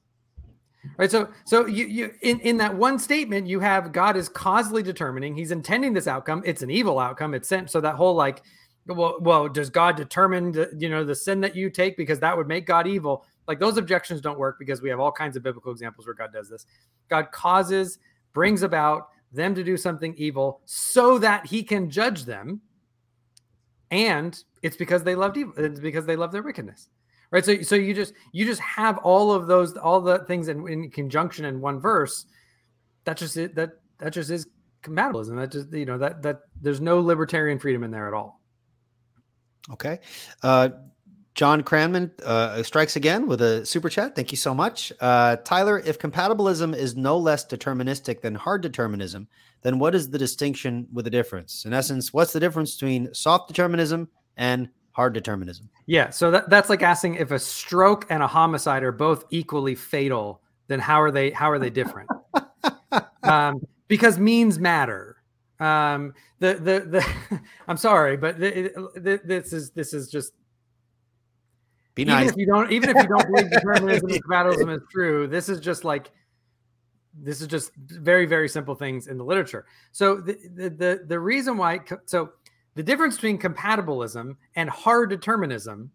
[0.96, 1.10] Right.
[1.10, 5.36] So so you you in, in that one statement, you have God is causally determining,
[5.36, 6.42] he's intending this outcome.
[6.44, 7.34] It's an evil outcome.
[7.34, 7.70] It's sent.
[7.70, 8.42] So that whole like,
[8.86, 12.36] well, well, does God determine the, you know the sin that you take because that
[12.36, 13.24] would make God evil?
[13.46, 16.32] Like those objections don't work because we have all kinds of biblical examples where God
[16.32, 16.66] does this.
[17.09, 17.98] God causes,
[18.32, 22.60] brings about them to do something evil so that he can judge them.
[23.90, 26.88] And it's because they loved evil, it's because they love their wickedness
[27.32, 30.68] right so so you just you just have all of those all the things in,
[30.68, 32.26] in conjunction in one verse
[33.04, 34.46] that just that that just is
[34.82, 38.41] compatibilism that just you know that that there's no libertarian freedom in there at all
[39.70, 39.98] okay
[40.43, 40.68] uh
[41.34, 44.14] John Cranman uh, strikes again with a super chat.
[44.14, 44.93] Thank you so much.
[45.01, 49.26] Uh, Tyler, if compatibilism is no less deterministic than hard determinism,
[49.62, 51.64] then what is the distinction with the difference?
[51.64, 55.68] In essence, what's the difference between soft determinism and hard determinism.
[55.86, 59.74] Yeah, so that, that's like asking if a stroke and a homicide are both equally
[59.74, 62.09] fatal, then how are they how are they different?
[63.22, 65.11] um, because means matter.
[65.62, 66.80] Um, the the
[67.30, 70.32] the I'm sorry, but the, the, this is this is just
[71.94, 72.24] be nice.
[72.24, 75.48] Even if you don't even if you don't believe determinism and compatibilism is true, this
[75.48, 76.10] is just like
[77.14, 79.66] this is just very very simple things in the literature.
[79.93, 82.30] So the the the, the reason why so
[82.74, 85.93] the difference between compatibilism and hard determinism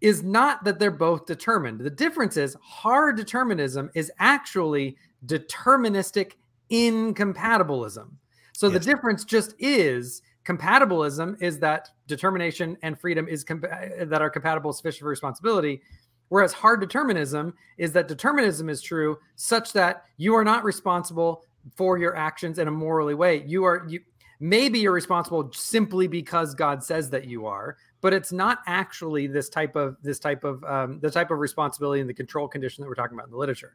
[0.00, 1.80] is not that they're both determined.
[1.80, 4.96] The difference is hard determinism is actually
[5.26, 6.34] deterministic
[6.70, 8.18] incompatibilism.
[8.58, 8.74] So yes.
[8.74, 15.02] the difference just is compatibilism is that determination and freedom is that are compatible sufficient
[15.02, 15.80] for responsibility
[16.28, 21.44] whereas hard determinism is that determinism is true such that you are not responsible
[21.76, 24.00] for your actions in a morally way you are you
[24.40, 29.48] maybe you're responsible simply because God says that you are, but it's not actually this
[29.48, 32.88] type of this type of um, the type of responsibility and the control condition that
[32.88, 33.74] we're talking about in the literature.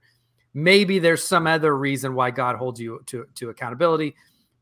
[0.54, 4.16] Maybe there's some other reason why God holds you to to accountability,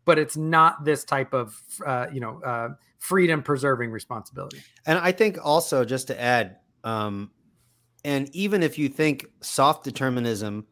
[0.06, 2.70] but it's not this type of uh, you know uh,
[3.00, 4.62] freedom preserving responsibility.
[4.86, 7.32] And I think also just to add, um,
[8.04, 10.66] and even if you think soft determinism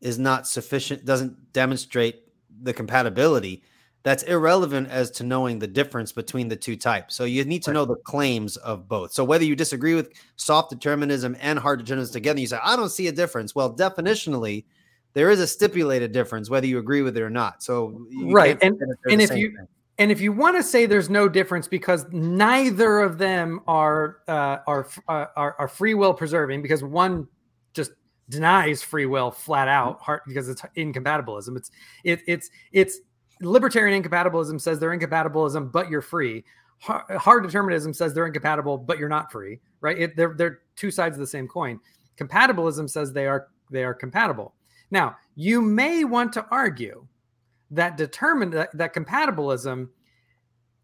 [0.00, 2.22] is not sufficient, doesn't demonstrate
[2.62, 3.62] the compatibility
[4.04, 7.16] that's irrelevant as to knowing the difference between the two types.
[7.16, 7.74] So you need to right.
[7.74, 9.12] know the claims of both.
[9.12, 12.90] So whether you disagree with soft determinism and hard determinism together, you say, I don't
[12.90, 13.54] see a difference.
[13.54, 14.66] Well, definitionally,
[15.14, 17.62] there is a stipulated difference, whether you agree with it or not.
[17.62, 18.58] So right.
[18.60, 18.76] And,
[19.08, 19.66] and if you thing.
[19.98, 24.58] and if you want to say there's no difference because neither of them are uh,
[24.66, 27.28] are, uh, are are free will preserving, because one
[27.72, 27.92] just
[28.28, 31.56] denies free will flat out, hard because it's incompatibilism.
[31.56, 31.70] It's
[32.02, 33.00] it, it's it's
[33.40, 36.44] libertarian incompatibilism says they're incompatibilism, but you're free.
[36.80, 39.98] Hard determinism says they're incompatible, but you're not free, right?
[39.98, 41.78] It, they're they're two sides of the same coin.
[42.18, 44.54] Compatibilism says they are they are compatible.
[44.94, 47.04] Now, you may want to argue
[47.72, 49.88] that determined that, that compatibilism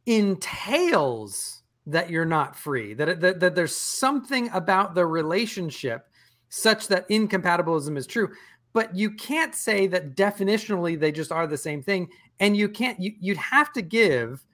[0.05, 6.09] entails that you're not free, that, that, that there's something about the relationship
[6.49, 8.31] such that incompatibilism is true.
[8.73, 12.09] But you can't say that definitionally they just are the same thing
[12.41, 14.45] and you can't you, you'd have to give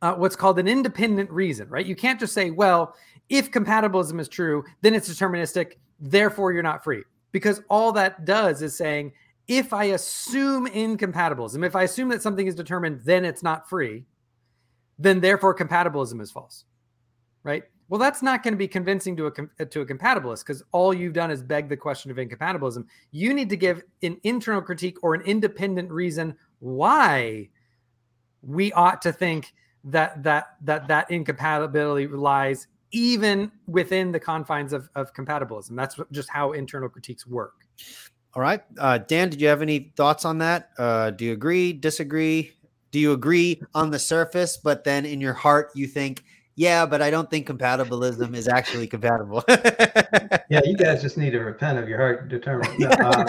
[0.00, 1.84] uh, what's called an independent reason right?
[1.84, 2.94] You can't just say well
[3.28, 7.02] if compatibilism is true then it's deterministic therefore you're not free
[7.36, 9.12] because all that does is saying
[9.46, 14.04] if i assume incompatibilism if i assume that something is determined then it's not free
[14.98, 16.64] then therefore compatibilism is false
[17.42, 20.62] right well, that's not going to be convincing to a uh, to a compatibilist because
[20.72, 22.86] all you've done is beg the question of incompatibilism.
[23.12, 27.48] You need to give an internal critique or an independent reason why
[28.42, 29.54] we ought to think
[29.84, 35.76] that that that that incompatibility lies even within the confines of, of compatibilism.
[35.76, 37.54] That's just how internal critiques work.
[38.34, 40.70] All right, uh, Dan, did you have any thoughts on that?
[40.78, 41.72] Uh, do you agree?
[41.72, 42.52] Disagree?
[42.90, 46.22] Do you agree on the surface, but then in your heart you think?
[46.56, 49.44] yeah, but I don't think compatibilism is actually compatible.
[50.48, 52.78] yeah, you guys just need to repent of your heart determined.
[52.78, 53.24] No, uh,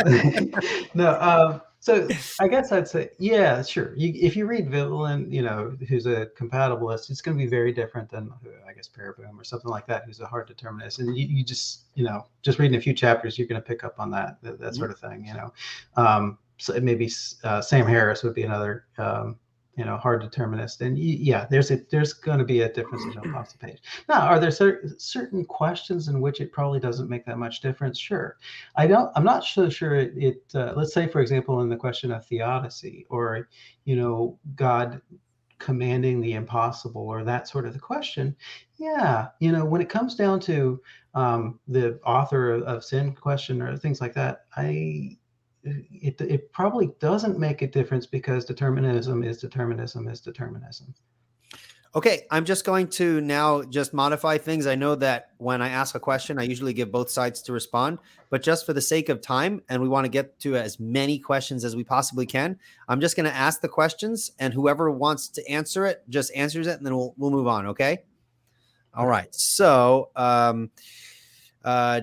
[0.93, 2.05] no um, so
[2.41, 3.95] I guess I'd say, yeah, sure.
[3.95, 7.71] You, if you read Vihvelin, you know, who's a compatibilist, it's going to be very
[7.71, 8.29] different than,
[8.67, 10.99] I guess, Pereboom or something like that, who's a hard determinist.
[10.99, 13.85] And you, you just, you know, just reading a few chapters, you're going to pick
[13.85, 15.53] up on that, that, that sort of thing, you know.
[15.95, 17.09] Um, so maybe
[17.45, 19.37] uh, Sam Harris would be another um,
[19.77, 20.81] you know hard determinist.
[20.81, 23.79] And yeah there's a there's going to be a difference in jump off the page.
[24.09, 27.99] Now are there certain certain questions in which it probably doesn't make that much difference?
[27.99, 28.37] Sure.
[28.75, 31.75] I don't i'm not so sure it, it uh, let's say for example in the
[31.75, 33.49] question of theodicy or
[33.85, 35.01] you know god
[35.59, 38.35] commanding the impossible or that sort of the question
[38.77, 40.79] yeah you know when it comes down to
[41.15, 45.17] um, the author of, of sin question or things like that i
[45.91, 50.93] it, it probably doesn't make a difference because determinism is determinism is determinism.
[51.95, 54.67] Okay, I'm just going to now just modify things.
[54.67, 57.97] I know that when I ask a question, I usually give both sides to respond,
[58.29, 61.17] but just for the sake of time and we want to get to as many
[61.17, 65.29] questions as we possibly can, I'm just going to ask the questions and whoever wants
[65.29, 68.03] to answer it just answers it and then we'll we'll move on, okay?
[68.93, 69.33] All right.
[69.33, 70.69] So, um
[71.63, 72.01] uh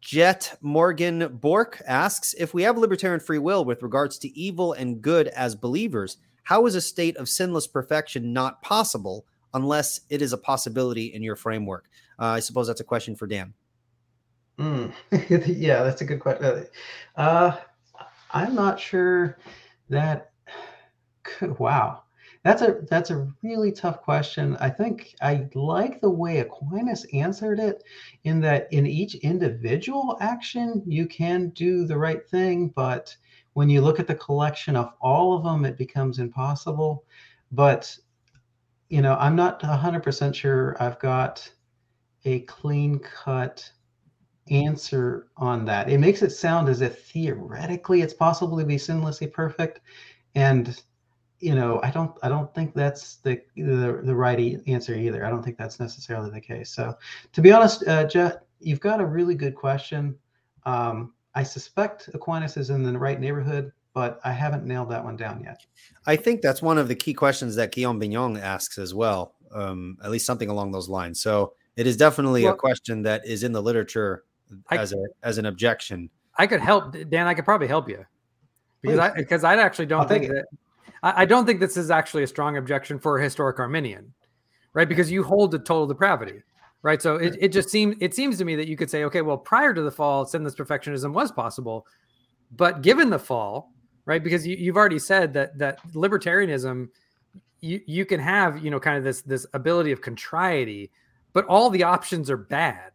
[0.00, 5.02] Jet Morgan Bork asks If we have libertarian free will with regards to evil and
[5.02, 10.32] good as believers, how is a state of sinless perfection not possible unless it is
[10.32, 11.88] a possibility in your framework?
[12.18, 13.52] Uh, I suppose that's a question for Dan.
[14.58, 14.92] Mm.
[15.46, 16.66] yeah, that's a good question.
[17.16, 17.56] Uh,
[18.30, 19.38] I'm not sure
[19.88, 20.32] that.
[21.58, 22.04] Wow.
[22.44, 24.56] That's a that's a really tough question.
[24.60, 27.82] I think I like the way Aquinas answered it
[28.24, 33.14] in that in each individual action you can do the right thing, but
[33.54, 37.04] when you look at the collection of all of them, it becomes impossible.
[37.50, 37.96] But
[38.88, 41.50] you know, I'm not 100% sure I've got
[42.24, 43.70] a clean cut
[44.50, 45.90] answer on that.
[45.90, 49.80] It makes it sound as if theoretically it's possible to be sinlessly perfect.
[50.34, 50.80] And
[51.40, 55.24] you know, I don't, I don't think that's the the, the right answer either.
[55.24, 56.70] I don't think that's necessarily the case.
[56.70, 56.96] So,
[57.32, 60.16] to be honest, uh, Jeff, you've got a really good question.
[60.66, 65.16] Um, I suspect Aquinas is in the right neighborhood, but I haven't nailed that one
[65.16, 65.64] down yet.
[66.06, 69.96] I think that's one of the key questions that Guillaume Bignon asks as well, um,
[70.02, 71.20] at least something along those lines.
[71.20, 74.24] So it is definitely well, a question that is in the literature
[74.68, 76.10] I, as a as an objection.
[76.36, 77.26] I could help Dan.
[77.26, 78.04] I could probably help you
[78.82, 80.46] because I because I actually don't think that
[81.02, 84.12] I, don't think this is actually a strong objection for a historic Arminian,
[84.72, 84.88] right?
[84.88, 86.42] Because you hold to total depravity,
[86.82, 87.00] right?
[87.00, 89.36] So it, it just seems it seems to me that you could say, okay, well,
[89.36, 91.86] prior to the fall, sinless perfectionism was possible,
[92.50, 93.72] but given the fall,
[94.06, 94.22] right?
[94.22, 96.88] Because you, you've already said that that libertarianism,
[97.60, 100.90] you you can have you know kind of this this ability of contrariety,
[101.32, 102.92] but all the options are bad.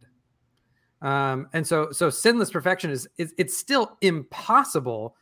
[1.02, 5.16] Um, and so so sinless perfection is, is it's still impossible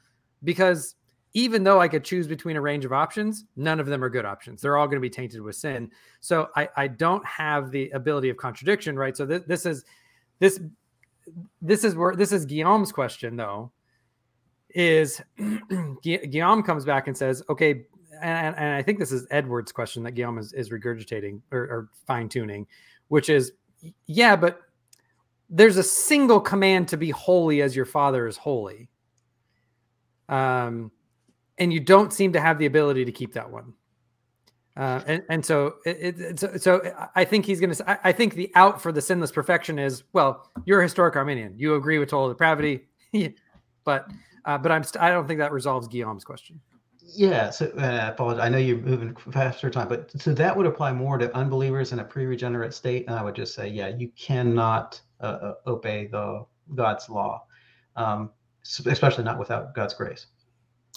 [0.45, 0.95] because
[1.35, 4.25] even though I could choose between a range of options, none of them are good
[4.25, 4.61] options.
[4.61, 5.91] They're all going to be tainted with sin.
[6.21, 9.17] So I, I don't have the ability of contradiction, right?
[9.17, 9.85] So th- this is
[10.39, 10.61] this
[11.61, 13.73] this is where this is Guillaume's question though.
[14.75, 15.21] Is
[16.03, 17.85] Guillaume comes back and says, okay,
[18.23, 21.89] and, and I think this is Edward's question that Guillaume is, is regurgitating or, or
[22.07, 22.67] fine tuning,
[23.09, 23.53] which is,
[24.07, 24.61] yeah, but
[25.51, 28.89] there's a single command to be holy as your father is holy.
[30.29, 30.91] Um,
[31.63, 33.73] and you don't seem to have the ability to keep that one.
[34.77, 38.01] Uh, and, and so, it, it, so, so I think he's going to.
[38.07, 41.55] I think the out for the sinless perfection is well, you're a historic Arminian.
[41.57, 42.89] You agree with total depravity,
[43.85, 44.11] but
[44.45, 46.59] uh, but I'm st- I don't think that resolves Guillaume's question.
[47.15, 48.43] Yeah, so uh, I apologize.
[48.43, 51.99] I know you're moving faster time, but so that would apply more to unbelievers in
[51.99, 53.05] a pre-regenerate state.
[53.07, 57.45] And I would just say, yeah, you cannot uh, uh obey the God's law,
[57.97, 58.31] um,
[58.87, 60.27] especially not without God's grace.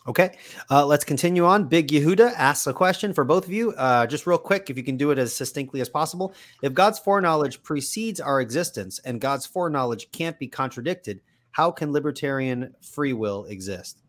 [0.08, 0.38] Okay,
[0.70, 1.66] uh, let's continue on.
[1.66, 3.72] Big Yehuda asks a question for both of you.
[3.72, 6.36] Uh, just real quick, if you can do it as succinctly as possible.
[6.62, 11.22] If God's foreknowledge precedes our existence and God's foreknowledge can't be contradicted,
[11.52, 14.04] how can libertarian free will exist?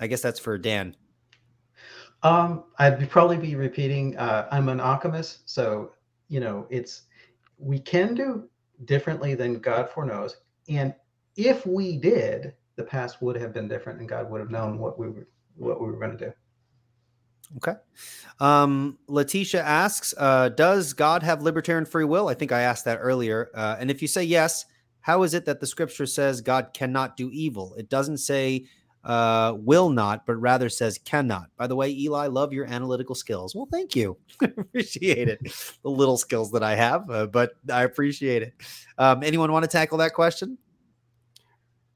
[0.00, 0.96] I guess that's for Dan.
[2.24, 4.16] Um, I'd probably be repeating.
[4.16, 5.92] Uh, I'm an alchemist, so
[6.28, 7.02] you know it's
[7.58, 8.48] we can do
[8.84, 10.38] differently than God foreknows,
[10.68, 10.92] and
[11.36, 14.98] if we did, the past would have been different and God would have known what
[14.98, 16.32] we were what we were going to do.
[17.56, 17.74] Okay.
[18.40, 22.28] Um, Letitia asks, uh, does God have libertarian free will?
[22.28, 23.50] I think I asked that earlier.
[23.54, 24.64] Uh, and if you say yes,
[25.00, 27.74] how is it that the scripture says God cannot do evil?
[27.76, 28.66] It doesn't say
[29.02, 31.48] uh, will not, but rather says cannot.
[31.56, 33.56] By the way, Eli, love your analytical skills.
[33.56, 34.18] Well, thank you.
[34.42, 35.40] appreciate it.
[35.82, 38.54] The little skills that I have, uh, but I appreciate it.
[38.98, 40.58] Um, anyone want to tackle that question?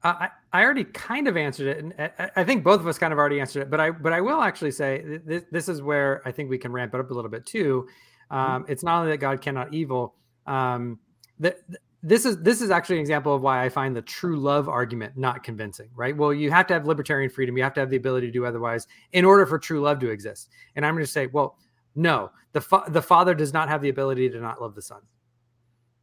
[0.03, 3.19] I, I already kind of answered it, and I, think both of us kind of
[3.19, 3.69] already answered it.
[3.69, 6.73] But I but I will actually say this, this is where I think we can
[6.73, 7.87] ramp it up a little bit too.
[8.31, 8.35] Mm-hmm.
[8.35, 8.71] Um, mm-hmm.
[8.71, 10.15] It's not only that God cannot evil.
[10.45, 10.99] Um,
[11.39, 11.59] that
[12.03, 15.15] this is this is actually an example of why I find the true love argument
[15.15, 16.15] not convincing, right?
[16.15, 18.45] Well, you have to have libertarian freedom, you have to have the ability to do
[18.45, 20.49] otherwise in order for true love to exist.
[20.75, 21.57] And I'm going to say, well,
[21.95, 25.01] no, the fa- the father does not have the ability to not love the son.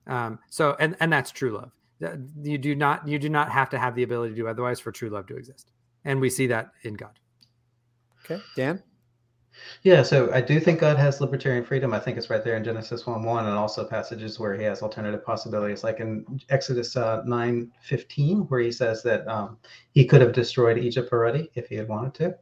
[0.06, 1.70] Um, so, and and that's true love.
[2.42, 4.90] You do not you do not have to have the ability to do otherwise for
[4.90, 5.70] true love to exist,
[6.04, 7.18] and we see that in God.
[8.24, 8.82] Okay, Dan.
[9.82, 11.92] Yeah, so I do think God has libertarian freedom.
[11.92, 14.82] I think it's right there in Genesis 1 1 and also passages where he has
[14.82, 19.58] alternative possibilities, like in Exodus uh, 9 15, where he says that um,
[19.92, 22.34] he could have destroyed Egypt already if he had wanted to.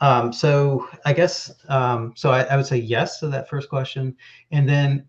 [0.00, 4.16] Um, so I guess, um, so I, I would say yes to that first question.
[4.50, 5.06] And then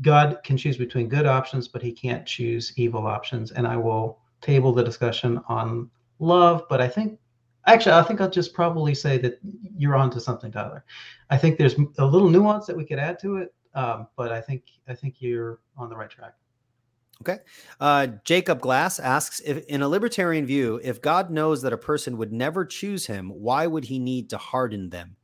[0.00, 3.52] God can choose between good options, but he can't choose evil options.
[3.52, 7.18] And I will table the discussion on love, but I think
[7.66, 9.38] Actually, I think I'll just probably say that
[9.76, 10.84] you're onto something, Tyler.
[11.30, 14.40] I think there's a little nuance that we could add to it, um, but I
[14.40, 16.34] think I think you're on the right track.
[17.20, 17.38] Okay.
[17.78, 22.16] Uh, Jacob Glass asks if, in a libertarian view, if God knows that a person
[22.16, 25.14] would never choose him, why would he need to harden them?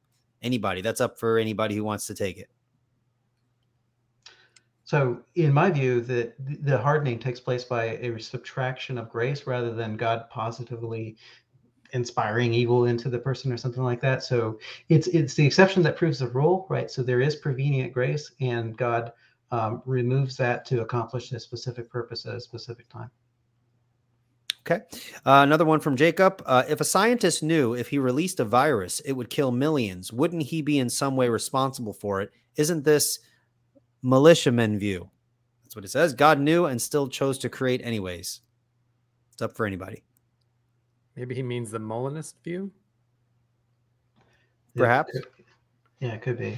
[0.40, 0.80] Anybody?
[0.80, 2.48] That's up for anybody who wants to take it.
[4.88, 6.34] So, in my view, that
[6.64, 11.18] the hardening takes place by a subtraction of grace rather than God positively
[11.92, 14.24] inspiring evil into the person or something like that.
[14.24, 14.58] So
[14.88, 16.90] it's it's the exception that proves the rule, right?
[16.90, 19.12] So there is prevenient grace, and God
[19.50, 23.10] um, removes that to accomplish a specific purpose at a specific time.
[24.66, 24.84] Okay.
[25.26, 26.42] Uh, another one from Jacob.
[26.46, 30.44] Uh, if a scientist knew if he released a virus, it would kill millions, wouldn't
[30.44, 32.32] he be in some way responsible for it?
[32.56, 33.18] Isn't this
[34.02, 35.10] militiaman view?
[35.64, 36.14] That's what it says.
[36.14, 38.40] God knew and still chose to create anyways.
[39.32, 40.02] It's up for anybody.
[41.16, 42.70] Maybe he means the Molinist view.
[44.76, 45.12] Perhaps.
[46.00, 46.56] Yeah, it could be.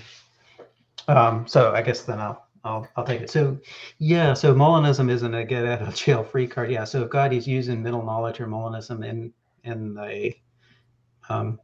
[1.08, 3.30] Um, so I guess then I'll I'll I'll take it.
[3.30, 3.58] So
[3.98, 6.70] yeah, so Molinism isn't a get out of jail free card.
[6.70, 9.32] Yeah, so if God is using middle knowledge or Molinism in
[9.64, 10.40] in a
[11.28, 11.58] um,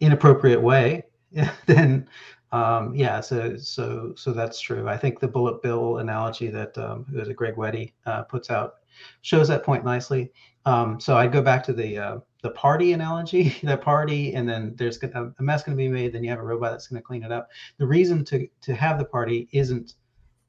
[0.00, 1.04] inappropriate way,
[1.66, 2.08] then
[2.52, 4.88] um, yeah, so so so that's true.
[4.88, 8.50] I think the bullet bill analogy that um, who is it, Greg Weddy uh, puts
[8.50, 8.76] out
[9.22, 10.32] shows that point nicely.
[10.64, 14.74] Um, so I'd go back to the uh, the party analogy, the party, and then
[14.76, 16.12] there's a, a mess going to be made.
[16.12, 17.50] Then you have a robot that's going to clean it up.
[17.78, 19.94] The reason to to have the party isn't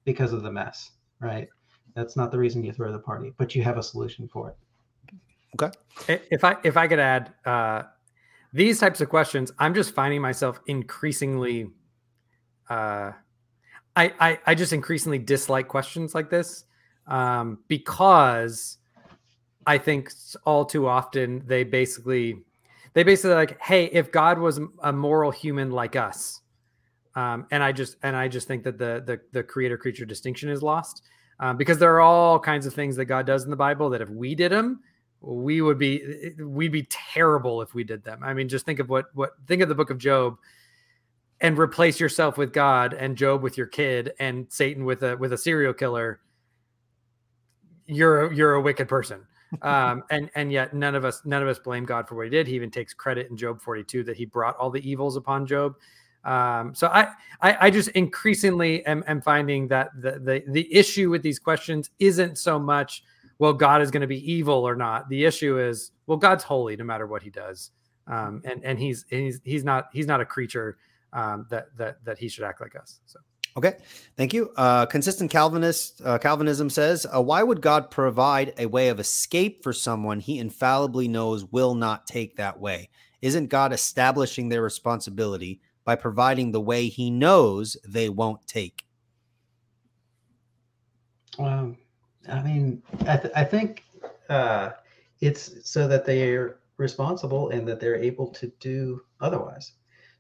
[0.06, 1.48] because of the mess, right?
[1.96, 4.56] That's not the reason you throw the party, but you have a solution for it.
[5.62, 6.20] Okay.
[6.32, 7.84] If I if I could add uh,
[8.54, 11.70] these types of questions, I'm just finding myself increasingly.
[12.70, 13.14] Uh,
[13.96, 16.66] I, I I just increasingly dislike questions like this
[17.08, 18.78] um, because
[19.66, 20.12] I think
[20.46, 22.42] all too often they basically
[22.94, 26.42] they basically like, hey, if God was a moral human like us,
[27.16, 30.50] um, and I just and I just think that the the, the creator creature distinction
[30.50, 31.04] is lost
[31.40, 34.02] um, because there are all kinds of things that God does in the Bible that
[34.02, 34.82] if we did them,
[35.22, 38.22] we would be we'd be terrible if we did them.
[38.24, 40.38] I mean, just think of what what think of the book of Job
[41.42, 45.34] and replace yourself with God and Job with your kid and Satan with a with
[45.34, 46.20] a serial killer.
[47.86, 49.26] You're you're a wicked person
[49.62, 52.30] um, and and yet none of us none of us blame God for what he
[52.30, 52.48] did.
[52.48, 55.76] He even takes credit in Job 42 that he brought all the evils upon Job.
[56.26, 57.08] Um, so I,
[57.42, 61.90] I, I just increasingly am, am finding that the, the the issue with these questions
[62.00, 63.04] isn't so much
[63.40, 65.08] well God is going to be evil or not.
[65.10, 67.72] The issue is well God's holy no matter what he does,
[68.08, 70.78] um, and and he's he's he's not he's not a creature
[71.14, 73.00] um, that that that he should act like us.
[73.06, 73.20] So.
[73.58, 73.78] Okay,
[74.16, 74.52] thank you.
[74.56, 79.64] Uh, consistent Calvinist uh, Calvinism says, uh, "Why would God provide a way of escape
[79.64, 82.90] for someone He infallibly knows will not take that way?
[83.22, 88.86] Isn't God establishing their responsibility by providing the way He knows they won't take?"
[91.40, 91.78] Um,
[92.30, 93.84] I mean, I, th- I think
[94.30, 94.72] uh,
[95.22, 99.74] it's so that they are responsible and that they're able to do otherwise.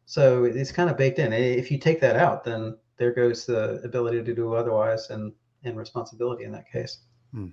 [0.09, 1.31] So it's kind of baked in.
[1.33, 5.31] If you take that out, then there goes the ability to do otherwise and
[5.63, 7.01] and responsibility in that case.
[7.31, 7.49] Hmm.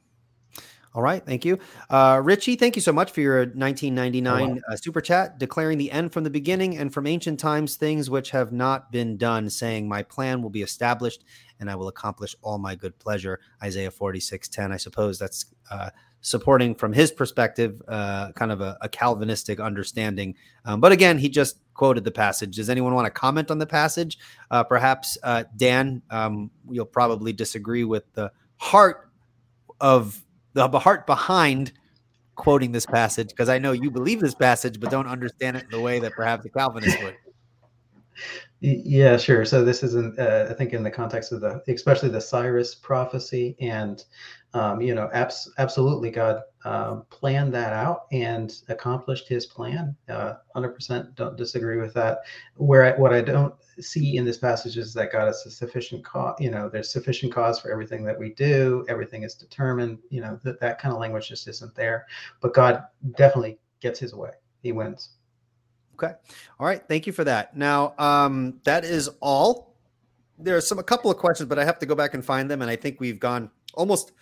[0.95, 1.59] All right, thank you,
[1.91, 2.57] uh, Richie.
[2.57, 6.31] Thank you so much for your 1999 uh, super chat, declaring the end from the
[6.31, 10.49] beginning and from ancient times things which have not been done, saying, "My plan will
[10.49, 11.25] be established,
[11.61, 14.73] and I will accomplish all my good pleasure." Isaiah 46:10.
[14.73, 15.91] I suppose that's uh,
[16.27, 20.35] supporting from his perspective, uh, kind of a, a Calvinistic understanding.
[20.65, 22.57] Um, but again, he just quoted the passage.
[22.57, 24.19] Does anyone want to comment on the passage?
[24.51, 29.09] Uh, perhaps uh, Dan, um, you'll probably disagree with the heart
[29.81, 30.21] of
[30.55, 31.73] the heart behind
[32.35, 35.81] quoting this passage because I know you believe this passage but don't understand it the
[35.81, 37.15] way that perhaps a Calvinist would.
[38.69, 39.45] Yeah, sure.
[39.45, 43.55] So this isn't, uh, I think, in the context of the, especially the Cyrus prophecy,
[43.61, 44.03] and
[44.55, 49.95] um, you know, abs- absolutely, God um, planned that out and accomplished His plan.
[50.09, 52.19] Uh, hundred percent, don't disagree with that.
[52.57, 56.05] Where I, what I don't see in this passage is that God has a sufficient
[56.05, 56.35] cause.
[56.41, 58.85] You know, there's sufficient cause for everything that we do.
[58.89, 59.99] Everything is determined.
[60.11, 62.07] You know, that that kind of language just isn't there.
[62.41, 62.83] But God
[63.17, 64.31] definitely gets His way.
[64.61, 65.11] He wins.
[65.97, 66.13] Okay.
[66.61, 66.83] All right.
[66.87, 67.57] Thank you for that.
[67.57, 69.75] Now, um, that is all.
[70.39, 72.51] There are some a couple of questions, but I have to go back and find
[72.51, 74.13] them, and I think we've gone almost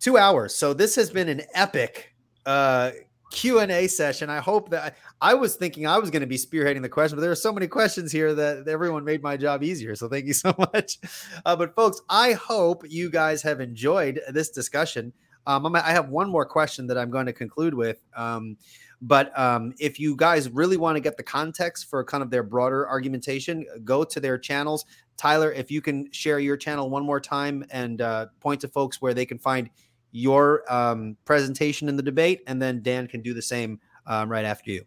[0.00, 0.54] two hours.
[0.54, 2.14] So this has been an epic
[2.46, 2.90] uh,
[3.30, 4.28] Q and A session.
[4.28, 7.16] I hope that I, I was thinking I was going to be spearheading the question,
[7.16, 9.94] but there are so many questions here that everyone made my job easier.
[9.94, 10.98] So thank you so much.
[11.46, 15.12] Uh, but folks, I hope you guys have enjoyed this discussion.
[15.46, 18.04] Um, I have one more question that I'm going to conclude with.
[18.16, 18.56] Um,
[19.02, 22.42] but um, if you guys really want to get the context for kind of their
[22.42, 24.84] broader argumentation, go to their channels.
[25.16, 29.00] Tyler, if you can share your channel one more time and uh, point to folks
[29.00, 29.70] where they can find
[30.12, 34.44] your um, presentation in the debate, and then Dan can do the same um, right
[34.44, 34.84] after you.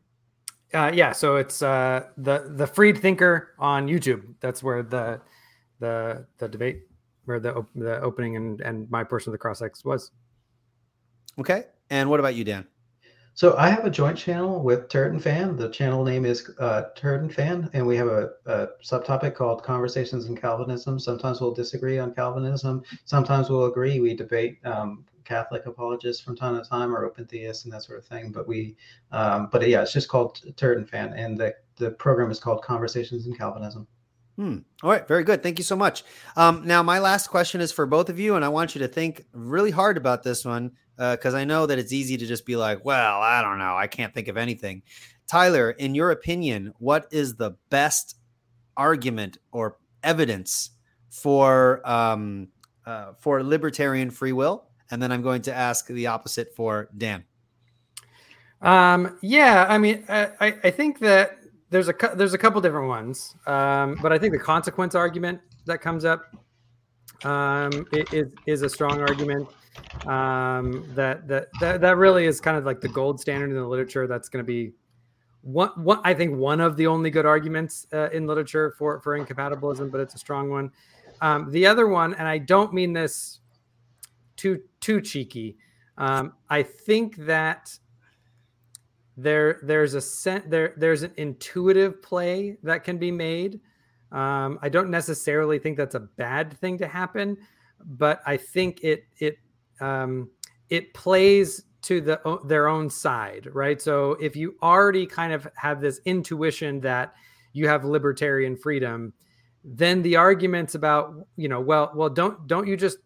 [0.74, 4.24] Uh, yeah, so it's uh, the the Freed Thinker on YouTube.
[4.40, 5.22] That's where the
[5.80, 6.88] the the debate,
[7.26, 10.12] where the the opening and and my portion of the cross X was.
[11.40, 12.66] Okay, and what about you, Dan?
[13.36, 15.58] So I have a joint channel with Turretin Fan.
[15.58, 20.28] The channel name is uh, Turretin Fan, and we have a, a, subtopic called Conversations
[20.28, 21.00] in Calvinism.
[21.00, 22.84] Sometimes we'll disagree on Calvinism.
[23.06, 24.00] Sometimes we'll agree.
[24.00, 27.98] We debate um, Catholic apologists from time to time, or open theists and that sort
[27.98, 28.32] of thing.
[28.32, 28.76] But we,
[29.12, 33.26] um, but yeah, it's just called Turretin Fan, and the the program is called Conversations
[33.26, 33.88] in Calvinism.
[34.36, 34.60] Hmm.
[34.84, 35.42] All right, very good.
[35.42, 36.04] Thank you so much.
[36.36, 38.88] Um, now, my last question is for both of you, and I want you to
[38.88, 42.46] think really hard about this one because uh, I know that it's easy to just
[42.46, 43.76] be like, well, I don't know.
[43.76, 44.84] I can't think of anything.
[45.28, 48.18] Tyler, in your opinion, what is the best
[48.78, 50.72] argument or evidence
[51.10, 52.50] for um,
[52.86, 54.66] uh, for libertarian free will?
[54.92, 57.24] And then I'm going to ask the opposite for Dan.
[58.62, 61.40] Um, yeah, I mean, I, I think that
[61.70, 65.82] there's a there's a couple different ones, um, but I think the consequence argument that
[65.82, 66.36] comes up
[67.26, 69.50] um, is is a strong argument
[70.06, 73.66] um, that, that that that really is kind of like the gold standard in the
[73.66, 74.08] literature.
[74.08, 74.74] That's going to be
[75.42, 79.16] one, one I think one of the only good arguments uh, in literature for for
[79.16, 80.72] incompatibilism, but it's a strong one.
[81.22, 83.40] Um, the other one, and I don't mean this
[84.36, 85.58] too too cheeky.
[85.98, 87.78] Um, I think that
[89.16, 93.60] there there's a sen- there there's an intuitive play that can be made.
[94.12, 97.38] Um, I don't necessarily think that's a bad thing to happen,
[97.84, 99.38] but I think it it
[99.80, 100.30] um,
[100.70, 103.82] it plays to the their own side, right?
[103.82, 107.14] So if you already kind of have this intuition that
[107.52, 109.14] you have libertarian freedom,
[109.64, 112.98] then the arguments about you know, well, well, don't don't you just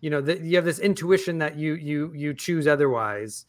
[0.00, 3.44] you know that you have this intuition that you you you choose otherwise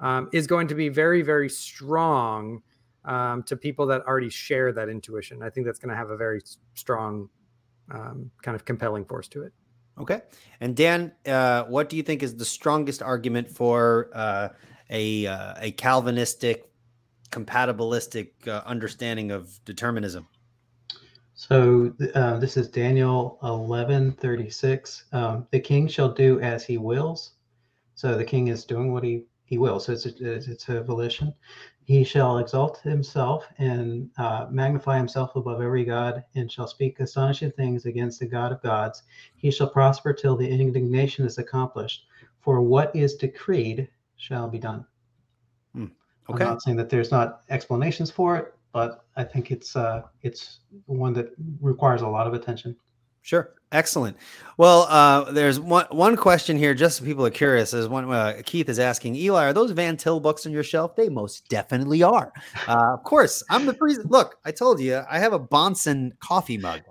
[0.00, 2.62] um, is going to be very very strong
[3.04, 5.42] um, to people that already share that intuition.
[5.42, 6.40] I think that's going to have a very
[6.74, 7.28] strong
[7.92, 9.52] um, kind of compelling force to it.
[9.98, 10.22] Okay.
[10.60, 14.48] And Dan, uh, what do you think is the strongest argument for uh,
[14.90, 16.70] a uh, a Calvinistic,
[17.30, 20.26] compatibilistic uh, understanding of determinism?
[21.34, 25.04] So uh, this is Daniel eleven thirty six.
[25.12, 27.32] Um, the king shall do as he wills.
[27.94, 29.86] So the king is doing what he he wills.
[29.86, 31.34] So it's a, it's a volition.
[31.84, 37.50] He shall exalt himself and uh, magnify himself above every God, and shall speak astonishing
[37.52, 39.02] things against the God of gods.
[39.36, 42.06] He shall prosper till the indignation is accomplished.
[42.40, 44.86] For what is decreed shall be done.
[45.74, 45.86] Hmm.
[46.30, 46.44] Okay.
[46.44, 50.60] I'm not saying that there's not explanations for it, but I think it's uh, it's
[50.86, 52.76] one that requires a lot of attention.
[53.20, 53.54] Sure.
[53.74, 54.16] Excellent.
[54.56, 57.74] Well, uh, there's one one question here, just so people are curious.
[57.74, 60.94] Is one uh, Keith is asking, Eli, are those Van Til books on your shelf?
[60.94, 62.32] They most definitely are.
[62.68, 63.96] Uh, of course, I'm the pre.
[64.04, 66.82] Look, I told you, I have a Bahnsen coffee mug.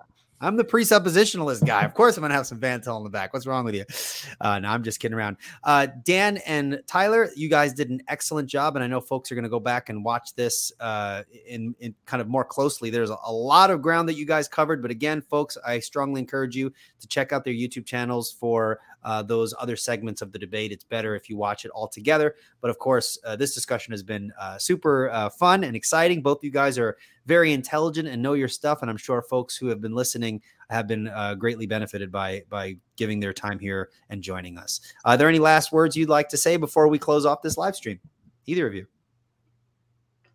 [0.44, 1.84] I'm the presuppositionalist guy.
[1.84, 3.34] Of course, I'm gonna have some Van Til in the back.
[3.34, 3.86] What's wrong with you?
[4.42, 5.38] Uh, no, I'm just kidding around.
[5.64, 9.36] Uh, Dan and Tyler, you guys did an excellent job, and I know folks are
[9.36, 12.90] gonna go back and watch this uh, in, in kind of more closely.
[12.90, 16.20] There's a, a lot of ground that you guys covered, but again, folks, I strongly
[16.20, 20.40] encourage you to check out their YouTube channels for uh, those other segments of the
[20.40, 20.72] debate.
[20.72, 22.36] It's better if you watch it all together.
[22.62, 26.22] But of course, uh, this discussion has been uh, super uh, fun and exciting.
[26.22, 29.68] Both you guys are very intelligent and know your stuff, and I'm sure folks who
[29.68, 34.22] have been listening have been uh, greatly benefited by by giving their time here and
[34.22, 34.82] joining us.
[35.06, 37.76] Are there any last words you'd like to say before we close off this live
[37.76, 38.00] stream?
[38.46, 38.88] Either of you.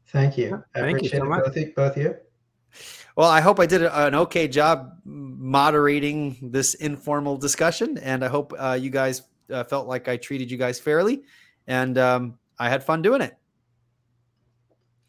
[0.06, 0.62] Thank you.
[0.74, 1.44] I Thank appreciate you so it, much.
[1.44, 2.16] both, both of you.
[3.16, 8.52] Well, I hope I did an okay job moderating this informal discussion, and I hope
[8.56, 9.22] uh, you guys
[9.52, 11.22] uh, felt like I treated you guys fairly,
[11.66, 13.36] and um, I had fun doing it.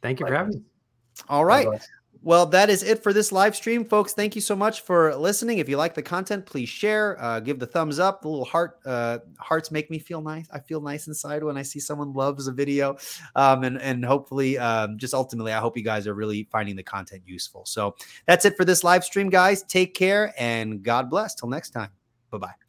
[0.01, 0.61] Thank you for having me.
[1.27, 1.67] All right.
[2.21, 4.11] Well, that is it for this live stream, folks.
[4.11, 5.59] Thank you so much for listening.
[5.59, 8.21] If you like the content, please share, uh, give the thumbs up.
[8.21, 10.45] The little heart uh, hearts make me feel nice.
[10.51, 12.97] I feel nice inside when I see someone loves a video,
[13.35, 16.83] um, and and hopefully, um, just ultimately, I hope you guys are really finding the
[16.83, 17.65] content useful.
[17.65, 19.63] So that's it for this live stream, guys.
[19.63, 21.35] Take care and God bless.
[21.35, 21.91] Till next time.
[22.31, 22.68] Bye bye.